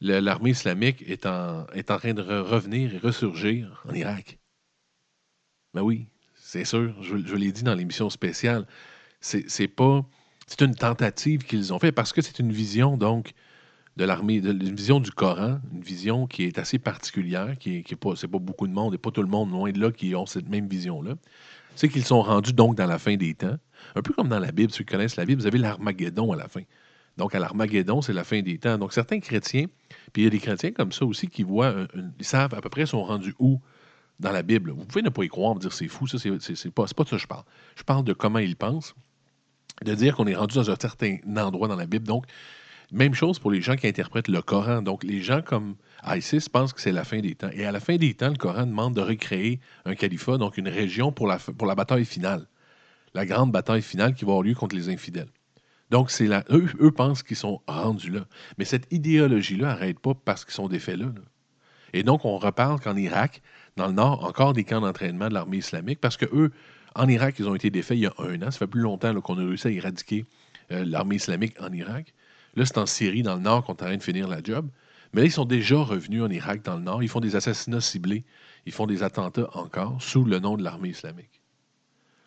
l'armée 0.00 0.50
islamique 0.50 1.02
est 1.06 1.26
en, 1.26 1.66
est 1.74 1.90
en 1.90 1.98
train 1.98 2.14
de 2.14 2.22
re- 2.22 2.40
revenir 2.42 2.94
et 2.94 2.98
ressurgir 2.98 3.82
en 3.88 3.94
Irak. 3.94 4.38
Ben 5.74 5.82
oui, 5.82 6.06
c'est 6.34 6.64
sûr. 6.64 6.94
Je, 7.02 7.16
je 7.18 7.34
l'ai 7.36 7.52
dit 7.52 7.62
dans 7.62 7.74
l'émission 7.74 8.10
spéciale. 8.10 8.66
C'est 9.20 9.48
c'est 9.48 9.68
pas. 9.68 10.04
C'est 10.46 10.62
une 10.62 10.74
tentative 10.74 11.44
qu'ils 11.44 11.72
ont 11.72 11.78
fait 11.78 11.92
parce 11.92 12.12
que 12.12 12.22
c'est 12.22 12.38
une 12.40 12.50
vision, 12.52 12.96
donc, 12.96 13.32
de 14.00 14.06
l'armée, 14.06 14.40
de- 14.40 14.52
une 14.52 14.74
vision 14.74 14.98
du 14.98 15.10
Coran, 15.10 15.60
une 15.74 15.82
vision 15.82 16.26
qui 16.26 16.44
est 16.44 16.58
assez 16.58 16.78
particulière, 16.78 17.58
qui 17.58 17.76
est, 17.76 17.82
qui 17.82 17.94
pas, 17.96 18.14
pas 18.14 18.38
beaucoup 18.38 18.66
de 18.66 18.72
monde 18.72 18.94
et 18.94 18.98
pas 18.98 19.10
tout 19.10 19.20
le 19.22 19.28
monde 19.28 19.50
loin 19.50 19.70
de 19.70 19.78
là 19.78 19.92
qui 19.92 20.14
ont 20.14 20.24
cette 20.24 20.48
même 20.48 20.66
vision-là. 20.66 21.16
C'est 21.76 21.90
qu'ils 21.90 22.04
sont 22.04 22.22
rendus 22.22 22.54
donc 22.54 22.76
dans 22.76 22.86
la 22.86 22.98
fin 22.98 23.16
des 23.16 23.34
temps, 23.34 23.58
un 23.94 24.02
peu 24.02 24.14
comme 24.14 24.28
dans 24.28 24.38
la 24.38 24.52
Bible, 24.52 24.72
ceux 24.72 24.84
qui 24.84 24.92
connaissent 24.92 25.16
la 25.16 25.26
Bible, 25.26 25.42
vous 25.42 25.46
avez 25.46 25.58
l'Armageddon 25.58 26.32
à 26.32 26.36
la 26.36 26.48
fin. 26.48 26.62
Donc, 27.18 27.34
à 27.34 27.38
l'Armageddon, 27.38 28.00
c'est 28.00 28.14
la 28.14 28.24
fin 28.24 28.40
des 28.40 28.56
temps. 28.56 28.78
Donc, 28.78 28.94
certains 28.94 29.20
chrétiens, 29.20 29.66
puis 30.14 30.22
il 30.22 30.24
y 30.24 30.26
a 30.28 30.30
des 30.30 30.38
chrétiens 30.38 30.72
comme 30.72 30.92
ça 30.92 31.04
aussi 31.04 31.28
qui 31.28 31.42
voient, 31.42 31.74
ils 32.18 32.24
savent 32.24 32.54
à 32.54 32.62
peu 32.62 32.70
près 32.70 32.86
sont 32.86 33.02
rendus 33.02 33.34
où 33.38 33.60
dans 34.18 34.32
la 34.32 34.42
Bible. 34.42 34.70
Vous 34.70 34.86
pouvez 34.86 35.02
ne 35.02 35.10
pas 35.10 35.24
y 35.24 35.28
croire, 35.28 35.54
me 35.54 35.60
dire 35.60 35.74
c'est 35.74 35.88
fou, 35.88 36.06
ça, 36.06 36.16
c'est 36.18 36.30
pas, 36.70 36.86
c'est 36.86 36.96
pas 36.96 37.04
de 37.04 37.08
ça 37.10 37.16
que 37.16 37.22
je 37.22 37.26
parle. 37.26 37.44
Je 37.76 37.82
parle 37.82 38.04
de 38.04 38.14
comment 38.14 38.38
ils 38.38 38.56
pensent, 38.56 38.94
de 39.84 39.94
dire 39.94 40.16
qu'on 40.16 40.26
est 40.26 40.34
rendu 40.34 40.54
dans 40.54 40.70
un 40.70 40.76
certain 40.80 41.18
endroit 41.36 41.68
dans 41.68 41.76
la 41.76 41.86
Bible. 41.86 42.06
Donc, 42.06 42.24
même 42.92 43.14
chose 43.14 43.38
pour 43.38 43.50
les 43.50 43.60
gens 43.60 43.76
qui 43.76 43.86
interprètent 43.86 44.28
le 44.28 44.42
Coran. 44.42 44.82
Donc, 44.82 45.04
les 45.04 45.22
gens 45.22 45.42
comme 45.42 45.76
ISIS 46.04 46.48
pensent 46.48 46.72
que 46.72 46.80
c'est 46.80 46.92
la 46.92 47.04
fin 47.04 47.20
des 47.20 47.34
temps. 47.34 47.50
Et 47.52 47.64
à 47.64 47.72
la 47.72 47.80
fin 47.80 47.96
des 47.96 48.14
temps, 48.14 48.28
le 48.28 48.36
Coran 48.36 48.66
demande 48.66 48.94
de 48.94 49.00
recréer 49.00 49.60
un 49.84 49.94
califat, 49.94 50.38
donc 50.38 50.58
une 50.58 50.68
région 50.68 51.12
pour 51.12 51.26
la, 51.26 51.38
bataille 51.74 52.04
finale. 52.04 52.46
La 53.14 53.26
grande 53.26 53.52
bataille 53.52 53.82
finale 53.82 54.14
qui 54.14 54.24
va 54.24 54.32
avoir 54.32 54.42
lieu 54.42 54.54
contre 54.54 54.76
les 54.76 54.88
infidèles. 54.88 55.28
Donc, 55.90 56.10
c'est 56.10 56.28
eux, 56.50 56.90
pensent 56.92 57.22
qu'ils 57.22 57.36
sont 57.36 57.60
rendus 57.66 58.10
là. 58.10 58.26
Mais 58.58 58.64
cette 58.64 58.86
idéologie-là 58.92 59.68
n'arrête 59.68 59.98
pas 59.98 60.14
parce 60.14 60.44
qu'ils 60.44 60.54
sont 60.54 60.68
défaits 60.68 60.96
là. 60.96 61.06
Et 61.92 62.04
donc, 62.04 62.24
on 62.24 62.38
reparle 62.38 62.78
qu'en 62.78 62.96
Irak, 62.96 63.42
dans 63.76 63.88
le 63.88 63.92
Nord, 63.92 64.24
encore 64.24 64.52
des 64.52 64.62
camps 64.62 64.80
d'entraînement 64.80 65.28
de 65.28 65.34
l'armée 65.34 65.56
islamique, 65.56 66.00
parce 66.00 66.16
que 66.16 66.26
eux, 66.32 66.52
en 66.94 67.08
Irak, 67.08 67.36
ils 67.38 67.48
ont 67.48 67.54
été 67.54 67.70
défaits 67.70 67.96
il 67.96 68.02
y 68.02 68.06
a 68.06 68.14
un 68.18 68.42
an. 68.42 68.50
Ça 68.50 68.58
fait 68.58 68.66
plus 68.68 68.80
longtemps 68.80 69.18
qu'on 69.20 69.38
a 69.38 69.40
réussi 69.40 69.68
à 69.68 69.70
éradiquer 69.70 70.24
euh, 70.70 70.84
l'armée 70.84 71.16
islamique 71.16 71.56
en 71.60 71.72
Irak. 71.72 72.14
Là, 72.56 72.66
c'est 72.66 72.78
en 72.78 72.86
Syrie, 72.86 73.22
dans 73.22 73.36
le 73.36 73.42
Nord, 73.42 73.64
qu'on 73.64 73.72
est 73.74 73.82
en 73.82 73.86
train 73.86 73.96
de 73.96 74.02
finir 74.02 74.28
la 74.28 74.42
job. 74.42 74.68
Mais 75.12 75.22
là, 75.22 75.26
ils 75.26 75.32
sont 75.32 75.44
déjà 75.44 75.76
revenus 75.76 76.22
en 76.22 76.30
Irak, 76.30 76.62
dans 76.62 76.76
le 76.76 76.82
Nord. 76.82 77.02
Ils 77.02 77.08
font 77.08 77.20
des 77.20 77.36
assassinats 77.36 77.80
ciblés. 77.80 78.24
Ils 78.66 78.72
font 78.72 78.86
des 78.86 79.02
attentats 79.02 79.48
encore 79.54 80.00
sous 80.00 80.24
le 80.24 80.38
nom 80.38 80.56
de 80.56 80.62
l'armée 80.62 80.90
islamique. 80.90 81.40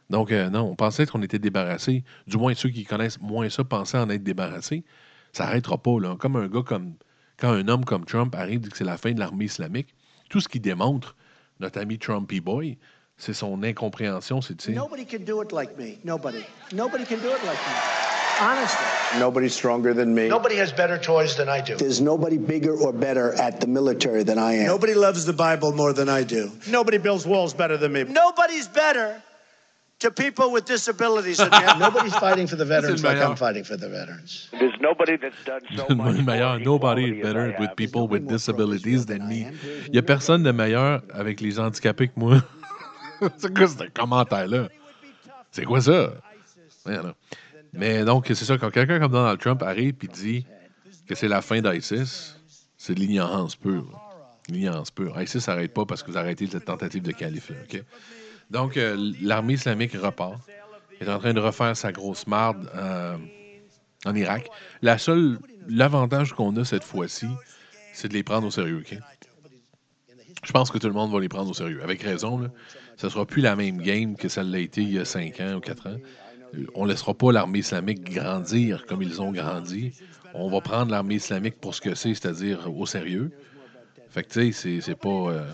Donc, 0.09 0.31
euh, 0.31 0.49
non, 0.49 0.61
on 0.61 0.75
pensait 0.75 1.05
qu'on 1.05 1.21
était 1.21 1.39
débarrassés. 1.39 2.03
Du 2.27 2.37
moins, 2.37 2.53
ceux 2.53 2.69
qui 2.69 2.83
connaissent 2.83 3.21
moins 3.21 3.49
ça 3.49 3.63
pensaient 3.63 3.97
en 3.97 4.09
être 4.09 4.23
débarrassés. 4.23 4.83
Ça 5.31 5.45
n'arrêtera 5.45 5.77
pas. 5.77 5.99
Là. 5.99 6.15
Comme 6.17 6.35
un 6.35 6.47
gars 6.47 6.63
comme. 6.63 6.95
Quand 7.37 7.51
un 7.51 7.67
homme 7.67 7.83
comme 7.83 8.05
Trump 8.05 8.35
arrive 8.35 8.59
dit 8.59 8.69
que 8.69 8.77
c'est 8.77 8.83
la 8.83 8.97
fin 8.97 9.11
de 9.11 9.19
l'armée 9.19 9.45
islamique, 9.45 9.95
tout 10.29 10.39
ce 10.39 10.47
qui 10.47 10.59
démontre, 10.59 11.15
notre 11.59 11.79
ami 11.79 11.97
Trumpy 11.97 12.41
Boy, 12.41 12.77
c'est 13.17 13.33
son 13.33 13.63
incompréhension. 13.63 14.41
C'est, 14.41 14.69
Nobody 14.69 15.05
can 15.05 15.23
do 15.25 15.41
it 15.41 15.51
like 15.51 15.77
me. 15.77 15.97
Nobody. 16.03 16.43
Nobody 16.71 17.05
can 17.05 17.17
do 17.17 17.29
it 17.29 17.43
like 17.43 17.57
me. 17.57 18.12
Honestly. 18.41 19.19
Nobody's 19.19 19.53
stronger 19.53 19.93
than 19.93 20.13
me. 20.13 20.27
Nobody 20.27 20.55
has 20.55 20.71
better 20.71 20.97
toys 20.97 21.35
than 21.35 21.49
I 21.49 21.61
do. 21.61 21.75
There's 21.75 22.01
nobody 22.01 22.37
bigger 22.37 22.75
or 22.75 22.91
better 22.91 23.33
at 23.35 23.61
the 23.61 23.67
military 23.67 24.23
than 24.23 24.37
I 24.39 24.53
am. 24.53 24.65
Nobody 24.65 24.93
loves 24.93 25.25
the 25.25 25.33
Bible 25.33 25.71
more 25.71 25.93
than 25.93 26.09
I 26.09 26.23
do. 26.23 26.51
Nobody 26.67 26.97
builds 26.97 27.25
walls 27.25 27.53
better 27.53 27.77
than 27.77 27.93
me. 27.93 28.03
Nobody's 28.03 28.67
better 28.67 29.21
to 29.99 30.11
people 30.11 30.51
with 30.51 30.65
disabilities 30.65 31.37
than 31.37 31.49
me. 31.51 31.79
Nobody's 31.79 32.15
fighting 32.15 32.47
for 32.47 32.55
the 32.55 32.65
veterans 32.65 33.03
like. 33.03 33.17
I'm 33.17 33.35
fighting 33.35 33.63
for 33.63 33.77
the 33.77 33.87
veterans. 33.87 34.49
There's 34.51 34.79
nobody 34.81 35.15
that's 35.17 35.41
done 35.45 35.61
so 35.75 35.85
le 35.89 35.95
much 35.95 36.25
meilleur. 36.25 36.59
Nobody 36.59 37.17
is 37.17 37.23
better 37.23 37.55
with 37.59 37.75
people 37.75 38.07
with 38.07 38.27
disabilities 38.27 39.05
than 39.05 39.27
me. 39.27 39.47
Il 39.85 39.91
n'y 39.91 39.99
a 39.99 40.03
personne 40.03 40.43
de 40.43 40.51
meilleur 40.51 41.01
avec 41.13 41.39
les 41.39 41.59
handicapés 41.59 42.07
que 42.07 42.19
moi. 42.19 42.41
c'est 43.37 43.53
quoi 43.55 43.67
ce 43.67 43.83
commentaire-là? 43.93 44.67
C'est 45.51 45.65
quoi 45.65 45.81
ça? 45.81 46.13
Voyons 46.83 47.03
donc. 47.03 47.15
Mais 47.73 48.03
donc, 48.05 48.25
c'est 48.27 48.35
ça, 48.35 48.57
quand 48.57 48.69
quelqu'un 48.69 48.99
comme 48.99 49.11
Donald 49.11 49.39
Trump 49.39 49.61
arrive 49.63 49.95
et 50.01 50.07
dit 50.07 50.45
que 51.07 51.15
c'est 51.15 51.27
la 51.27 51.41
fin 51.41 51.61
d'ISIS, 51.61 52.35
c'est 52.77 52.93
de 52.93 52.99
l'ignorance 52.99 53.55
pure. 53.55 53.99
L'ignorance 54.49 54.91
pure. 54.91 55.19
ISIS 55.19 55.47
n'arrête 55.47 55.73
pas 55.73 55.85
parce 55.85 56.03
que 56.03 56.11
vous 56.11 56.17
arrêtez 56.17 56.47
cette 56.47 56.65
tentative 56.65 57.01
de 57.01 57.11
califat. 57.11 57.53
Donc, 58.49 58.77
euh, 58.77 59.13
l'armée 59.21 59.53
islamique 59.53 59.93
repart. 59.93 60.39
Est 61.01 61.09
en 61.09 61.19
train 61.19 61.33
de 61.33 61.39
refaire 61.39 61.75
sa 61.75 61.91
grosse 61.91 62.27
marde 62.27 62.69
euh, 62.75 63.17
en 64.05 64.15
Irak. 64.15 64.47
La 64.81 64.97
seule, 64.97 65.39
l'avantage 65.67 66.33
qu'on 66.33 66.55
a 66.55 66.63
cette 66.63 66.83
fois-ci, 66.83 67.27
c'est 67.93 68.07
de 68.07 68.13
les 68.13 68.23
prendre 68.23 68.47
au 68.47 68.51
sérieux. 68.51 68.83
Je 70.43 70.51
pense 70.51 70.71
que 70.71 70.77
tout 70.77 70.87
le 70.87 70.93
monde 70.93 71.11
va 71.11 71.19
les 71.19 71.29
prendre 71.29 71.49
au 71.49 71.53
sérieux. 71.53 71.81
Avec 71.83 72.03
raison, 72.03 72.37
là. 72.37 72.49
Ce 72.97 73.07
ne 73.07 73.11
sera 73.11 73.25
plus 73.25 73.41
la 73.41 73.55
même 73.55 73.81
game 73.81 74.15
que 74.15 74.29
ça 74.29 74.43
l'a 74.43 74.59
été 74.59 74.81
il 74.81 74.93
y 74.93 74.99
a 74.99 75.05
5 75.05 75.39
ans 75.41 75.55
ou 75.55 75.59
4 75.59 75.87
ans. 75.87 75.97
On 76.75 76.85
ne 76.85 76.89
laissera 76.91 77.13
pas 77.13 77.31
l'armée 77.31 77.59
islamique 77.59 78.03
grandir 78.03 78.85
comme 78.85 79.01
ils 79.01 79.21
ont 79.21 79.31
grandi. 79.31 79.91
On 80.33 80.49
va 80.49 80.61
prendre 80.61 80.91
l'armée 80.91 81.15
islamique 81.15 81.59
pour 81.59 81.75
ce 81.75 81.81
que 81.81 81.95
c'est, 81.95 82.13
c'est-à-dire 82.13 82.71
au 82.75 82.85
sérieux. 82.85 83.31
Fait 84.09 84.23
que, 84.23 84.29
tu 84.31 84.53
c'est- 84.53 84.95
pas. 84.95 85.09
euh, 85.09 85.45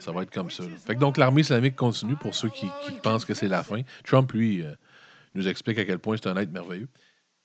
ça 0.00 0.12
va 0.12 0.22
être 0.22 0.30
comme 0.30 0.50
ça. 0.50 0.64
donc, 0.98 1.16
l'armée 1.16 1.40
islamique 1.40 1.76
continue 1.76 2.16
pour 2.16 2.34
ceux 2.34 2.50
qui, 2.50 2.66
qui 2.84 2.92
pensent 3.02 3.24
que 3.24 3.34
c'est 3.34 3.48
la 3.48 3.62
fin. 3.62 3.80
Trump, 4.04 4.30
lui, 4.32 4.62
euh, 4.62 4.72
nous 5.34 5.48
explique 5.48 5.78
à 5.78 5.84
quel 5.84 5.98
point 5.98 6.16
c'est 6.16 6.28
un 6.28 6.36
être 6.36 6.52
merveilleux. 6.52 6.88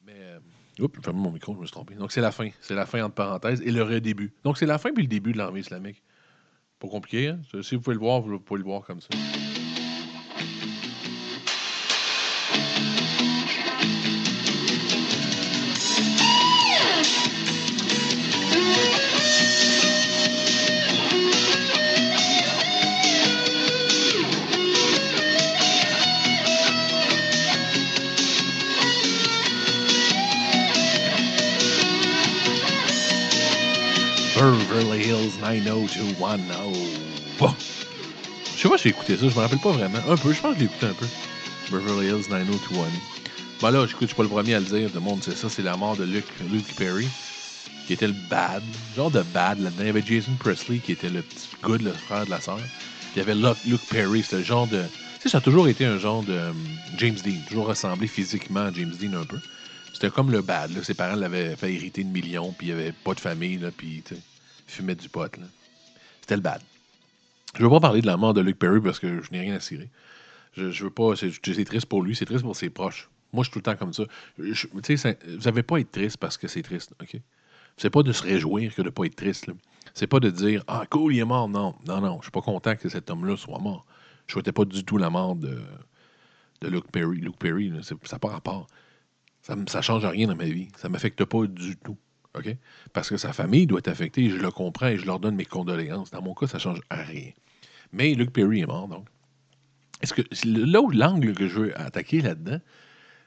Mais. 0.06 0.14
Euh, 0.18 0.40
oups, 0.82 0.96
j'ai 0.98 1.02
fermé 1.04 1.20
mon 1.22 1.32
micro, 1.32 1.54
je 1.56 1.60
me 1.60 1.66
suis 1.66 1.72
trompé. 1.72 1.96
Donc, 1.96 2.12
c'est 2.12 2.22
la 2.22 2.32
fin. 2.32 2.50
C'est 2.60 2.76
la 2.76 2.86
fin 2.86 3.04
entre 3.04 3.16
parenthèses 3.16 3.62
et 3.62 3.72
le 3.72 3.84
redébut. 3.84 4.34
Donc, 4.44 4.58
c'est 4.58 4.66
la 4.66 4.78
fin 4.78 4.92
puis 4.92 5.04
le 5.04 5.10
début 5.10 5.32
de 5.32 5.38
l'armée 5.38 5.62
islamique. 5.62 6.04
Pas 6.80 6.90
compliqué, 6.90 7.30
hein? 7.30 7.40
Si 7.62 7.76
vous 7.76 7.82
pouvez 7.82 7.96
le 7.96 8.02
voir, 8.02 8.20
vous 8.22 8.40
pouvez 8.40 8.60
le 8.60 8.66
voir 8.66 8.82
comme 8.84 9.00
ça. 9.00 9.08
90210. 35.44 37.38
Bon. 37.38 37.54
Je 38.56 38.62
sais 38.62 38.70
pas 38.70 38.78
si 38.78 38.84
j'ai 38.84 38.90
écouté 38.90 39.18
ça, 39.18 39.28
je 39.28 39.36
me 39.36 39.42
rappelle 39.42 39.60
pas 39.60 39.72
vraiment. 39.72 40.00
Un 40.08 40.16
peu, 40.16 40.32
je 40.32 40.40
pense 40.40 40.54
que 40.54 40.60
je 40.60 40.60
l'ai 40.60 40.66
écouté 40.66 40.86
un 40.86 40.94
peu. 40.94 41.06
Beverly 41.70 42.08
Hills 42.08 42.30
90210. 42.30 43.14
Bon 43.62 43.70
là, 43.70 43.86
je 43.86 44.06
suis 44.06 44.16
pas 44.16 44.24
le 44.24 44.30
premier 44.30 44.56
à 44.56 44.60
le 44.60 44.66
dire, 44.66 44.90
le 44.94 45.00
monde 45.00 45.24
sait 45.24 45.36
ça, 45.36 45.50
c'est 45.50 45.62
la 45.62 45.76
mort 45.76 45.98
de 45.98 46.04
Luke, 46.04 46.26
Luke 46.52 46.76
Perry, 46.78 47.08
qui 47.88 47.94
était 47.94 48.08
le 48.08 48.16
bad, 48.30 48.64
genre 48.96 49.12
de 49.12 49.22
bad 49.34 49.60
là-dedans. 49.60 49.82
Il 49.82 49.88
y 49.88 49.90
avait 49.90 50.04
Jason 50.06 50.32
Presley, 50.40 50.80
qui 50.80 50.94
était 50.94 51.10
le 51.10 51.22
petit 51.22 51.50
good, 51.62 51.82
le 51.82 51.92
frère 51.92 52.26
de 52.26 52.30
la 52.30 52.40
sœur. 52.40 52.60
Il 53.16 53.20
y 53.20 53.22
avait 53.22 53.36
Luke, 53.36 53.82
Perry, 53.90 54.24
c'était 54.24 54.38
le 54.38 54.44
genre 54.44 54.68
de... 54.68 54.82
Tu 54.82 55.24
sais, 55.24 55.30
ça 55.30 55.38
a 55.40 55.42
toujours 55.42 55.68
été 55.68 55.86
un 55.86 55.98
genre 55.98 56.24
de 56.24 56.34
hum, 56.38 56.58
James 56.98 57.18
Dean, 57.24 57.40
toujours 57.48 57.68
ressemblé 57.68 58.08
physiquement 58.08 58.62
à 58.62 58.72
James 58.74 58.94
Dean 59.00 59.14
un 59.20 59.26
peu. 59.26 59.40
C'était 59.94 60.10
comme 60.10 60.32
le 60.32 60.42
bad, 60.42 60.76
là. 60.76 60.84
Ses 60.84 60.94
parents 60.94 61.16
l'avaient 61.16 61.56
fait 61.56 61.74
hériter 61.74 62.04
de 62.04 62.10
millions, 62.10 62.54
puis 62.58 62.68
il 62.68 62.74
avait 62.74 62.92
pas 62.92 63.14
de 63.14 63.20
famille, 63.20 63.58
là, 63.58 63.70
puis 63.76 64.02
tu 64.06 64.16
sais, 64.16 64.22
il 64.22 64.33
fumait 64.68 64.96
du 64.96 65.10
pot. 65.10 65.30
C'était 66.22 66.36
le 66.36 66.42
bad. 66.42 66.62
Je 67.56 67.64
veux 67.64 67.70
pas 67.70 67.80
parler 67.80 68.02
de 68.02 68.08
la 68.08 68.18
mort 68.18 68.34
de 68.34 68.42
Luke 68.42 68.58
Perry 68.58 68.82
parce 68.82 69.00
que 69.00 69.22
je 69.22 69.32
n'ai 69.32 69.42
rien 69.42 69.56
à 69.56 69.60
cirer. 69.60 69.90
Je, 70.54 70.84
veux 70.84 70.90
pas. 70.90 71.16
C'est 71.16 71.66
triste 71.66 71.86
pour 71.86 72.04
lui, 72.04 72.16
c'est 72.16 72.26
triste 72.26 72.44
pour 72.44 72.56
ses 72.56 72.70
proches. 72.70 73.10
Moi, 73.32 73.44
je 73.44 73.50
suis 73.50 73.54
tout 73.54 73.60
le 73.60 73.64
temps 73.64 73.76
comme 73.76 73.94
ça. 73.94 74.04
Je- 74.38 74.68
ça- 74.96 75.14
vous 75.28 75.38
n'avez 75.46 75.64
pas 75.64 75.78
à 75.78 75.80
être 75.80 75.92
triste 75.92 76.18
parce 76.18 76.38
que 76.38 76.48
c'est 76.48 76.62
triste, 76.62 76.94
OK? 77.02 77.20
C'est 77.78 77.90
pas 77.90 78.04
de 78.04 78.12
se 78.12 78.22
réjouir 78.22 78.74
que 78.76 78.84
de 78.84 78.90
pas 78.90 79.06
être 79.06 79.16
triste. 79.16 79.48
C'est 79.96 80.08
pas 80.08 80.20
de 80.20 80.30
dire 80.30 80.64
Ah, 80.68 80.86
cool, 80.90 81.16
il 81.16 81.20
est 81.20 81.26
mort. 81.26 81.50
Non, 81.50 81.76
non, 81.88 82.02
non. 82.02 82.18
Je 82.20 82.26
suis 82.26 82.32
pas 82.32 82.42
content 82.42 82.76
que 82.76 82.90
cet 82.90 83.10
homme-là 83.10 83.36
soit 83.38 83.60
mort. 83.60 83.86
Je 84.28 84.34
souhaitais 84.34 84.52
pas 84.52 84.66
du 84.66 84.84
tout 84.84 84.98
la 84.98 85.10
mort 85.10 85.36
de, 85.36 85.60
de 86.62 86.68
Luke 86.68 86.92
Perry. 86.92 87.18
Luke 87.18 87.38
Perry, 87.38 87.74
ça 87.82 87.96
n'a 88.12 88.20
pas 88.20 88.30
rapport. 88.30 88.68
Ça 89.42 89.56
ne 89.56 89.82
change 89.82 90.06
rien 90.06 90.28
dans 90.28 90.36
ma 90.36 90.46
vie. 90.46 90.70
Ça 90.78 90.88
ne 90.88 90.94
m'affecte 90.94 91.26
pas 91.26 91.46
du 91.48 91.76
tout. 91.78 91.98
OK? 92.38 92.56
Parce 92.94 93.10
que 93.10 93.18
sa 93.18 93.34
famille 93.34 93.68
doit 93.68 93.80
être 93.80 93.90
affectée, 93.90 94.30
je 94.30 94.38
le 94.38 94.52
comprends 94.52 94.88
et 94.88 94.98
je 94.98 95.06
leur 95.06 95.20
donne 95.20 95.36
mes 95.36 95.46
condoléances. 95.46 96.12
Dans 96.12 96.22
mon 96.22 96.34
cas, 96.34 96.48
ça 96.48 96.58
ne 96.58 96.62
change 96.62 96.82
rien. 96.90 97.32
Mais 97.92 98.14
Luke 98.16 98.32
Perry 98.32 98.62
est 98.62 98.66
mort, 98.66 98.88
donc. 98.88 99.08
Est-ce 100.02 100.14
que 100.14 100.22
là 100.46 100.82
où 100.82 100.92
l'angle 100.92 101.34
que 101.34 101.48
je 101.48 101.60
veux 101.60 101.80
attaquer 101.80 102.22
là-dedans, 102.22 102.60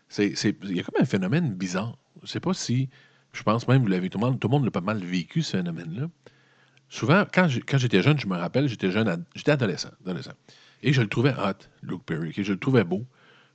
c'est 0.09 0.35
il 0.63 0.77
y 0.77 0.81
a 0.81 0.83
comme 0.83 1.01
un 1.01 1.07
phénomène 1.07 1.55
bizarre. 1.55 1.97
Je 2.17 2.25
ne 2.25 2.29
sais 2.29 2.41
pas 2.41 2.53
si, 2.53 2.91
je 3.33 3.43
pense 3.43 3.67
même, 3.67 3.83
vous 3.83 3.89
l'avez 3.89 4.11
tout 4.11 4.19
le 4.19 4.27
monde, 4.27 4.39
tout 4.39 4.49
le 4.49 4.53
monde 4.53 4.65
l'a 4.65 4.71
pas 4.71 4.83
mal 4.83 4.99
vécu 4.99 5.41
ce 5.43 5.57
phénomène-là. 5.57 6.09
Souvent, 6.89 7.25
quand 7.33 7.49
j'étais 7.49 8.03
jeune, 8.03 8.19
je 8.19 8.27
me 8.27 8.37
rappelle, 8.37 8.69
j'étais 8.69 8.91
jeune, 8.91 9.25
j'étais 9.35 9.53
adolescent, 9.53 9.91
adolescent. 10.05 10.35
Et 10.83 10.93
je 10.93 11.01
le 11.01 11.09
trouvais 11.09 11.33
hot, 11.33 11.67
Luke 11.83 12.05
Perry. 12.05 12.33
Je 12.37 12.53
le 12.53 12.59
trouvais 12.59 12.85
beau. 12.85 13.07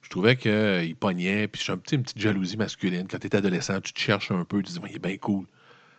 Je 0.02 0.10
trouvais 0.10 0.36
qu'il 0.36 0.96
pognait, 0.96 1.48
puis 1.48 1.62
j'ai 1.64 1.72
un 1.74 1.78
petit, 1.78 1.96
une 1.96 2.04
petite 2.04 2.20
jalousie 2.20 2.58
masculine. 2.58 3.08
Quand 3.08 3.20
tu 3.20 3.28
es 3.28 3.36
adolescent, 3.36 3.80
tu 3.82 3.94
te 3.94 4.00
cherches 4.00 4.32
un 4.32 4.44
peu, 4.46 4.62
tu 4.62 4.74
dis, 4.74 4.80
il 4.90 4.96
est 4.96 5.00
bien 5.00 5.18
cool. 5.18 5.46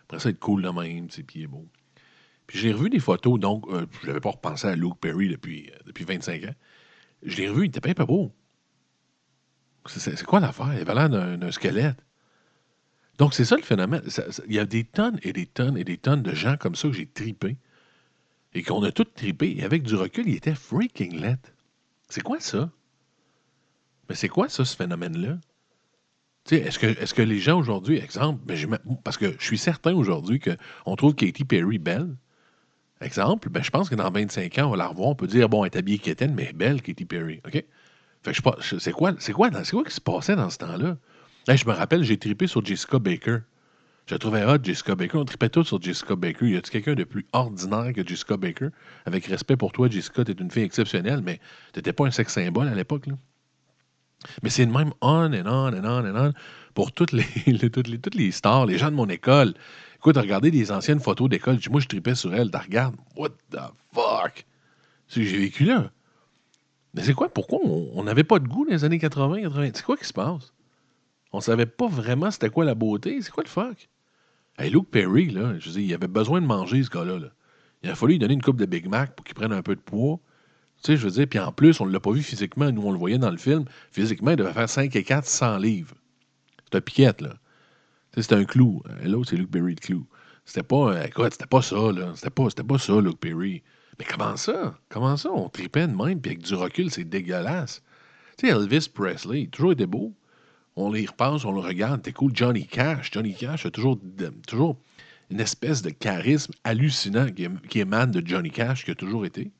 Après 0.05 0.19
ça, 0.19 0.29
être 0.29 0.39
cool 0.39 0.61
de 0.61 0.69
même, 0.69 1.07
puis 1.07 1.25
il 1.35 1.43
est 1.43 1.47
beau. 1.47 1.65
Puis 2.47 2.59
j'ai 2.59 2.73
revu 2.73 2.89
des 2.89 2.99
photos, 2.99 3.39
donc 3.39 3.65
euh, 3.69 3.85
je 4.01 4.07
n'avais 4.07 4.19
pas 4.19 4.31
repensé 4.31 4.67
à 4.67 4.75
Luke 4.75 4.99
Perry 4.99 5.29
depuis, 5.29 5.69
euh, 5.71 5.77
depuis 5.85 6.03
25 6.03 6.43
ans. 6.45 6.55
Je 7.23 7.37
l'ai 7.37 7.49
revu, 7.49 7.63
il 7.65 7.69
était 7.69 7.79
bien 7.79 7.93
pas 7.93 8.05
beau. 8.05 8.33
C'est- 9.85 10.23
quoi 10.23 10.39
l'affaire? 10.39 10.73
Il 10.73 10.81
avait 10.81 10.93
l'air 10.93 11.09
d'un 11.37 11.51
squelette. 11.51 11.97
Donc, 13.17 13.33
c'est 13.33 13.45
ça 13.45 13.55
le 13.55 13.61
phénomène. 13.63 14.01
Il 14.47 14.53
y 14.53 14.59
a 14.59 14.65
des 14.65 14.83
tonnes 14.83 15.19
et 15.23 15.33
des 15.33 15.45
tonnes 15.45 15.77
et 15.77 15.83
des 15.83 15.97
tonnes 15.97 16.23
de 16.23 16.33
gens 16.33 16.57
comme 16.57 16.75
ça 16.75 16.87
que 16.87 16.93
j'ai 16.93 17.05
tripé. 17.05 17.57
Et 18.53 18.63
qu'on 18.63 18.83
a 18.83 18.91
tous 18.91 19.05
tripé. 19.15 19.55
Et 19.57 19.63
avec 19.63 19.83
du 19.83 19.95
recul, 19.95 20.27
il 20.27 20.35
était 20.35 20.55
freaking 20.55 21.19
let. 21.19 21.37
C'est 22.09 22.21
quoi 22.21 22.39
ça? 22.39 22.71
Mais 24.09 24.15
c'est 24.15 24.29
quoi 24.29 24.49
ça, 24.49 24.65
ce 24.65 24.75
phénomène-là? 24.75 25.37
Est-ce 26.51 26.77
que, 26.77 26.87
est 26.87 27.13
que 27.13 27.21
les 27.21 27.39
gens 27.39 27.57
aujourd'hui, 27.57 27.97
exemple, 27.97 28.41
ben, 28.45 28.77
parce 29.03 29.17
que 29.17 29.33
je 29.39 29.43
suis 29.43 29.57
certain 29.57 29.93
aujourd'hui 29.93 30.41
qu'on 30.41 30.95
trouve 30.95 31.15
Katy 31.15 31.45
Perry 31.45 31.77
belle. 31.77 32.15
Exemple, 32.99 33.49
ben, 33.49 33.63
je 33.63 33.69
pense 33.69 33.89
que 33.89 33.95
dans 33.95 34.11
25 34.11 34.57
ans, 34.59 34.67
on 34.67 34.71
va 34.71 34.77
la 34.77 34.87
revoir, 34.87 35.09
on 35.09 35.15
peut 35.15 35.27
dire, 35.27 35.47
bon, 35.47 35.63
elle 35.63 35.71
est 35.71 35.77
habillée 35.77 35.99
quétaine, 35.99 36.33
mais 36.33 36.51
belle, 36.53 36.81
Katy 36.81 37.05
Perry. 37.05 37.41
Fait 37.45 37.61
que 38.33 38.33
je 38.33 38.79
c'est 38.79 38.91
quoi, 38.91 39.15
c'est 39.19 39.33
quoi, 39.33 39.49
quoi 39.51 39.83
qui 39.83 39.93
se 39.93 40.01
passait 40.01 40.35
dans 40.35 40.49
ce 40.49 40.57
temps-là? 40.57 40.97
Je 41.47 41.65
me 41.65 41.73
rappelle, 41.73 42.03
j'ai 42.03 42.17
tripé 42.17 42.47
sur 42.47 42.63
Jessica 42.63 42.99
Baker. 42.99 43.39
Je 44.05 44.15
la 44.15 44.19
trouvais 44.19 44.43
hot, 44.45 44.57
Jessica 44.61 44.95
Baker. 44.95 45.17
On 45.17 45.25
tripait 45.25 45.49
tous 45.49 45.63
sur 45.63 45.81
Jessica 45.81 46.15
Baker. 46.15 46.45
Y 46.45 46.57
a-t-il 46.57 46.71
quelqu'un 46.71 46.95
de 46.95 47.03
plus 47.05 47.25
ordinaire 47.31 47.93
que 47.93 48.05
Jessica 48.05 48.35
Baker? 48.35 48.67
Avec 49.05 49.25
respect 49.25 49.55
pour 49.55 49.71
toi, 49.71 49.89
Jessica, 49.89 50.25
t'es 50.25 50.33
une 50.33 50.51
fille 50.51 50.63
exceptionnelle, 50.63 51.21
mais 51.21 51.39
t'étais 51.71 51.93
pas 51.93 52.05
un 52.05 52.11
sexe 52.11 52.33
symbole 52.33 52.67
à 52.67 52.75
l'époque, 52.75 53.07
là. 53.07 53.15
Mais 54.41 54.49
c'est 54.49 54.65
le 54.65 54.71
même 54.71 54.91
on 55.01 55.33
and 55.33 55.45
on 55.45 55.73
and 55.73 55.85
on 55.85 56.05
and 56.05 56.27
on 56.27 56.33
pour 56.73 56.91
toutes 56.91 57.11
les, 57.47 57.69
toutes, 57.69 57.87
les, 57.87 57.99
toutes 57.99 58.15
les 58.15 58.31
stars, 58.31 58.65
les 58.65 58.77
gens 58.77 58.91
de 58.91 58.95
mon 58.95 59.07
école. 59.07 59.53
Écoute, 59.97 60.17
regardez 60.17 60.51
des 60.51 60.71
anciennes 60.71 60.99
photos 60.99 61.29
d'école. 61.29 61.59
Moi, 61.71 61.79
je 61.79 61.87
tripais 61.87 62.15
sur 62.15 62.33
elle. 62.33 62.51
Tu 62.51 62.57
regardes. 62.57 62.95
What 63.15 63.29
the 63.51 63.59
fuck? 63.93 64.45
C'est 65.07 65.21
que 65.21 65.25
j'ai 65.25 65.37
vécu 65.37 65.63
là. 65.65 65.91
Mais 66.93 67.03
c'est 67.03 67.13
quoi? 67.13 67.29
Pourquoi 67.29 67.59
on 67.63 68.03
n'avait 68.03 68.23
pas 68.23 68.39
de 68.39 68.47
goût 68.47 68.65
dans 68.65 68.71
les 68.71 68.83
années 68.83 68.99
80, 68.99 69.43
80? 69.43 69.71
C'est 69.73 69.83
quoi 69.85 69.97
qui 69.97 70.05
se 70.05 70.13
passe? 70.13 70.53
On 71.31 71.41
savait 71.41 71.65
pas 71.65 71.87
vraiment 71.87 72.29
c'était 72.29 72.49
quoi 72.49 72.65
la 72.65 72.75
beauté. 72.75 73.21
C'est 73.21 73.31
quoi 73.31 73.43
le 73.43 73.49
fuck? 73.49 73.89
Hey, 74.57 74.69
Luke 74.69 74.89
Perry, 74.91 75.29
là, 75.31 75.57
je 75.57 75.69
veux 75.71 75.81
il 75.81 75.93
avait 75.93 76.07
besoin 76.07 76.39
de 76.39 76.45
manger, 76.45 76.83
ce 76.83 76.89
gars-là. 76.89 77.17
là. 77.17 77.29
Il 77.81 77.89
a 77.89 77.95
fallu 77.95 78.13
lui 78.13 78.19
donner 78.19 78.35
une 78.35 78.41
coupe 78.41 78.57
de 78.57 78.65
Big 78.65 78.87
Mac 78.87 79.15
pour 79.15 79.25
qu'il 79.25 79.33
prenne 79.35 79.51
un 79.51 79.63
peu 79.63 79.75
de 79.75 79.81
poids. 79.81 80.19
Tu 80.83 80.91
sais, 80.91 80.97
je 80.97 81.05
veux 81.05 81.11
dire, 81.11 81.27
puis 81.27 81.39
en 81.39 81.51
plus, 81.51 81.79
on 81.79 81.85
ne 81.85 81.91
l'a 81.91 81.99
pas 81.99 82.11
vu 82.11 82.21
physiquement. 82.21 82.69
Nous, 82.71 82.81
on 82.81 82.91
le 82.91 82.97
voyait 82.97 83.17
dans 83.17 83.31
le 83.31 83.37
film. 83.37 83.63
Physiquement, 83.91 84.31
il 84.31 84.37
devait 84.37 84.51
faire 84.53 84.69
5 84.69 84.93
et 84.95 85.03
4, 85.03 85.25
100 85.25 85.57
livres. 85.57 85.95
C'était 86.65 86.77
un 86.77 86.81
piquette, 86.81 87.21
là. 87.21 87.35
C'était 88.17 88.35
un 88.35 88.43
clou. 88.43 88.83
Euh, 88.89 89.07
L'autre, 89.07 89.29
c'est 89.29 89.37
Luke 89.37 89.49
Perry, 89.51 89.75
le 89.75 89.79
clou. 89.79 90.05
C'était 90.45 90.63
pas, 90.63 90.93
euh, 90.93 91.03
écoute, 91.05 91.31
c'était 91.31 91.45
pas 91.47 91.61
ça, 91.61 91.91
là. 91.91 92.11
C'était 92.15 92.29
pas, 92.29 92.47
pas 92.49 92.77
ça, 92.77 92.99
Luke 92.99 93.19
Perry. 93.19 93.63
Mais 93.97 94.05
comment 94.05 94.35
ça? 94.35 94.75
Comment 94.89 95.15
ça? 95.15 95.31
On 95.31 95.47
tripait 95.49 95.87
de 95.87 95.95
même, 95.95 96.19
puis 96.19 96.31
avec 96.31 96.43
du 96.43 96.53
recul, 96.53 96.91
c'est 96.91 97.05
dégueulasse. 97.05 97.81
Tu 98.37 98.47
sais, 98.47 98.53
Elvis 98.53 98.89
Presley, 98.93 99.41
il 99.43 99.47
a 99.47 99.49
toujours 99.51 99.71
été 99.71 99.85
beau. 99.85 100.13
On 100.75 100.91
les 100.91 101.05
repense, 101.05 101.45
on 101.45 101.53
le 101.53 101.61
regarde. 101.61 102.01
T'es 102.01 102.11
cool. 102.11 102.31
Johnny 102.35 102.67
Cash. 102.67 103.09
Johnny 103.11 103.33
Cash 103.35 103.65
a 103.65 103.71
toujours, 103.71 103.97
de- 104.03 104.33
toujours 104.47 104.77
une 105.29 105.39
espèce 105.39 105.81
de 105.81 105.91
charisme 105.91 106.51
hallucinant 106.63 107.27
qui 107.69 107.79
émane 107.79 108.11
de 108.11 108.21
Johnny 108.27 108.51
Cash, 108.51 108.83
qui 108.83 108.91
a 108.91 108.95
toujours 108.95 109.25
été. 109.25 109.51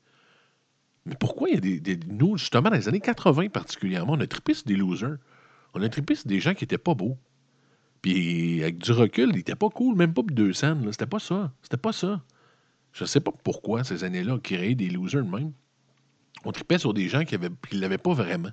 Mais 1.06 1.14
pourquoi 1.18 1.48
il 1.50 1.54
y 1.54 1.76
a 1.76 1.80
des, 1.80 2.00
Nous, 2.08 2.38
justement, 2.38 2.70
dans 2.70 2.76
les 2.76 2.88
années 2.88 3.00
80 3.00 3.48
particulièrement, 3.48 4.14
on 4.14 4.20
a 4.20 4.26
trippé 4.26 4.54
sur 4.54 4.64
des 4.64 4.76
losers. 4.76 5.16
On 5.74 5.82
a 5.82 5.88
trippé 5.88 6.14
sur 6.14 6.26
des 6.26 6.40
gens 6.40 6.54
qui 6.54 6.64
étaient 6.64 6.78
pas 6.78 6.94
beaux. 6.94 7.18
Puis 8.00 8.62
avec 8.62 8.78
du 8.78 8.92
recul, 8.92 9.30
ils 9.32 9.38
étaient 9.38 9.54
pas 9.54 9.70
cool, 9.70 9.96
même 9.96 10.12
pas 10.12 10.22
pour 10.22 10.30
deux 10.30 10.52
là. 10.62 10.76
C'était 10.90 11.06
pas 11.06 11.18
ça. 11.18 11.52
C'était 11.62 11.76
pas 11.76 11.92
ça. 11.92 12.22
Je 12.92 13.04
sais 13.04 13.20
pas 13.20 13.32
pourquoi 13.42 13.82
ces 13.82 14.04
années-là 14.04 14.34
ont 14.34 14.38
créé 14.38 14.74
des 14.74 14.88
losers 14.88 15.24
de 15.24 15.30
même. 15.30 15.52
On 16.44 16.52
trippait 16.52 16.78
sur 16.78 16.94
des 16.94 17.08
gens 17.08 17.24
qui 17.24 17.36
ne 17.36 17.48
l'avaient 17.72 17.98
pas 17.98 18.12
vraiment. 18.12 18.50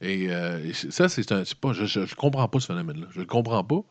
Et 0.00 0.32
euh, 0.32 0.72
ça, 0.72 1.08
c'est 1.08 1.30
un. 1.32 1.44
je, 1.44 1.84
je 1.84 2.14
comprends 2.14 2.48
pas 2.48 2.60
ce 2.60 2.66
phénomène-là. 2.66 3.06
Je 3.10 3.20
le 3.20 3.26
comprends 3.26 3.62
pas. 3.62 3.82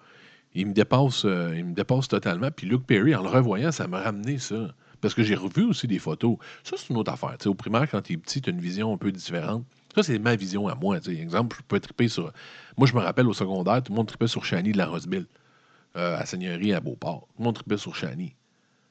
Il 0.56 0.68
me 0.68 0.74
dépasse, 0.74 1.26
euh, 1.26 1.56
il 1.56 1.66
me 1.66 1.74
dépasse 1.74 2.08
totalement. 2.08 2.52
Puis 2.52 2.68
Luke 2.68 2.86
Perry, 2.86 3.16
en 3.16 3.24
le 3.24 3.30
revoyant, 3.30 3.72
ça 3.72 3.88
m'a 3.88 4.02
ramené 4.02 4.38
ça. 4.38 4.74
Parce 5.04 5.14
que 5.16 5.24
j'ai 5.24 5.36
revu 5.36 5.66
aussi 5.66 5.86
des 5.86 6.00
photos. 6.00 6.38
Ça, 6.64 6.78
c'est 6.78 6.90
une 6.90 6.96
autre 6.96 7.12
affaire. 7.12 7.36
Au 7.46 7.54
primaire, 7.54 7.92
quand 7.92 8.02
tu 8.02 8.14
es 8.14 8.18
petit, 8.18 8.42
tu 8.42 8.50
as 8.50 8.54
une 8.54 8.62
vision 8.62 8.94
un 8.94 8.98
peu 8.98 9.12
différente. 9.12 9.66
Ça, 9.94 10.02
c'est 10.02 10.18
ma 10.18 10.38
vision 10.38 10.70
à 10.70 10.76
moi. 10.76 10.98
tu 11.02 11.14
sais. 11.14 11.22
Exemple, 11.22 11.58
je 11.60 11.64
peux 11.68 11.82
triper 11.82 12.08
sur. 12.08 12.32
Moi, 12.78 12.88
je 12.88 12.94
me 12.94 13.02
rappelle 13.02 13.28
au 13.28 13.34
secondaire, 13.34 13.84
tout 13.84 13.92
le 13.92 13.98
monde 13.98 14.08
tripait 14.08 14.28
sur 14.28 14.46
Shani 14.46 14.72
de 14.72 14.78
la 14.78 14.86
Roseville, 14.86 15.28
euh, 15.98 16.18
à 16.18 16.26
Seigneurie, 16.26 16.74
à 16.74 16.80
Beauport. 16.80 17.28
Tout 17.28 17.40
le 17.40 17.44
monde 17.44 17.56
tripait 17.56 17.76
sur 17.76 17.94
Shani. 17.94 18.34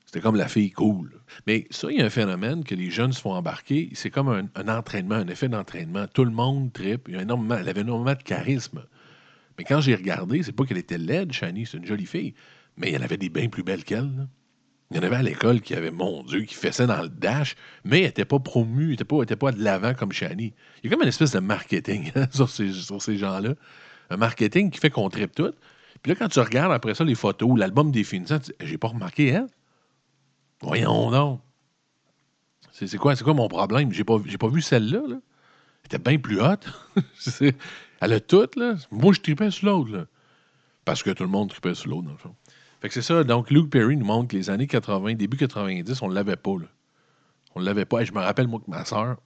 C'était 0.04 0.20
comme 0.20 0.36
la 0.36 0.48
fille 0.48 0.70
cool. 0.70 1.18
Mais 1.46 1.66
ça, 1.70 1.90
il 1.90 1.96
y 1.96 2.02
a 2.02 2.04
un 2.04 2.10
phénomène 2.10 2.62
que 2.62 2.74
les 2.74 2.90
jeunes 2.90 3.12
se 3.12 3.20
font 3.22 3.32
embarquer. 3.32 3.88
C'est 3.94 4.10
comme 4.10 4.28
un, 4.28 4.68
entraînement, 4.68 5.14
un 5.14 5.28
effet 5.28 5.48
d'entraînement. 5.48 6.06
Tout 6.08 6.26
le 6.26 6.30
monde 6.30 6.74
tripe. 6.74 7.08
Il 7.08 7.18
énormément, 7.18 7.54
elle 7.54 7.70
avait 7.70 7.80
énormément 7.80 8.14
de 8.14 8.22
charisme. 8.22 8.84
Mais 9.56 9.64
quand 9.64 9.80
j'ai 9.80 9.94
regardé, 9.94 10.42
c'est 10.42 10.52
pas 10.52 10.66
qu'elle 10.66 10.76
était 10.76 10.98
laide, 10.98 11.32
Shani, 11.32 11.64
c'est 11.64 11.78
une 11.78 11.86
jolie 11.86 12.04
fille. 12.04 12.34
Mais 12.76 12.94
en 12.98 13.00
avait 13.00 13.16
des 13.16 13.30
bien 13.30 13.48
plus 13.48 13.62
belles 13.62 13.84
qu'elle. 13.84 14.28
Il 14.92 14.96
y 14.96 14.98
en 14.98 15.04
avait 15.04 15.16
à 15.16 15.22
l'école 15.22 15.62
qui 15.62 15.74
avaient, 15.74 15.90
mon 15.90 16.22
Dieu, 16.22 16.42
qui 16.42 16.54
fessaient 16.54 16.86
dans 16.86 17.00
le 17.00 17.08
dash, 17.08 17.56
mais 17.82 18.00
elle 18.00 18.06
n'était 18.06 18.26
pas 18.26 18.38
promue, 18.38 18.84
elle 18.84 18.90
n'était 18.90 19.04
pas, 19.06 19.24
pas 19.24 19.52
de 19.52 19.64
l'avant 19.64 19.94
comme 19.94 20.12
Shani. 20.12 20.52
Il 20.82 20.84
y 20.84 20.86
a 20.88 20.90
comme 20.94 21.02
une 21.02 21.08
espèce 21.08 21.30
de 21.30 21.38
marketing 21.38 22.12
hein, 22.14 22.26
sur 22.30 22.50
ces, 22.50 22.70
sur 22.72 23.00
ces 23.00 23.16
gens-là. 23.16 23.54
Un 24.10 24.16
marketing 24.18 24.70
qui 24.70 24.78
fait 24.78 24.90
qu'on 24.90 25.08
tripe 25.08 25.34
tout. 25.34 25.52
Puis 26.02 26.12
là, 26.12 26.16
quand 26.16 26.28
tu 26.28 26.40
regardes 26.40 26.72
après 26.72 26.94
ça 26.94 27.04
les 27.04 27.14
photos, 27.14 27.58
l'album 27.58 27.90
des 27.90 28.04
finissants, 28.04 28.38
tu 28.38 28.50
dis, 28.50 28.66
j'ai 28.68 28.76
pas 28.76 28.88
remarqué 28.88 29.28
elle. 29.28 29.46
Voyons 30.60 31.10
donc. 31.10 31.40
C'est 32.72 32.98
quoi, 32.98 33.16
quoi 33.16 33.32
mon 33.32 33.48
problème? 33.48 33.92
J'ai 33.92 34.04
pas, 34.04 34.18
pas 34.18 34.48
vu 34.48 34.60
celle-là. 34.60 35.00
Là. 35.08 35.16
Elle 35.16 35.86
était 35.86 35.98
bien 35.98 36.18
plus 36.18 36.40
haute. 36.40 36.66
Elle 38.00 38.12
a 38.12 38.20
tout, 38.20 38.48
là. 38.56 38.74
Moi, 38.90 39.12
je 39.14 39.20
tripais 39.20 39.50
sur 39.50 39.66
l'autre, 39.66 39.92
là. 39.92 40.06
Parce 40.84 41.02
que 41.02 41.10
tout 41.10 41.22
le 41.22 41.28
monde 41.28 41.50
tripait 41.50 41.74
sur 41.74 41.88
l'autre, 41.90 42.02
dans 42.04 42.12
le 42.12 42.18
fond. 42.18 42.34
Fait 42.82 42.88
que 42.88 42.94
c'est 42.94 43.00
ça. 43.02 43.22
Donc, 43.24 43.50
Luke 43.50 43.70
Perry 43.70 43.96
nous 43.96 44.04
montre 44.04 44.28
que 44.28 44.36
les 44.36 44.50
années 44.50 44.66
80, 44.66 45.14
début 45.14 45.36
90, 45.36 46.02
on 46.02 46.08
ne 46.08 46.14
l'avait 46.14 46.36
pas. 46.36 46.50
On 47.54 47.60
ne 47.60 47.64
l'avait 47.64 47.84
pas. 47.84 48.00
Et 48.02 48.04
je 48.04 48.12
me 48.12 48.18
rappelle, 48.18 48.48
moi, 48.48 48.60
que 48.60 48.68
ma 48.70 48.84
soeur 48.84 49.16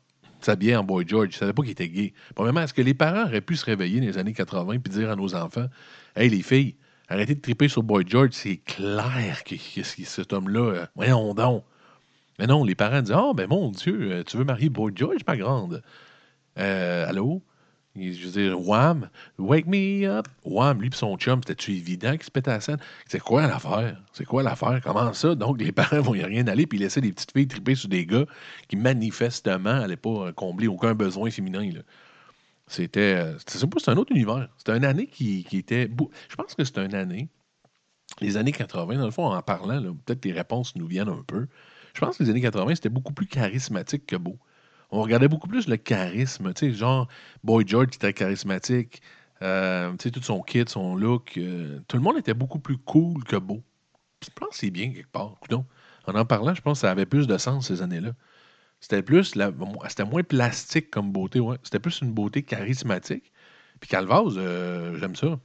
s'habillait 0.42 0.76
en 0.76 0.84
Boy 0.84 1.04
George. 1.08 1.30
Je 1.32 1.38
savais 1.38 1.52
pas 1.54 1.62
qu'il 1.62 1.72
était 1.72 1.88
gay. 1.88 2.12
Premièrement, 2.34 2.60
est-ce 2.60 2.74
que 2.74 2.82
les 2.82 2.92
parents 2.94 3.24
auraient 3.24 3.40
pu 3.40 3.56
se 3.56 3.64
réveiller 3.64 4.00
dans 4.00 4.06
les 4.06 4.18
années 4.18 4.34
80 4.34 4.74
et 4.74 4.78
dire 4.78 5.10
à 5.10 5.16
nos 5.16 5.34
enfants 5.34 5.66
Hey, 6.14 6.28
les 6.28 6.42
filles, 6.42 6.76
arrêtez 7.08 7.34
de 7.34 7.40
triper 7.40 7.68
sur 7.68 7.82
Boy 7.82 8.04
George, 8.06 8.30
c'est 8.32 8.58
clair 8.58 9.42
que, 9.44 9.54
que 9.54 9.82
ce- 9.82 10.04
cet 10.04 10.32
homme-là, 10.34 10.60
euh, 10.60 10.86
voyons 10.94 11.32
donc. 11.34 11.64
Mais 12.38 12.46
non, 12.46 12.62
les 12.62 12.74
parents 12.74 13.00
disent 13.00 13.14
Ah, 13.16 13.32
ben 13.34 13.48
mon 13.48 13.70
Dieu, 13.70 13.98
euh, 14.12 14.22
tu 14.22 14.36
veux 14.36 14.44
marier 14.44 14.68
Boy 14.68 14.92
George, 14.94 15.22
ma 15.26 15.36
grande 15.38 15.82
Euh, 16.58 17.06
Allô? 17.08 17.42
Je 17.96 18.26
veux 18.26 18.32
dire, 18.32 18.60
Wham, 18.60 19.08
wake 19.38 19.66
me 19.66 20.04
up. 20.06 20.28
Wham, 20.44 20.80
lui 20.80 20.88
et 20.88 20.94
son 20.94 21.16
chum, 21.16 21.40
c'était-tu 21.42 21.72
évident 21.72 22.12
qu'il 22.12 22.24
se 22.24 22.30
pétait 22.30 22.50
à 22.50 22.54
la 22.54 22.60
scène? 22.60 22.78
C'est 23.06 23.20
quoi 23.20 23.46
l'affaire? 23.46 24.02
C'est 24.12 24.24
quoi 24.24 24.42
l'affaire? 24.42 24.80
Comment 24.82 25.12
ça? 25.14 25.34
Donc, 25.34 25.60
les 25.60 25.72
parents 25.72 26.00
vont 26.02 26.14
y 26.14 26.22
rien 26.22 26.46
aller, 26.48 26.66
puis 26.66 26.78
laissaient 26.78 27.00
des 27.00 27.12
petites 27.12 27.32
filles 27.32 27.48
triper 27.48 27.74
sur 27.74 27.88
des 27.88 28.04
gars 28.06 28.26
qui, 28.68 28.76
manifestement, 28.76 29.74
n'allaient 29.74 29.96
pas 29.96 30.28
euh, 30.28 30.32
combler 30.32 30.68
aucun 30.68 30.94
besoin 30.94 31.30
féminin. 31.30 31.70
C'était. 32.68 33.16
euh, 33.16 33.38
c'est 33.46 33.58
c'est 33.58 33.88
un 33.90 33.96
autre 33.96 34.12
univers. 34.12 34.48
C'était 34.58 34.76
une 34.76 34.84
année 34.84 35.06
qui, 35.06 35.46
était. 35.52 35.86
bou- 35.88 36.10
Je 36.28 36.36
pense 36.36 36.54
que 36.54 36.64
c'était 36.64 36.84
une 36.84 36.94
année. 36.94 37.28
Les 38.20 38.36
années 38.36 38.52
80, 38.52 38.96
dans 38.98 39.04
le 39.06 39.10
fond, 39.10 39.26
en 39.26 39.42
parlant, 39.42 39.80
peut-être 40.06 40.24
les 40.24 40.32
réponses 40.32 40.76
nous 40.76 40.86
viennent 40.86 41.08
un 41.08 41.22
peu. 41.26 41.48
Je 41.94 42.00
pense 42.00 42.18
que 42.18 42.24
les 42.24 42.30
années 42.30 42.40
80, 42.42 42.74
c'était 42.76 42.88
beaucoup 42.90 43.12
plus 43.14 43.26
charismatique 43.26 44.06
que 44.06 44.16
beau. 44.16 44.38
On 44.96 45.02
regardait 45.02 45.28
beaucoup 45.28 45.48
plus 45.48 45.68
le 45.68 45.76
charisme, 45.76 46.52
tu 46.54 46.70
sais, 46.70 46.72
genre 46.72 47.08
Boy 47.44 47.64
George 47.66 47.88
qui 47.88 47.96
était 47.96 48.12
charismatique, 48.12 49.02
euh, 49.42 49.90
tu 49.92 50.04
sais, 50.04 50.10
tout 50.10 50.22
son 50.22 50.42
kit, 50.42 50.64
son 50.66 50.96
look. 50.96 51.34
euh, 51.38 51.80
tout 51.88 51.96
le 51.96 52.02
monde 52.02 52.16
était 52.18 52.34
beaucoup 52.34 52.58
plus 52.58 52.78
cool 52.78 53.22
que 53.24 53.36
beau. 53.36 53.62
Je 54.24 54.30
pense 54.34 54.50
que 54.50 54.56
c'est 54.56 54.70
bien 54.70 54.92
quelque 54.92 55.10
part. 55.12 55.34
Coudonc. 55.40 55.66
En 56.06 56.14
en 56.14 56.24
parlant, 56.24 56.54
je 56.54 56.62
pense 56.62 56.78
que 56.78 56.82
ça 56.82 56.90
avait 56.90 57.06
plus 57.06 57.26
de 57.26 57.38
sens 57.38 57.68
ces 57.68 57.82
années-là. 57.82 58.12
C'était 58.80 59.02
plus, 59.02 59.24
c'était 59.88 60.04
moins 60.04 60.22
plastique 60.22 60.90
comme 60.90 61.12
beauté, 61.12 61.40
ouais. 61.40 61.56
C'était 61.62 61.80
plus 61.80 62.00
une 62.02 62.12
beauté 62.12 62.42
charismatique. 62.42 63.32
Puis 63.80 63.88
Calvaz, 63.90 64.34
euh, 64.36 64.98
j'aime 65.00 65.16
ça. 65.16 65.38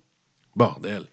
Bordel. 0.55 1.05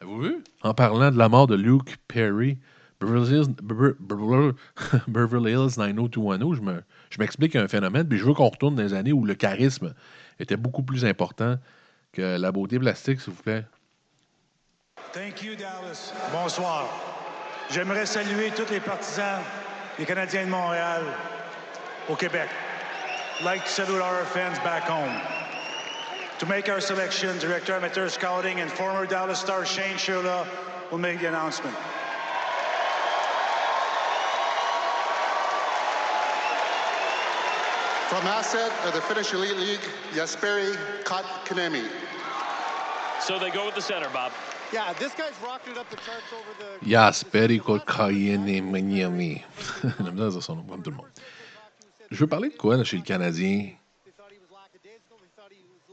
Avez-vous 0.00 0.20
vu? 0.20 0.44
En 0.62 0.74
parlant 0.74 1.10
de 1.10 1.18
la 1.18 1.28
mort 1.28 1.46
de 1.46 1.54
Luke 1.56 1.96
Perry, 2.08 2.58
Beverly 3.00 3.36
Hills, 3.36 3.48
Bever- 3.62 3.96
Bever- 4.00 4.52
Beverly 5.08 5.52
Hills 5.52 5.78
90210, 5.78 6.54
je 6.56 6.60
me- 6.62 6.82
je 7.12 7.18
m'explique 7.18 7.56
un 7.56 7.68
phénomène, 7.68 8.08
puis 8.08 8.18
je 8.18 8.24
veux 8.24 8.32
qu'on 8.32 8.48
retourne 8.48 8.74
dans 8.74 8.82
les 8.82 8.94
années 8.94 9.12
où 9.12 9.26
le 9.26 9.34
charisme 9.34 9.92
était 10.40 10.56
beaucoup 10.56 10.82
plus 10.82 11.04
important 11.04 11.58
que 12.10 12.38
la 12.38 12.50
beauté 12.50 12.78
plastique, 12.78 13.20
s'il 13.20 13.34
vous 13.34 13.42
plaît. 13.42 13.66
Thank 15.12 15.42
you, 15.42 15.54
Dallas. 15.54 16.14
Bonsoir. 16.32 16.88
J'aimerais 17.70 18.06
saluer 18.06 18.50
tous 18.56 18.70
les 18.70 18.80
partisans 18.80 19.42
des 19.98 20.06
Canadiens 20.06 20.46
de 20.46 20.50
Montréal 20.50 21.02
au 22.08 22.14
Québec. 22.14 22.48
Like 23.44 23.62
to 23.64 23.68
salute 23.68 24.00
our 24.00 24.24
fans 24.24 24.58
back 24.64 24.88
home. 24.88 25.12
To 26.38 26.46
make 26.46 26.70
our 26.70 26.80
selection, 26.80 27.38
Director 27.38 27.74
Amateur 27.74 28.08
Scouting 28.08 28.60
and 28.60 28.70
former 28.70 29.06
Dallas 29.06 29.36
star 29.36 29.66
Shane 29.66 29.96
Shula 29.96 30.46
will 30.90 30.98
make 30.98 31.20
the 31.20 31.28
announcement. 31.28 31.76
From 38.12 38.26
Asset 38.26 38.70
of 38.84 38.92
the 38.92 39.00
Finnish 39.00 39.32
Elite 39.32 39.56
League, 39.56 39.80
Jesperi 40.12 40.76
Kotkaniemi. 41.02 41.88
So 43.22 43.38
they 43.38 43.48
go 43.48 43.64
with 43.64 43.74
the 43.74 43.80
center, 43.80 44.10
Bob. 44.12 44.32
Yeah, 44.70 44.92
this 44.98 45.14
guy's 45.14 45.32
rocketed 45.42 45.78
up 45.78 45.88
the 45.88 45.96
charts 45.96 46.30
over 46.30 46.52
the. 46.60 46.90
Yasperi 46.90 47.58
Kotkaniemi. 47.58 48.60
Miami. 48.70 49.42
J'aime 49.82 50.14
bien 50.14 50.30
son 50.30 50.56
nom, 50.56 50.62
comme 50.64 50.82
tout 50.82 50.90
le 50.90 50.96
monde. 50.96 51.06
Je 52.10 52.18
veux 52.18 52.26
parler 52.26 52.50
de 52.50 52.54
quoi 52.54 52.76
là, 52.76 52.84
chez 52.84 52.98
le 52.98 53.02
Canadien? 53.02 53.70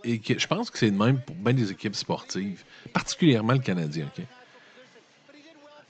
Et 0.03 0.20
que, 0.20 0.38
je 0.38 0.47
pense 0.47 0.70
que 0.70 0.78
c'est 0.78 0.88
le 0.88 0.97
même 0.97 1.22
pour 1.22 1.38
bien 1.38 1.53
des 1.53 1.72
équipes 1.72 1.95
sportives, 1.95 2.65
particulièrement 2.91 3.53
le 3.53 3.59
Canadien. 3.59 4.07
ok? 4.07 4.26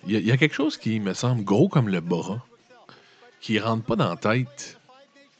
Il, 0.05 0.11
y 0.11 0.15
a, 0.15 0.19
il 0.19 0.27
y 0.27 0.31
a 0.31 0.37
quelque 0.37 0.53
chose 0.53 0.77
qui 0.77 0.99
me 0.99 1.15
semble 1.15 1.43
gros 1.43 1.69
comme 1.69 1.89
le 1.89 2.01
bras, 2.01 2.45
qui 3.41 3.55
ne 3.55 3.61
rentre 3.61 3.83
pas 3.83 3.95
dans 3.95 4.09
la 4.09 4.15
tête 4.15 4.78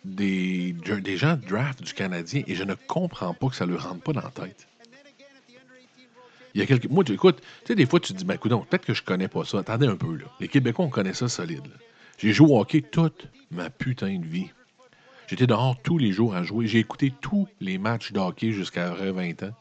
des, 0.06 0.76
gens 1.18 1.36
de 1.36 1.46
draft 1.48 1.84
du 1.84 1.94
Canadien, 1.94 2.44
et 2.48 2.56
je 2.56 2.64
ne 2.64 2.74
comprends 2.74 3.34
pas 3.34 3.50
que 3.50 3.56
ça 3.56 3.66
ne 3.66 3.72
leur 3.72 3.90
rentre 3.90 4.02
pas 4.02 4.14
dans 4.14 4.22
la 4.22 4.32
tête. 4.32 4.68
Il 6.54 6.60
y 6.60 6.64
a 6.64 6.66
quelques... 6.66 6.90
Moi, 6.90 7.04
tu 7.04 7.14
écoutes, 7.14 7.42
tu 7.42 7.68
sais, 7.68 7.76
des 7.76 7.86
fois, 7.86 8.00
tu 8.00 8.14
te 8.14 8.18
dis, 8.18 8.26
ben, 8.26 8.34
écoute, 8.36 8.52
peut-être 8.52 8.86
que 8.86 8.94
je 8.94 9.04
connais 9.04 9.28
pas 9.28 9.46
ça. 9.46 9.60
Attendez 9.60 9.88
un 9.88 9.96
peu. 9.96 10.18
Les 10.40 10.48
Québécois, 10.48 10.86
on 10.86 10.90
connaît 10.90 11.14
ça 11.14 11.30
solide. 11.30 11.68
J'ai 12.18 12.34
joué 12.34 12.50
au 12.50 12.60
hockey 12.60 12.82
toute 12.82 13.28
ma 13.52 13.70
putain 13.70 14.18
de 14.20 14.26
vie. 14.26 14.50
J'étais 15.28 15.46
dehors 15.46 15.80
tous 15.84 16.00
les 16.00 16.12
jours 16.12 16.36
à 16.36 16.42
jouer. 16.44 16.66
J'ai 16.66 16.80
écouté 16.80 17.14
tous 17.22 17.48
les 17.62 17.78
matchs 17.78 18.12
de 18.12 18.20
hockey 18.20 18.52
jusqu'à 18.52 18.90
20 18.90 19.44
ans. 19.44 19.54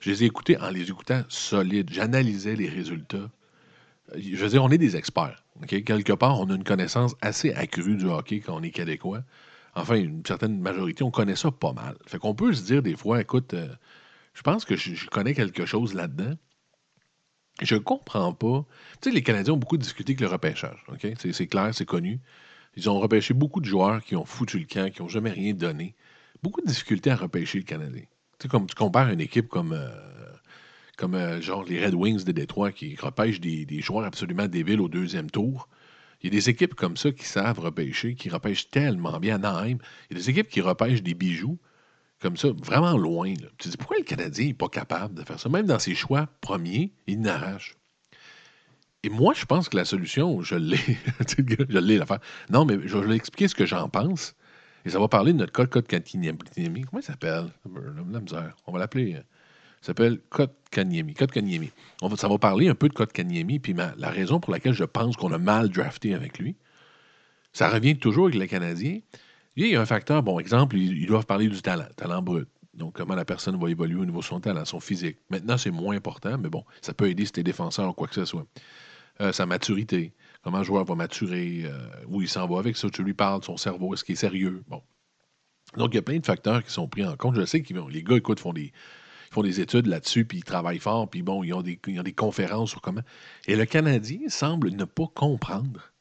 Je 0.00 0.10
les 0.10 0.24
ai 0.24 0.26
écoutés 0.26 0.58
en 0.58 0.70
les 0.70 0.90
écoutant 0.90 1.22
solides. 1.28 1.90
J'analysais 1.92 2.56
les 2.56 2.68
résultats. 2.68 3.30
Je 4.16 4.36
veux 4.36 4.48
dire, 4.48 4.64
on 4.64 4.70
est 4.70 4.78
des 4.78 4.96
experts. 4.96 5.44
Quelque 5.68 6.12
part, 6.12 6.40
on 6.40 6.50
a 6.50 6.54
une 6.54 6.64
connaissance 6.64 7.14
assez 7.20 7.52
accrue 7.52 7.96
du 7.96 8.06
hockey 8.06 8.40
quand 8.40 8.56
on 8.56 8.62
est 8.62 8.70
québécois. 8.70 9.22
Enfin, 9.74 9.96
une 9.96 10.24
certaine 10.26 10.60
majorité, 10.60 11.04
on 11.04 11.10
connaît 11.10 11.36
ça 11.36 11.50
pas 11.50 11.72
mal. 11.72 11.96
Fait 12.06 12.18
qu'on 12.18 12.34
peut 12.34 12.52
se 12.52 12.64
dire 12.64 12.82
des 12.82 12.96
fois, 12.96 13.20
écoute, 13.20 13.54
euh, 13.54 13.68
je 14.34 14.42
pense 14.42 14.64
que 14.64 14.76
je, 14.76 15.06
connais 15.08 15.34
quelque 15.34 15.64
chose 15.66 15.94
là-dedans. 15.94 16.34
Je 17.62 17.76
comprends 17.76 18.32
pas. 18.32 18.66
Tu 19.00 19.10
sais, 19.10 19.14
les 19.14 19.22
Canadiens 19.22 19.54
ont 19.54 19.58
beaucoup 19.58 19.76
discuté 19.76 20.12
avec 20.12 20.20
le 20.20 20.26
repêchage. 20.28 20.84
ok? 20.88 21.06
C'est 21.18 21.46
clair, 21.46 21.70
c'est 21.74 21.84
connu. 21.84 22.20
Ils 22.76 22.88
ont 22.88 22.98
repêché 22.98 23.34
beaucoup 23.34 23.60
de 23.60 23.66
joueurs 23.66 24.02
qui 24.02 24.16
ont 24.16 24.24
foutu 24.24 24.58
le 24.58 24.66
camp, 24.66 24.90
qui 24.92 25.02
n'ont 25.02 25.08
jamais 25.08 25.30
rien 25.30 25.52
donné. 25.52 25.94
Beaucoup 26.42 26.62
de 26.62 26.66
difficultés 26.66 27.10
à 27.10 27.16
repêcher 27.16 27.58
le 27.58 27.64
Canadien. 27.64 28.04
Tu 28.38 28.44
sais, 28.44 28.48
comme 28.48 28.66
tu 28.66 28.74
compares 28.74 29.10
une 29.10 29.20
équipe 29.20 29.48
comme, 29.48 29.72
euh, 29.72 29.90
comme 30.96 31.14
euh, 31.14 31.40
genre 31.40 31.64
les 31.64 31.84
Red 31.84 31.94
Wings 31.94 32.24
de 32.24 32.32
Détroit 32.32 32.72
qui 32.72 32.96
repêchent 32.96 33.40
des 33.40 33.80
joueurs 33.80 34.06
absolument 34.06 34.46
débiles 34.46 34.80
au 34.80 34.88
deuxième 34.88 35.30
tour. 35.30 35.68
Il 36.22 36.26
y 36.26 36.36
a 36.36 36.38
des 36.38 36.50
équipes 36.50 36.74
comme 36.74 36.96
ça 36.96 37.12
qui 37.12 37.24
savent 37.24 37.58
repêcher, 37.58 38.14
qui 38.14 38.28
repêchent 38.28 38.68
tellement 38.70 39.18
bien. 39.18 39.36
Anaheim, 39.36 39.78
il 40.10 40.16
y 40.16 40.20
a 40.20 40.22
des 40.22 40.30
équipes 40.30 40.48
qui 40.48 40.60
repêchent 40.60 41.02
des 41.02 41.14
bijoux 41.14 41.58
comme 42.20 42.36
ça, 42.36 42.48
vraiment 42.50 42.96
loin. 42.96 43.32
Tu 43.32 43.46
te 43.56 43.68
dis, 43.68 43.76
pourquoi 43.76 43.96
le 43.98 44.04
Canadien 44.04 44.46
n'est 44.48 44.54
pas 44.54 44.68
capable 44.68 45.14
de 45.14 45.24
faire 45.24 45.40
ça? 45.40 45.48
Même 45.48 45.66
dans 45.66 45.78
ses 45.78 45.94
choix 45.94 46.28
premiers, 46.42 46.92
il 47.06 47.20
n'arrache. 47.20 47.76
Et 49.02 49.08
moi, 49.08 49.32
je 49.32 49.46
pense 49.46 49.70
que 49.70 49.76
la 49.76 49.86
solution, 49.86 50.42
je 50.42 50.56
l'ai. 50.56 50.76
Je 51.26 51.78
l'ai, 51.78 51.96
l'affaire. 51.96 52.20
Non, 52.50 52.66
mais 52.66 52.76
je 52.84 52.98
vais 52.98 53.16
expliquer 53.16 53.48
ce 53.48 53.54
que 53.54 53.64
j'en 53.64 53.88
pense. 53.88 54.34
Et 54.84 54.90
ça 54.90 54.98
va 54.98 55.08
parler 55.08 55.32
de 55.32 55.38
notre 55.38 55.52
code 55.52 55.70
code 55.70 55.86
Kanyemi. 55.86 56.82
Comment 56.82 57.00
il 57.00 57.02
s'appelle? 57.02 57.46
La 58.12 58.20
misère. 58.20 58.54
On 58.66 58.72
va 58.72 58.78
l'appeler. 58.78 59.16
S'appelle 59.86 60.20
Code 60.28 60.52
Kanyemi. 60.70 61.14
Kanyemi. 61.14 61.70
On 62.02 62.08
va- 62.08 62.16
ça 62.16 62.28
va 62.28 62.38
parler 62.38 62.68
un 62.68 62.74
peu 62.74 62.88
de 62.88 62.94
Code 62.94 63.12
Kanyemi, 63.12 63.58
puis 63.58 63.74
la 63.74 64.10
raison 64.10 64.40
pour 64.40 64.52
laquelle 64.52 64.74
je 64.74 64.84
pense 64.84 65.16
qu'on 65.16 65.32
a 65.32 65.38
mal 65.38 65.68
drafté 65.68 66.14
avec 66.14 66.38
lui. 66.38 66.56
Ça 67.52 67.68
revient 67.68 67.96
toujours 67.98 68.26
avec 68.26 68.38
le 68.38 68.46
Canadien. 68.46 69.00
Il 69.56 69.66
y 69.66 69.76
a 69.76 69.80
un 69.80 69.86
facteur, 69.86 70.22
bon, 70.22 70.38
exemple, 70.38 70.76
ils, 70.76 71.06
doivent 71.06 71.26
parler 71.26 71.48
du 71.48 71.60
talent, 71.60 71.88
talent 71.96 72.22
brut. 72.22 72.48
Donc, 72.74 72.94
comment 72.94 73.16
la 73.16 73.24
personne 73.24 73.58
va 73.60 73.68
évoluer 73.68 74.00
au 74.00 74.04
niveau 74.04 74.20
de 74.20 74.24
son 74.24 74.40
talent, 74.40 74.64
son 74.64 74.78
physique. 74.78 75.18
Maintenant, 75.28 75.58
c'est 75.58 75.72
moins 75.72 75.96
important, 75.96 76.38
mais 76.38 76.48
bon, 76.48 76.64
ça 76.80 76.94
peut 76.94 77.08
aider 77.08 77.26
si 77.26 77.32
t'es 77.32 77.42
défenseur 77.42 77.88
ou 77.90 77.92
quoi 77.92 78.06
que 78.06 78.14
ce 78.14 78.24
soit. 78.24 78.46
Euh, 79.20 79.32
sa 79.32 79.44
maturité, 79.44 80.14
comment 80.42 80.58
le 80.58 80.64
joueur 80.64 80.84
va 80.84 80.94
maturer, 80.94 81.62
euh, 81.64 81.88
où 82.06 82.22
il 82.22 82.28
s'en 82.28 82.46
va 82.46 82.58
avec 82.60 82.76
ça, 82.76 82.88
tu 82.88 83.02
lui 83.02 83.12
parles, 83.12 83.42
son 83.42 83.56
cerveau, 83.56 83.92
est-ce 83.92 84.04
qu'il 84.04 84.12
est 84.12 84.16
sérieux? 84.16 84.62
Bon. 84.68 84.82
Donc, 85.76 85.92
il 85.92 85.96
y 85.96 85.98
a 85.98 86.02
plein 86.02 86.18
de 86.18 86.24
facteurs 86.24 86.62
qui 86.62 86.70
sont 86.70 86.88
pris 86.88 87.04
en 87.04 87.16
compte. 87.16 87.34
Je 87.34 87.44
sais 87.44 87.60
que 87.60 87.74
les 87.90 88.02
gars, 88.02 88.16
écoute, 88.16 88.40
font 88.40 88.52
des, 88.52 88.72
font 89.30 89.42
des 89.42 89.60
études 89.60 89.86
là-dessus, 89.86 90.24
puis 90.24 90.38
ils 90.38 90.44
travaillent 90.44 90.78
fort, 90.80 91.08
puis 91.08 91.22
bon, 91.22 91.44
ils 91.44 91.52
ont, 91.54 91.62
des, 91.62 91.78
ils 91.86 92.00
ont 92.00 92.02
des 92.02 92.12
conférences 92.12 92.70
sur 92.70 92.80
comment. 92.82 93.02
Et 93.46 93.56
le 93.56 93.64
Canadien 93.64 94.28
semble 94.28 94.70
ne 94.70 94.84
pas 94.84 95.06
comprendre 95.14 95.92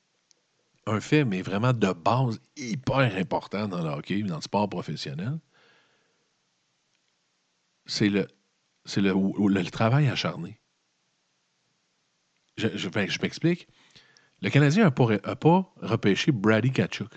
un 0.88 0.99
fait, 0.99 1.23
mais 1.25 1.41
vraiment 1.43 1.73
de 1.73 1.93
base 1.93 2.39
hyper 2.57 3.15
important 3.15 3.67
dans 3.67 3.84
le 3.84 3.89
hockey, 3.89 4.23
dans 4.23 4.38
le 4.38 4.41
sport 4.41 4.67
professionnel. 4.69 5.39
C'est 7.86 8.09
le, 8.09 8.27
c'est 8.86 9.01
le, 9.01 9.13
le- 9.13 9.49
travail 9.71 10.07
acharné. 10.07 10.59
Je, 12.57 12.67
je- 12.75 12.89
ben, 12.89 13.09
m'explique. 13.21 13.67
Le 14.41 14.49
Canadien 14.49 14.86
n'a 14.86 14.91
pas, 14.91 15.17
pas 15.36 15.73
repêché 15.82 16.32
Brady 16.32 16.71
Kachuk. 16.71 17.11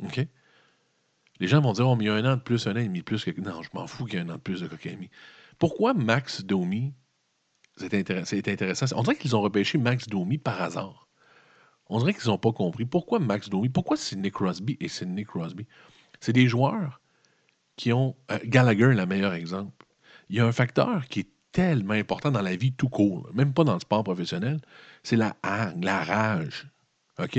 OK? 0.00 0.26
Les 1.40 1.48
gens 1.48 1.60
vont 1.60 1.72
dire, 1.72 1.88
oh, 1.88 1.96
mais 1.96 2.04
il 2.04 2.06
y 2.08 2.10
a 2.10 2.14
un 2.14 2.24
an 2.24 2.36
de 2.36 2.42
plus, 2.42 2.66
un 2.66 2.72
an 2.72 2.76
et 2.76 2.84
demi 2.84 2.98
de 3.00 3.04
plus. 3.04 3.26
Non, 3.38 3.62
je 3.62 3.70
m'en 3.72 3.86
fous 3.86 4.04
qu'il 4.04 4.18
y 4.18 4.22
ait 4.22 4.24
un 4.24 4.28
an 4.28 4.34
de 4.34 4.40
plus 4.40 4.60
de 4.60 4.68
Kokami. 4.68 5.10
Pourquoi 5.58 5.94
Max 5.94 6.44
Domi, 6.44 6.92
c'est 7.76 7.94
intéressant, 7.94 8.36
intéressant. 8.36 8.86
On 8.94 9.02
dirait 9.02 9.16
qu'ils 9.16 9.34
ont 9.34 9.40
repêché 9.40 9.78
Max 9.78 10.06
Domi 10.06 10.38
par 10.38 10.60
hasard. 10.60 11.08
On 11.88 11.98
dirait 11.98 12.14
qu'ils 12.14 12.30
n'ont 12.30 12.38
pas 12.38 12.52
compris. 12.52 12.84
Pourquoi 12.84 13.18
Max 13.18 13.48
Domi? 13.48 13.68
Pourquoi 13.68 13.96
Sidney 13.96 14.30
Crosby 14.30 14.76
et 14.80 14.88
Sidney 14.88 15.24
Crosby? 15.24 15.66
C'est 16.20 16.32
des 16.32 16.46
joueurs 16.46 17.00
qui 17.76 17.92
ont... 17.92 18.16
euh, 18.30 18.38
Gallagher 18.44 18.90
est 18.90 18.94
le 18.94 19.06
meilleur 19.06 19.32
exemple. 19.32 19.86
Il 20.28 20.36
y 20.36 20.40
a 20.40 20.46
un 20.46 20.52
facteur 20.52 21.06
qui 21.08 21.20
est 21.20 21.30
tellement 21.52 21.94
important 21.94 22.30
dans 22.30 22.42
la 22.42 22.54
vie 22.54 22.72
tout 22.72 22.88
court, 22.88 23.28
même 23.34 23.52
pas 23.52 23.64
dans 23.64 23.74
le 23.74 23.80
sport 23.80 24.04
professionnel, 24.04 24.60
c'est 25.02 25.16
la 25.16 25.34
hargne, 25.42 25.84
la 25.84 26.04
rage. 26.04 26.68
OK? 27.18 27.38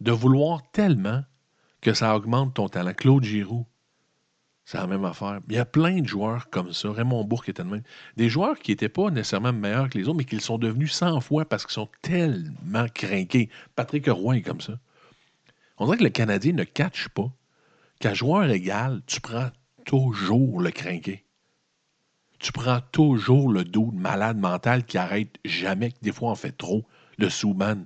De 0.00 0.12
vouloir 0.12 0.62
tellement 0.70 1.22
que 1.82 1.92
ça 1.92 2.16
augmente 2.16 2.54
ton 2.54 2.68
talent. 2.68 2.94
Claude 2.94 3.24
Giroux, 3.24 3.66
c'est 4.64 4.78
la 4.78 4.86
même 4.86 5.04
affaire. 5.04 5.40
Il 5.48 5.54
y 5.54 5.58
a 5.58 5.66
plein 5.66 6.00
de 6.00 6.06
joueurs 6.06 6.48
comme 6.48 6.72
ça. 6.72 6.90
Raymond 6.92 7.24
Bourque 7.24 7.48
était 7.48 7.64
de 7.64 7.68
même. 7.68 7.82
Des 8.16 8.28
joueurs 8.28 8.58
qui 8.58 8.70
n'étaient 8.70 8.88
pas 8.88 9.10
nécessairement 9.10 9.52
meilleurs 9.52 9.90
que 9.90 9.98
les 9.98 10.08
autres, 10.08 10.16
mais 10.16 10.24
qui 10.24 10.36
le 10.36 10.40
sont 10.40 10.58
devenus 10.58 10.92
100 10.92 11.20
fois 11.20 11.44
parce 11.44 11.66
qu'ils 11.66 11.74
sont 11.74 11.90
tellement 12.00 12.86
craqués. 12.94 13.50
Patrick 13.74 14.06
Roy 14.08 14.36
est 14.36 14.42
comme 14.42 14.60
ça. 14.60 14.78
On 15.76 15.86
dirait 15.86 15.98
que 15.98 16.04
le 16.04 16.10
Canadien 16.10 16.52
ne 16.52 16.64
catch 16.64 17.08
pas 17.08 17.30
qu'à 17.98 18.14
joueur 18.14 18.48
égal, 18.50 19.02
tu 19.06 19.20
prends 19.20 19.50
toujours 19.84 20.60
le 20.60 20.70
crinqué. 20.70 21.24
Tu 22.38 22.52
prends 22.52 22.80
toujours 22.92 23.50
le 23.50 23.64
dos 23.64 23.90
de 23.92 23.98
malade 23.98 24.36
mental 24.36 24.84
qui 24.84 24.98
arrête 24.98 25.36
jamais, 25.44 25.90
qui 25.90 26.00
des 26.02 26.12
fois 26.12 26.30
en 26.30 26.34
fait 26.36 26.52
trop, 26.52 26.84
le 27.18 27.28
sous-man. 27.28 27.84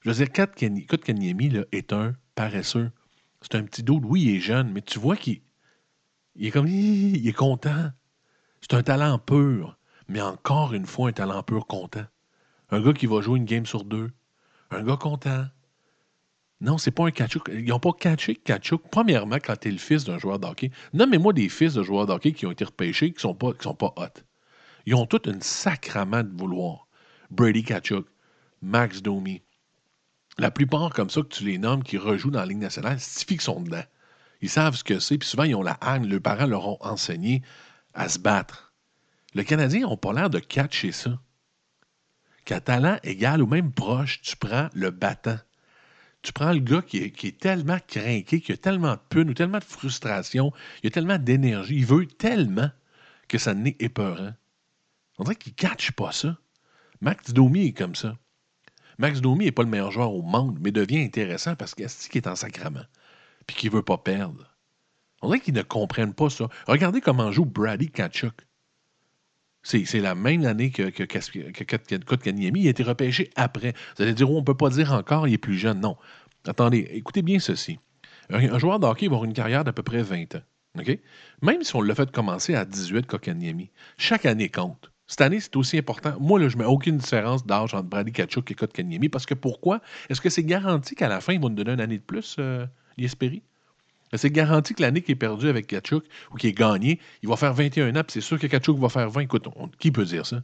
Je 0.00 0.10
veux 0.10 0.24
dire, 0.24 0.86
Kotkaniemi 0.86 1.48
là, 1.50 1.64
est 1.72 1.92
un 1.92 2.14
paresseux. 2.34 2.90
C'est 3.40 3.56
un 3.56 3.64
petit 3.64 3.82
dos, 3.82 4.00
oui, 4.02 4.22
il 4.22 4.36
est 4.36 4.40
jeune, 4.40 4.72
mais 4.72 4.82
tu 4.82 4.98
vois 4.98 5.16
qu'il 5.16 5.40
il 6.36 6.46
est 6.46 6.50
comme, 6.50 6.66
il 6.66 7.26
est 7.26 7.32
content. 7.32 7.90
C'est 8.60 8.74
un 8.74 8.82
talent 8.82 9.18
pur, 9.18 9.76
mais 10.08 10.20
encore 10.20 10.74
une 10.74 10.86
fois, 10.86 11.08
un 11.08 11.12
talent 11.12 11.42
pur 11.42 11.66
content. 11.66 12.06
Un 12.70 12.80
gars 12.80 12.92
qui 12.92 13.06
va 13.06 13.20
jouer 13.20 13.38
une 13.38 13.44
game 13.44 13.66
sur 13.66 13.84
deux. 13.84 14.10
Un 14.70 14.82
gars 14.82 14.96
content. 14.96 15.44
Non, 16.60 16.78
c'est 16.78 16.90
pas 16.90 17.06
un 17.06 17.10
Kachuk. 17.10 17.50
Ils 17.52 17.66
n'ont 17.66 17.78
pas 17.78 17.92
catché 17.92 18.34
Kachuk. 18.34 18.82
Premièrement, 18.90 19.36
quand 19.36 19.56
tu 19.60 19.68
es 19.68 19.70
le 19.70 19.78
fils 19.78 20.04
d'un 20.04 20.18
joueur 20.18 20.38
d'hockey, 20.38 20.70
nommez-moi 20.94 21.32
des 21.32 21.48
fils 21.48 21.74
de 21.74 21.82
joueurs 21.82 22.06
d'hockey 22.06 22.32
qui 22.32 22.46
ont 22.46 22.52
été 22.52 22.64
repêchés 22.64 23.12
qui 23.12 23.20
sont 23.20 23.34
pas, 23.34 23.52
qui 23.52 23.62
sont 23.64 23.74
pas 23.74 23.92
hot. 23.96 24.22
Ils 24.86 24.94
ont 24.94 25.06
toute 25.06 25.26
une 25.26 25.42
sacrament 25.42 26.22
de 26.22 26.36
vouloir. 26.36 26.88
Brady 27.30 27.64
Kachuk, 27.64 28.06
Max 28.62 29.02
Domi. 29.02 29.42
La 30.38 30.50
plupart 30.50 30.90
comme 30.90 31.10
ça 31.10 31.22
que 31.22 31.28
tu 31.28 31.44
les 31.44 31.58
nommes 31.58 31.82
qui 31.82 31.98
rejouent 31.98 32.30
dans 32.30 32.40
la 32.40 32.46
Ligue 32.46 32.58
nationale, 32.58 32.98
c'est 32.98 33.26
qu'ils 33.26 33.40
sont 33.40 33.60
dedans. 33.60 33.84
Ils 34.40 34.50
savent 34.50 34.76
ce 34.76 34.84
que 34.84 34.98
c'est, 34.98 35.18
puis 35.18 35.28
souvent 35.28 35.44
ils 35.44 35.54
ont 35.54 35.62
la 35.62 35.78
haine. 35.86 36.08
Leurs 36.08 36.20
parents 36.20 36.46
leur 36.46 36.66
ont 36.66 36.78
enseigné 36.80 37.42
à 37.94 38.08
se 38.08 38.18
battre. 38.18 38.72
Le 39.34 39.42
Canadien 39.42 39.82
n'ont 39.82 39.96
pas 39.96 40.12
l'air 40.12 40.30
de 40.30 40.38
catcher 40.38 40.92
ça. 40.92 41.18
Qu'à 42.44 42.60
talent 42.60 42.98
égal 43.04 43.42
ou 43.42 43.46
même 43.46 43.72
proche, 43.72 44.20
tu 44.20 44.36
prends 44.36 44.68
le 44.74 44.90
battant 44.90 45.38
tu 46.24 46.32
prends 46.32 46.52
le 46.52 46.58
gars 46.58 46.82
qui 46.82 46.98
est, 46.98 47.38
tellement 47.38 47.78
craqué, 47.86 48.40
qui 48.40 48.50
a 48.50 48.56
tellement 48.56 48.94
de 48.94 49.00
pune 49.10 49.28
ou 49.28 49.34
tellement 49.34 49.58
de 49.58 49.64
frustration, 49.64 50.52
il 50.82 50.86
a 50.86 50.90
tellement 50.90 51.18
d'énergie, 51.18 51.76
il 51.76 51.86
veut 51.86 52.06
tellement 52.06 52.70
que 53.28 53.36
ça 53.36 53.54
n'est 53.54 53.76
épeurant. 53.78 54.32
On 55.18 55.24
dirait 55.24 55.36
qu'il 55.36 55.52
ne 55.52 55.56
catch 55.56 55.92
pas 55.92 56.12
ça. 56.12 56.38
Max 57.02 57.32
Domi 57.34 57.66
est 57.66 57.72
comme 57.72 57.94
ça. 57.94 58.16
Max 58.98 59.20
Domi 59.20 59.46
n'est 59.46 59.52
pas 59.52 59.62
le 59.62 59.68
meilleur 59.68 59.90
joueur 59.90 60.12
au 60.12 60.22
monde, 60.22 60.58
mais 60.60 60.70
devient 60.70 61.00
intéressant 61.00 61.56
parce 61.56 61.74
qu'il 61.74 61.86
est 61.86 62.26
en 62.26 62.36
sacrament, 62.36 62.86
puis 63.46 63.56
qu'il 63.56 63.70
ne 63.70 63.76
veut 63.76 63.82
pas 63.82 63.98
perdre. 63.98 64.54
On 65.22 65.28
dirait 65.28 65.40
qu'ils 65.40 65.54
ne 65.54 65.62
comprennent 65.62 66.14
pas 66.14 66.30
ça. 66.30 66.48
Regardez 66.66 67.00
comment 67.00 67.32
joue 67.32 67.44
Brady 67.44 67.90
Kachuk. 67.90 68.46
C'est 69.62 70.00
la 70.00 70.14
même 70.14 70.44
année 70.44 70.70
que, 70.70 70.90
que, 70.90 71.02
que. 71.04 71.18
Il 71.34 72.66
a 72.66 72.70
été 72.70 72.82
repêché 72.82 73.30
après. 73.34 73.72
Vous 73.96 74.02
allez 74.02 74.12
dire, 74.12 74.30
oh, 74.30 74.36
on 74.36 74.40
ne 74.40 74.44
peut 74.44 74.56
pas 74.56 74.68
dire 74.68 74.92
encore, 74.92 75.26
il 75.26 75.32
est 75.32 75.38
plus 75.38 75.56
jeune. 75.56 75.80
Non. 75.80 75.96
Attendez, 76.46 76.86
écoutez 76.92 77.22
bien 77.22 77.38
ceci. 77.38 77.78
Un, 78.28 78.58
joueur 78.58 78.78
de 78.78 78.86
hockey 78.86 79.06
va 79.06 79.14
avoir 79.14 79.24
une 79.24 79.32
carrière 79.32 79.64
d'à 79.64 79.72
peu 79.72 79.82
près 79.82 80.02
20 80.02 80.34
ans. 80.34 80.42
Même 81.40 81.62
si 81.62 81.74
on 81.76 81.80
l'a 81.80 81.94
fait 81.94 82.10
commencer 82.10 82.54
à 82.54 82.66
18 82.66 83.06
Kokaniemi, 83.06 83.70
chaque 83.96 84.26
année 84.26 84.50
compte. 84.50 84.90
Cette 85.06 85.20
année, 85.20 85.40
c'est 85.40 85.54
aussi 85.56 85.76
important. 85.76 86.16
Moi, 86.18 86.40
là, 86.40 86.48
je 86.48 86.56
ne 86.56 86.62
mets 86.62 86.68
aucune 86.68 86.96
différence 86.96 87.44
d'âge 87.44 87.74
entre 87.74 87.88
Brady 87.88 88.12
Kachuk 88.12 88.50
et 88.50 88.54
Kotkaniemi 88.54 89.08
parce 89.08 89.26
que 89.26 89.34
pourquoi? 89.34 89.80
Est-ce 90.08 90.20
que 90.20 90.30
c'est 90.30 90.44
garanti 90.44 90.94
qu'à 90.94 91.08
la 91.08 91.20
fin, 91.20 91.34
ils 91.34 91.40
vont 91.40 91.50
nous 91.50 91.56
donner 91.56 91.72
une 91.72 91.80
année 91.80 91.98
de 91.98 92.02
plus, 92.02 92.36
euh, 92.38 92.66
Jesperi? 92.96 93.42
C'est 94.14 94.30
garanti 94.30 94.74
que 94.74 94.82
l'année 94.82 95.02
qui 95.02 95.12
est 95.12 95.16
perdue 95.16 95.48
avec 95.48 95.66
Kachuk 95.66 96.04
ou 96.32 96.36
qui 96.36 96.46
est 96.46 96.52
gagnée, 96.52 97.00
il 97.22 97.28
va 97.28 97.36
faire 97.36 97.52
21 97.52 97.96
ans, 97.96 98.04
puis 98.04 98.12
c'est 98.12 98.20
sûr 98.20 98.38
que 98.38 98.46
Kachuk 98.46 98.78
va 98.78 98.88
faire 98.88 99.10
20. 99.10 99.22
Écoute, 99.22 99.48
qui 99.78 99.90
peut 99.90 100.04
dire 100.04 100.24
ça? 100.24 100.42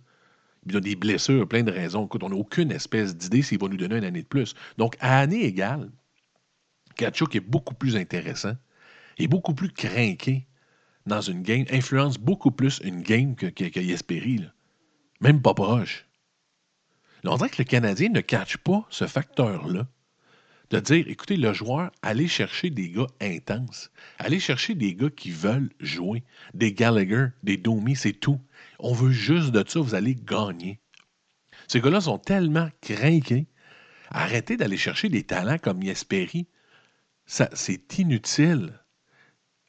Il 0.67 0.77
a 0.77 0.81
des 0.81 0.97
blessures, 0.97 1.49
plein 1.49 1.63
de 1.63 1.71
raisons. 1.71 2.05
Écoute, 2.05 2.23
on 2.23 2.29
n'a 2.29 2.37
aucune 2.37 2.71
espèce 2.73 3.17
d'idée 3.17 3.43
s'il 3.43 3.59
va 3.59 3.69
nous 3.69 3.77
donner 3.77 3.97
une 3.97 4.05
année 4.05 4.23
de 4.23 4.27
plus. 4.27 4.55
Donc, 4.77 4.97
à 5.01 5.21
année 5.21 5.45
égale, 5.45 5.91
Kachuk 6.97 7.35
est 7.35 7.41
beaucoup 7.41 7.75
plus 7.75 7.97
intéressant 7.97 8.55
et 9.19 9.27
beaucoup 9.27 9.55
plus 9.55 9.71
craqué 9.71 10.47
dans 11.07 11.21
une 11.21 11.43
game, 11.43 11.65
influence 11.71 12.19
beaucoup 12.19 12.51
plus 12.51 12.81
une 12.85 13.03
game 13.03 13.35
que, 13.35 13.47
que. 13.47 14.51
Même 15.21 15.43
pas 15.43 15.55
proche. 15.55 16.07
On 17.25 17.37
dirait 17.37 17.51
que 17.51 17.59
le 17.59 17.65
Canadien 17.65 18.09
ne 18.11 18.21
catch 18.21 18.57
pas 18.59 18.87
ce 18.91 19.07
facteur-là. 19.07 19.87
De 20.71 20.79
dire, 20.79 21.09
écoutez, 21.09 21.37
le 21.37 21.53
joueur, 21.53 21.91
allez 22.01 22.29
chercher 22.29 22.71
des 22.71 22.91
gars 22.91 23.09
intenses. 23.21 23.91
Allez 24.19 24.39
chercher 24.39 24.75
des 24.75 24.95
gars 24.95 25.11
qui 25.11 25.31
veulent 25.31 25.71
jouer. 25.81 26.23
Des 26.55 26.73
Gallagher, 26.73 27.27
des 27.43 27.57
Domi, 27.57 27.97
c'est 27.97 28.13
tout. 28.13 28.41
On 28.79 28.93
veut 28.93 29.11
juste 29.11 29.51
de 29.51 29.65
ça, 29.69 29.81
vous 29.81 29.97
allez 29.97 30.15
gagner. 30.15 30.79
Ces 31.67 31.81
gars-là 31.81 32.01
sont 32.03 32.19
tellement 32.19 32.69
craqués. 32.81 33.49
Arrêtez 34.11 34.57
d'aller 34.57 34.77
chercher 34.77 35.09
des 35.09 35.25
talents 35.25 35.59
comme. 35.59 35.83
Ça, 37.27 37.49
c'est 37.53 37.99
inutile. 37.99 38.80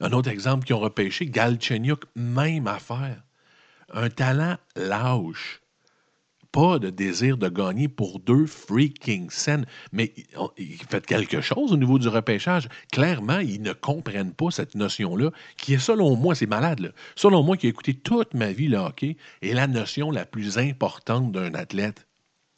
Un 0.01 0.13
autre 0.13 0.29
exemple 0.29 0.65
qui 0.65 0.73
ont 0.73 0.79
repêché, 0.79 1.27
Galchenyuk, 1.27 2.05
même 2.15 2.65
affaire. 2.65 3.21
Un 3.93 4.09
talent 4.09 4.57
lâche. 4.75 5.61
Pas 6.51 6.79
de 6.79 6.89
désir 6.89 7.37
de 7.37 7.47
gagner 7.47 7.87
pour 7.87 8.19
deux 8.19 8.47
freaking 8.47 9.29
cents. 9.29 9.63
Mais 9.91 10.11
ils 10.57 10.77
font 10.89 10.99
quelque 10.99 11.39
chose 11.39 11.71
au 11.71 11.77
niveau 11.77 11.99
du 11.99 12.07
repêchage. 12.07 12.67
Clairement, 12.91 13.39
ils 13.39 13.61
ne 13.61 13.73
comprennent 13.73 14.33
pas 14.33 14.49
cette 14.49 14.73
notion-là, 14.73 15.29
qui 15.55 15.75
est, 15.75 15.79
selon 15.79 16.15
moi, 16.15 16.33
c'est 16.33 16.47
malade, 16.47 16.93
selon 17.15 17.43
moi, 17.43 17.55
qui 17.55 17.67
a 17.67 17.69
écouté 17.69 17.93
toute 17.93 18.33
ma 18.33 18.51
vie 18.51 18.67
le 18.67 18.77
hockey, 18.77 19.17
est 19.43 19.53
la 19.53 19.67
notion 19.67 20.09
la 20.09 20.25
plus 20.25 20.57
importante 20.57 21.31
d'un 21.31 21.53
athlète. 21.53 22.07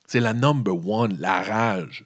C'est 0.07 0.21
la 0.21 0.33
number 0.33 0.87
one, 0.87 1.17
la 1.19 1.43
rage. 1.43 2.05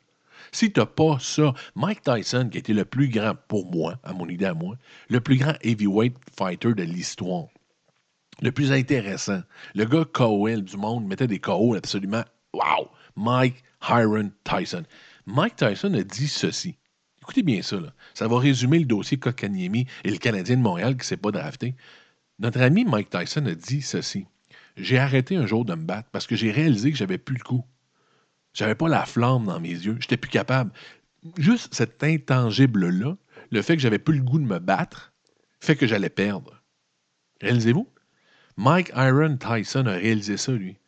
Si 0.52 0.72
tu 0.72 0.80
n'as 0.80 0.86
pas 0.86 1.18
ça, 1.20 1.54
Mike 1.76 2.04
Tyson, 2.04 2.50
qui 2.50 2.58
a 2.58 2.60
été 2.60 2.74
le 2.74 2.86
plus 2.86 3.10
grand, 3.10 3.36
pour 3.48 3.70
moi, 3.72 4.00
à 4.04 4.14
mon 4.14 4.28
idée 4.28 4.46
à 4.46 4.54
moi, 4.54 4.76
le 5.10 5.20
plus 5.20 5.38
grand 5.38 5.54
heavyweight 5.62 6.16
fighter 6.38 6.74
de 6.74 6.84
l'histoire, 6.84 7.46
le 8.42 8.52
plus 8.52 8.72
intéressant, 8.72 9.42
le 9.76 9.86
gars 9.86 10.06
KOL 10.06 10.64
du 10.64 10.78
monde 10.78 11.06
mettait 11.06 11.28
des 11.28 11.40
KO 11.40 11.76
absolument 11.76 12.24
wow! 12.54 12.90
Mike 13.16 13.64
Hiron 13.82 14.32
Tyson. 14.44 14.84
Mike 15.26 15.56
Tyson 15.56 15.94
a 15.96 16.04
dit 16.04 16.28
ceci. 16.28 16.78
Écoutez 17.22 17.44
bien 17.44 17.62
ça, 17.62 17.78
là. 17.78 17.94
ça 18.14 18.28
va 18.28 18.40
résumer 18.40 18.80
le 18.80 18.86
dossier 18.86 19.18
Kokaniemi 19.18 19.86
et 20.04 20.12
le 20.12 20.18
Canadien 20.18 20.56
de 20.56 20.62
Montréal 20.62 20.94
qui 20.94 21.00
ne 21.00 21.04
s'est 21.04 21.18
pas 21.18 21.32
drafté. 21.32 21.76
Notre 22.40 22.62
ami 22.62 22.86
Mike 22.86 23.10
Tyson 23.10 23.46
a 23.48 23.56
dit 23.56 23.82
ceci. 23.82 24.28
J'ai 24.78 25.00
arrêté 25.00 25.36
un 25.36 25.48
jour 25.48 25.66
de 25.66 25.74
me 25.74 25.84
battre 25.84 26.10
parce 26.12 26.28
que 26.28 26.36
j'ai 26.36 26.52
réalisé 26.52 26.92
que 26.92 26.98
j'avais 26.98 27.18
plus 27.18 27.36
le 27.36 27.44
coup. 27.44 27.66
J'avais 28.58 28.74
pas 28.74 28.90
la 28.90 29.06
flamme 29.06 29.46
dans 29.46 29.60
mes 29.60 29.70
yeux. 29.70 29.98
J'étais 30.00 30.18
plus 30.18 30.32
capable. 30.32 30.72
Juste 31.38 31.72
cet 31.76 32.04
intangible-là, 32.04 33.16
le 33.52 33.62
fait 33.62 33.76
que 33.76 33.82
j'avais 33.84 34.00
plus 34.00 34.18
le 34.18 34.24
goût 34.24 34.40
de 34.40 34.46
me 34.46 34.58
battre, 34.58 35.14
fait 35.60 35.76
que 35.76 35.86
j'allais 35.86 36.10
perdre. 36.10 36.60
Réalisez-vous? 37.40 37.88
Mike 38.58 38.92
Iron 38.96 39.38
Tyson 39.38 39.86
a 39.86 39.92
réalisé 39.92 40.38
ça, 40.38 40.54
lui. 40.54 40.80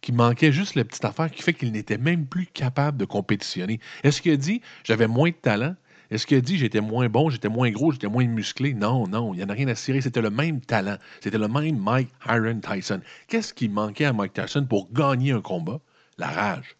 Qu'il 0.00 0.14
manquait 0.14 0.52
juste 0.52 0.76
la 0.76 0.84
petite 0.84 1.04
affaire 1.04 1.28
qui 1.28 1.42
fait 1.42 1.54
qu'il 1.54 1.72
n'était 1.72 1.98
même 1.98 2.24
plus 2.24 2.46
capable 2.46 2.98
de 2.98 3.04
compétitionner. 3.04 3.80
Est-ce 4.04 4.22
qu'il 4.22 4.30
a 4.30 4.36
dit 4.36 4.62
j'avais 4.84 5.08
moins 5.08 5.30
de 5.30 5.34
talent? 5.34 5.74
Est-ce 6.12 6.24
qu'il 6.24 6.36
a 6.36 6.40
dit 6.40 6.56
j'étais 6.56 6.80
moins 6.80 7.08
bon, 7.08 7.30
j'étais 7.30 7.48
moins 7.48 7.72
gros, 7.72 7.90
j'étais 7.90 8.06
moins 8.06 8.28
musclé? 8.28 8.74
Non, 8.74 9.08
non, 9.08 9.34
il 9.34 9.38
n'y 9.38 9.42
en 9.42 9.48
a 9.48 9.54
rien 9.54 9.66
à 9.66 9.74
cirer. 9.74 10.00
C'était 10.00 10.22
le 10.22 10.30
même 10.30 10.60
talent. 10.60 10.98
C'était 11.20 11.38
le 11.38 11.48
même 11.48 11.80
Mike 11.80 12.10
Iron 12.28 12.60
Tyson. 12.60 13.00
Qu'est-ce 13.26 13.52
qui 13.52 13.68
manquait 13.68 14.04
à 14.04 14.12
Mike 14.12 14.34
Tyson 14.34 14.66
pour 14.66 14.92
gagner 14.92 15.32
un 15.32 15.40
combat? 15.40 15.80
La 16.16 16.28
rage. 16.28 16.76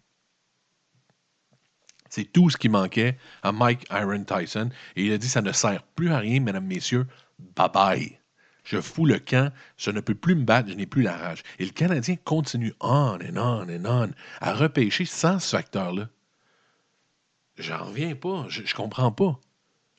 C'est 2.11 2.33
tout 2.33 2.51
ce 2.51 2.57
qui 2.57 2.69
manquait 2.69 3.19
à 3.43 3.53
Mike 3.53 3.87
Iron 3.91 4.25
Tyson. 4.25 4.71
Et 4.97 5.07
il 5.07 5.13
a 5.13 5.19
dit 5.19 5.29
ça 5.29 5.43
ne 5.43 5.53
sert 5.53 5.83
plus 5.83 6.11
à 6.11 6.19
rien, 6.19 6.41
mesdames, 6.41 6.67
messieurs. 6.67 7.07
Bye 7.57 7.71
bye. 7.73 8.19
Je 8.65 8.81
fous 8.81 9.07
le 9.07 9.19
camp, 9.19 9.51
je 9.79 9.91
ne 9.91 10.01
peux 10.01 10.15
plus 10.15 10.35
me 10.35 10.45
battre, 10.45 10.69
je 10.69 10.75
n'ai 10.75 10.85
plus 10.85 11.03
la 11.03 11.17
rage. 11.17 11.43
Et 11.59 11.65
le 11.65 11.71
Canadien 11.71 12.17
continue 12.17 12.75
on 12.81 13.17
and 13.17 13.37
on 13.37 13.67
and 13.69 13.85
on 13.87 14.11
à 14.41 14.53
repêcher 14.53 15.07
sans 15.07 15.39
ce 15.39 15.57
facteur-là. 15.57 16.09
J'en 17.57 17.87
reviens 17.87 18.15
pas, 18.15 18.45
je, 18.49 18.63
je 18.67 18.75
comprends 18.75 19.11
pas. 19.11 19.41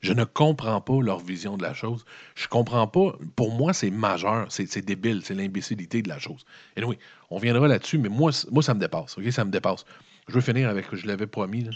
Je 0.01 0.13
ne 0.13 0.23
comprends 0.23 0.79
pas 0.79 1.01
leur 1.01 1.19
vision 1.19 1.57
de 1.57 1.63
la 1.63 1.73
chose. 1.73 2.05
Je 2.35 2.47
comprends 2.47 2.87
pas. 2.87 3.17
Pour 3.35 3.51
moi, 3.51 3.73
c'est 3.73 3.89
majeur, 3.89 4.47
c'est 4.49 4.85
débile, 4.85 5.21
c'est 5.25 5.33
l'imbécilité 5.33 6.01
de 6.01 6.07
la 6.07 6.19
chose. 6.19 6.45
Et 6.77 6.83
oui, 6.83 6.97
on 7.29 7.37
viendra 7.37 7.67
là-dessus, 7.67 7.97
mais 7.97 8.07
moi, 8.07 8.31
ça 8.31 8.73
me 8.73 8.79
dépasse. 8.79 9.17
Ça 9.31 9.43
me 9.43 9.51
dépasse. 9.51 9.83
Je 10.29 10.35
veux 10.35 10.41
finir 10.41 10.69
avec, 10.69 10.85
je 10.93 11.07
l'avais 11.07 11.25
promis. 11.25 11.63
là. 11.63 11.71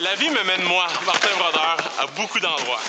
La 0.00 0.16
vie 0.16 0.30
me 0.30 0.42
mène, 0.42 0.64
moi, 0.64 0.88
Martin 1.06 1.28
Brodeur, 1.38 1.76
à 2.00 2.06
beaucoup 2.16 2.40
d'endroits. 2.40 2.80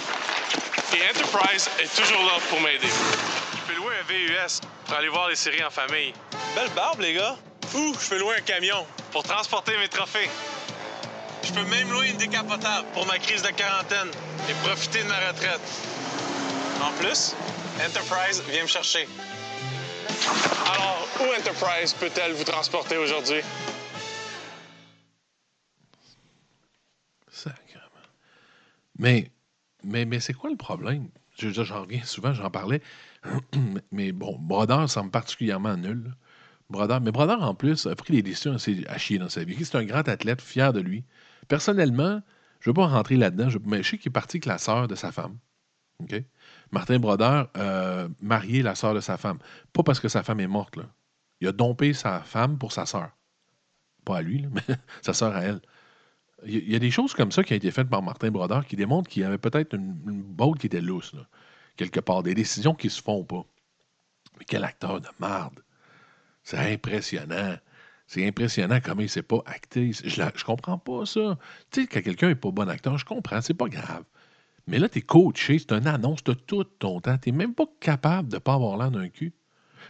Et 0.95 1.01
Enterprise 1.11 1.69
est 1.79 1.95
toujours 1.95 2.23
là 2.25 2.33
pour 2.49 2.59
m'aider. 2.61 2.87
Je 2.87 3.71
peux 3.71 3.79
louer 3.79 3.93
un 4.01 4.03
VUS 4.11 4.61
pour 4.85 4.95
aller 4.95 5.09
voir 5.09 5.29
les 5.29 5.35
séries 5.35 5.63
en 5.63 5.69
famille. 5.69 6.11
Belle 6.55 6.69
barbe, 6.75 7.01
les 7.01 7.13
gars. 7.13 7.35
Ou 7.75 7.93
je 8.01 8.09
peux 8.09 8.17
louer 8.19 8.35
un 8.37 8.41
camion 8.41 8.83
pour 9.11 9.21
transporter 9.23 9.77
mes 9.77 9.87
trophées. 9.89 10.29
Je 11.43 11.51
peux 11.53 11.63
même 11.65 11.91
louer 11.91 12.09
une 12.09 12.17
décapotable 12.17 12.87
pour 12.93 13.05
ma 13.05 13.19
crise 13.19 13.43
de 13.43 13.49
quarantaine 13.49 14.09
et 14.49 14.53
profiter 14.67 15.03
de 15.03 15.07
ma 15.07 15.19
retraite. 15.27 15.61
En 16.81 16.91
plus, 16.99 17.35
Enterprise 17.85 18.41
vient 18.49 18.63
me 18.63 18.67
chercher. 18.67 19.07
Enterprise 21.43 21.93
peut-elle 21.95 22.31
vous 22.31 22.45
transporter 22.45 22.95
aujourd'hui? 22.95 23.41
Mais, 28.97 29.29
mais, 29.83 30.05
mais 30.05 30.21
c'est 30.21 30.31
quoi 30.31 30.49
le 30.49 30.55
problème? 30.55 31.09
J'en 31.37 31.81
reviens 31.81 32.03
souvent, 32.03 32.33
j'en 32.33 32.49
parlais. 32.49 32.81
mais 33.91 34.13
bon, 34.13 34.37
Brodeur 34.39 34.89
semble 34.89 35.11
particulièrement 35.11 35.75
nul. 35.75 36.13
Brodeur, 36.69 37.01
mais 37.01 37.11
Brodeur, 37.11 37.43
en 37.43 37.55
plus, 37.55 37.87
a 37.87 37.95
pris 37.95 38.13
des 38.13 38.21
décisions 38.21 38.53
assez 38.53 38.85
à 38.87 38.97
chier 38.97 39.17
dans 39.17 39.27
sa 39.27 39.43
vie. 39.43 39.65
C'est 39.65 39.75
un 39.75 39.83
grand 39.83 40.07
athlète, 40.07 40.41
fier 40.41 40.71
de 40.71 40.79
lui. 40.79 41.03
Personnellement, 41.49 42.21
je 42.61 42.69
ne 42.69 42.71
veux 42.71 42.75
pas 42.75 42.87
rentrer 42.87 43.17
là-dedans, 43.17 43.49
je, 43.49 43.57
mais 43.65 43.83
je 43.83 43.89
sais 43.89 43.97
qu'il 43.97 44.11
est 44.11 44.13
parti 44.13 44.37
avec 44.37 44.45
la 44.45 44.59
sœur 44.59 44.87
de 44.87 44.95
sa 44.95 45.11
femme. 45.11 45.37
Martin 46.71 46.99
Brodeur 46.99 47.49
euh, 47.57 48.07
marié 48.21 48.61
la 48.61 48.75
sœur 48.75 48.93
de 48.93 49.01
sa 49.01 49.17
femme. 49.17 49.39
Pas 49.73 49.83
parce 49.83 49.99
que 49.99 50.07
sa 50.07 50.23
femme 50.23 50.39
est 50.39 50.47
morte. 50.47 50.77
Là. 50.77 50.85
Il 51.43 51.47
a 51.49 51.51
dompé 51.51 51.93
sa 51.93 52.21
femme 52.21 52.57
pour 52.57 52.71
sa 52.71 52.85
sœur. 52.87 53.11
Pas 54.05 54.17
à 54.17 54.21
lui, 54.23 54.47
mais 54.53 54.77
sa 55.01 55.13
sœur 55.13 55.35
à 55.35 55.41
elle. 55.43 55.61
Il 56.45 56.69
y 56.71 56.75
a- 56.75 56.79
des 56.79 56.91
choses 56.91 57.13
comme 57.13 57.31
ça 57.31 57.43
qui 57.43 57.53
ont 57.53 57.57
été 57.57 57.71
faites 57.71 57.89
par 57.89 58.03
Martin 58.03 58.31
Brodeur 58.31 58.65
qui 58.65 58.75
démontrent 58.77 59.09
qu'il 59.09 59.23
y 59.23 59.25
avait 59.25 59.37
peut-être 59.39 59.75
une, 59.75 59.97
une 60.07 60.23
botte 60.23 60.59
qui 60.59 60.67
était 60.67 60.81
lousse, 60.81 61.15
quelque 61.77 61.99
part. 62.01 62.23
Des 62.23 62.35
décisions 62.35 62.75
qui 62.75 62.89
se 62.89 63.01
font 63.01 63.23
pas. 63.25 63.45
Mais 64.39 64.45
quel 64.45 64.63
acteur 64.63 65.01
de 65.01 65.07
marde. 65.19 65.59
C'est 66.43 66.73
impressionnant. 66.73 67.57
C'est 68.07 68.27
impressionnant 68.27 68.79
comment 68.83 69.01
il 69.01 69.05
ne 69.05 69.09
s'est 69.09 69.23
pas 69.23 69.41
acté. 69.45 69.93
Je, 69.93 70.09
je 70.35 70.45
comprends 70.45 70.77
pas 70.79 71.05
ça. 71.05 71.37
Tu 71.71 71.81
sais, 71.83 71.87
quand 71.87 72.01
quelqu'un 72.03 72.29
n'est 72.29 72.35
pas 72.35 72.51
bon 72.51 72.69
acteur, 72.69 72.97
je 72.97 73.05
comprends, 73.05 73.41
c'est 73.41 73.53
pas 73.53 73.69
grave. 73.69 74.03
Mais 74.67 74.79
là, 74.79 74.89
tu 74.89 74.99
es 74.99 75.03
coaché, 75.03 75.59
c'est 75.59 75.73
une 75.73 75.87
annonce, 75.87 76.23
tu 76.23 76.35
tout 76.35 76.63
ton 76.65 77.01
temps. 77.01 77.17
Tu 77.19 77.31
n'es 77.31 77.37
même 77.37 77.55
pas 77.55 77.67
capable 77.81 78.29
de 78.29 78.35
ne 78.37 78.39
pas 78.39 78.55
avoir 78.55 78.77
l'air 78.77 78.91
d'un 78.91 79.09
cul. 79.09 79.33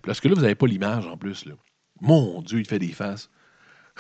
Parce 0.02 0.20
que 0.20 0.28
là, 0.28 0.36
vous 0.36 0.42
n'avez 0.42 0.56
pas 0.56 0.68
l'image 0.68 1.08
en 1.08 1.18
plus. 1.18 1.46
Là. 1.46 1.54
Mon 2.02 2.42
Dieu, 2.42 2.60
il 2.60 2.66
fait 2.66 2.80
des 2.80 2.92
faces. 2.92 3.30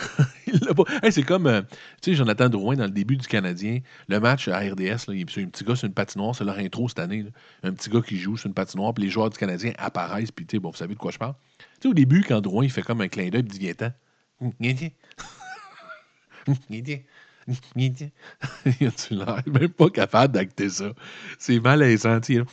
Hey, 1.03 1.11
c'est 1.11 1.23
comme, 1.23 1.47
euh, 1.47 1.61
tu 2.01 2.11
sais, 2.11 2.15
Jonathan 2.15 2.49
Drouin 2.49 2.75
dans 2.75 2.85
le 2.85 2.91
début 2.91 3.15
du 3.15 3.27
Canadien, 3.27 3.79
le 4.07 4.19
match 4.19 4.47
à 4.47 4.59
RDS, 4.59 5.07
là, 5.07 5.13
il 5.13 5.21
a 5.21 5.41
un 5.41 5.45
petit 5.45 5.63
gars 5.63 5.75
sur 5.75 5.87
une 5.87 5.93
patinoire, 5.93 6.35
c'est 6.35 6.43
leur 6.43 6.57
intro 6.57 6.89
cette 6.89 6.99
année. 6.99 7.23
là. 7.23 7.29
Un 7.63 7.73
petit 7.73 7.89
gars 7.89 8.01
qui 8.01 8.17
joue 8.17 8.37
sur 8.37 8.47
une 8.47 8.53
patinoire, 8.53 8.93
puis 8.93 9.03
les 9.03 9.09
joueurs 9.09 9.29
du 9.29 9.37
Canadien 9.37 9.73
apparaissent, 9.77 10.31
puis 10.31 10.45
tu 10.45 10.55
sais, 10.55 10.59
bon, 10.59 10.71
vous 10.71 10.77
savez 10.77 10.93
de 10.93 10.99
quoi 10.99 11.11
je 11.11 11.17
parle. 11.17 11.35
Tu 11.57 11.65
sais, 11.83 11.87
au 11.89 11.93
début, 11.93 12.23
quand 12.23 12.41
Drouin, 12.41 12.63
il 12.63 12.71
fait 12.71 12.81
comme 12.81 13.01
un 13.01 13.07
clin 13.07 13.29
d'œil, 13.29 13.45
il 13.49 13.75
dit. 16.83 17.01
Il 18.79 18.87
a-tu 18.87 19.15
l'air 19.15 19.41
même 19.47 19.69
pas 19.69 19.89
capable 19.89 20.33
d'acter 20.33 20.69
ça? 20.69 20.93
C'est 21.37 21.59
malaisant, 21.59 22.21
tu 22.21 22.35
sais. 22.35 22.43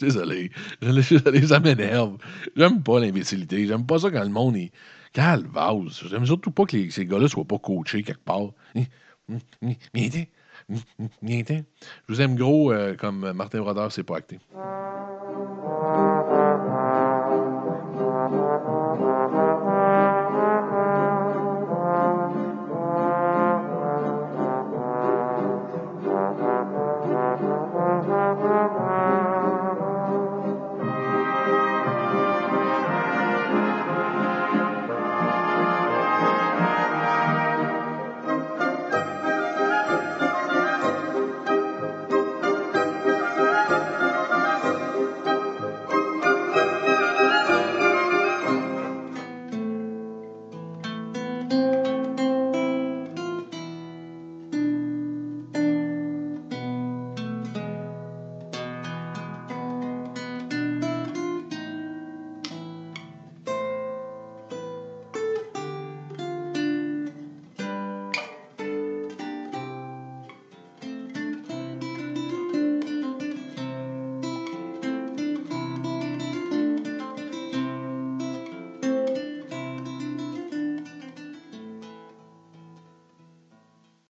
Viens-t'en. 0.00 0.50
Je 0.82 1.00
suis 1.00 1.20
désolé. 1.20 1.46
Ça 1.46 1.60
m'énerve. 1.60 2.16
J'aime 2.56 2.82
pas 2.82 3.00
l'imbécilité. 3.00 3.66
J'aime 3.66 3.86
pas 3.86 3.98
ça 3.98 4.10
quand 4.10 4.22
le 4.22 4.30
monde 4.30 4.56
est 4.56 4.72
calvase. 5.12 6.02
J'aime 6.08 6.26
surtout 6.26 6.50
pas 6.50 6.64
que 6.64 6.90
ces 6.90 7.06
gars-là 7.06 7.28
soient 7.28 7.44
pas 7.44 7.58
coachés 7.58 8.02
quelque 8.02 8.24
part. 8.24 8.50
Je 10.68 11.62
vous 12.08 12.20
aime 12.20 12.36
gros 12.36 12.72
euh, 12.72 12.94
comme 12.94 13.32
Martin 13.32 13.60
Brodeur, 13.60 13.92
c'est 13.92 14.02
pas 14.04 14.16
acté. 14.18 14.38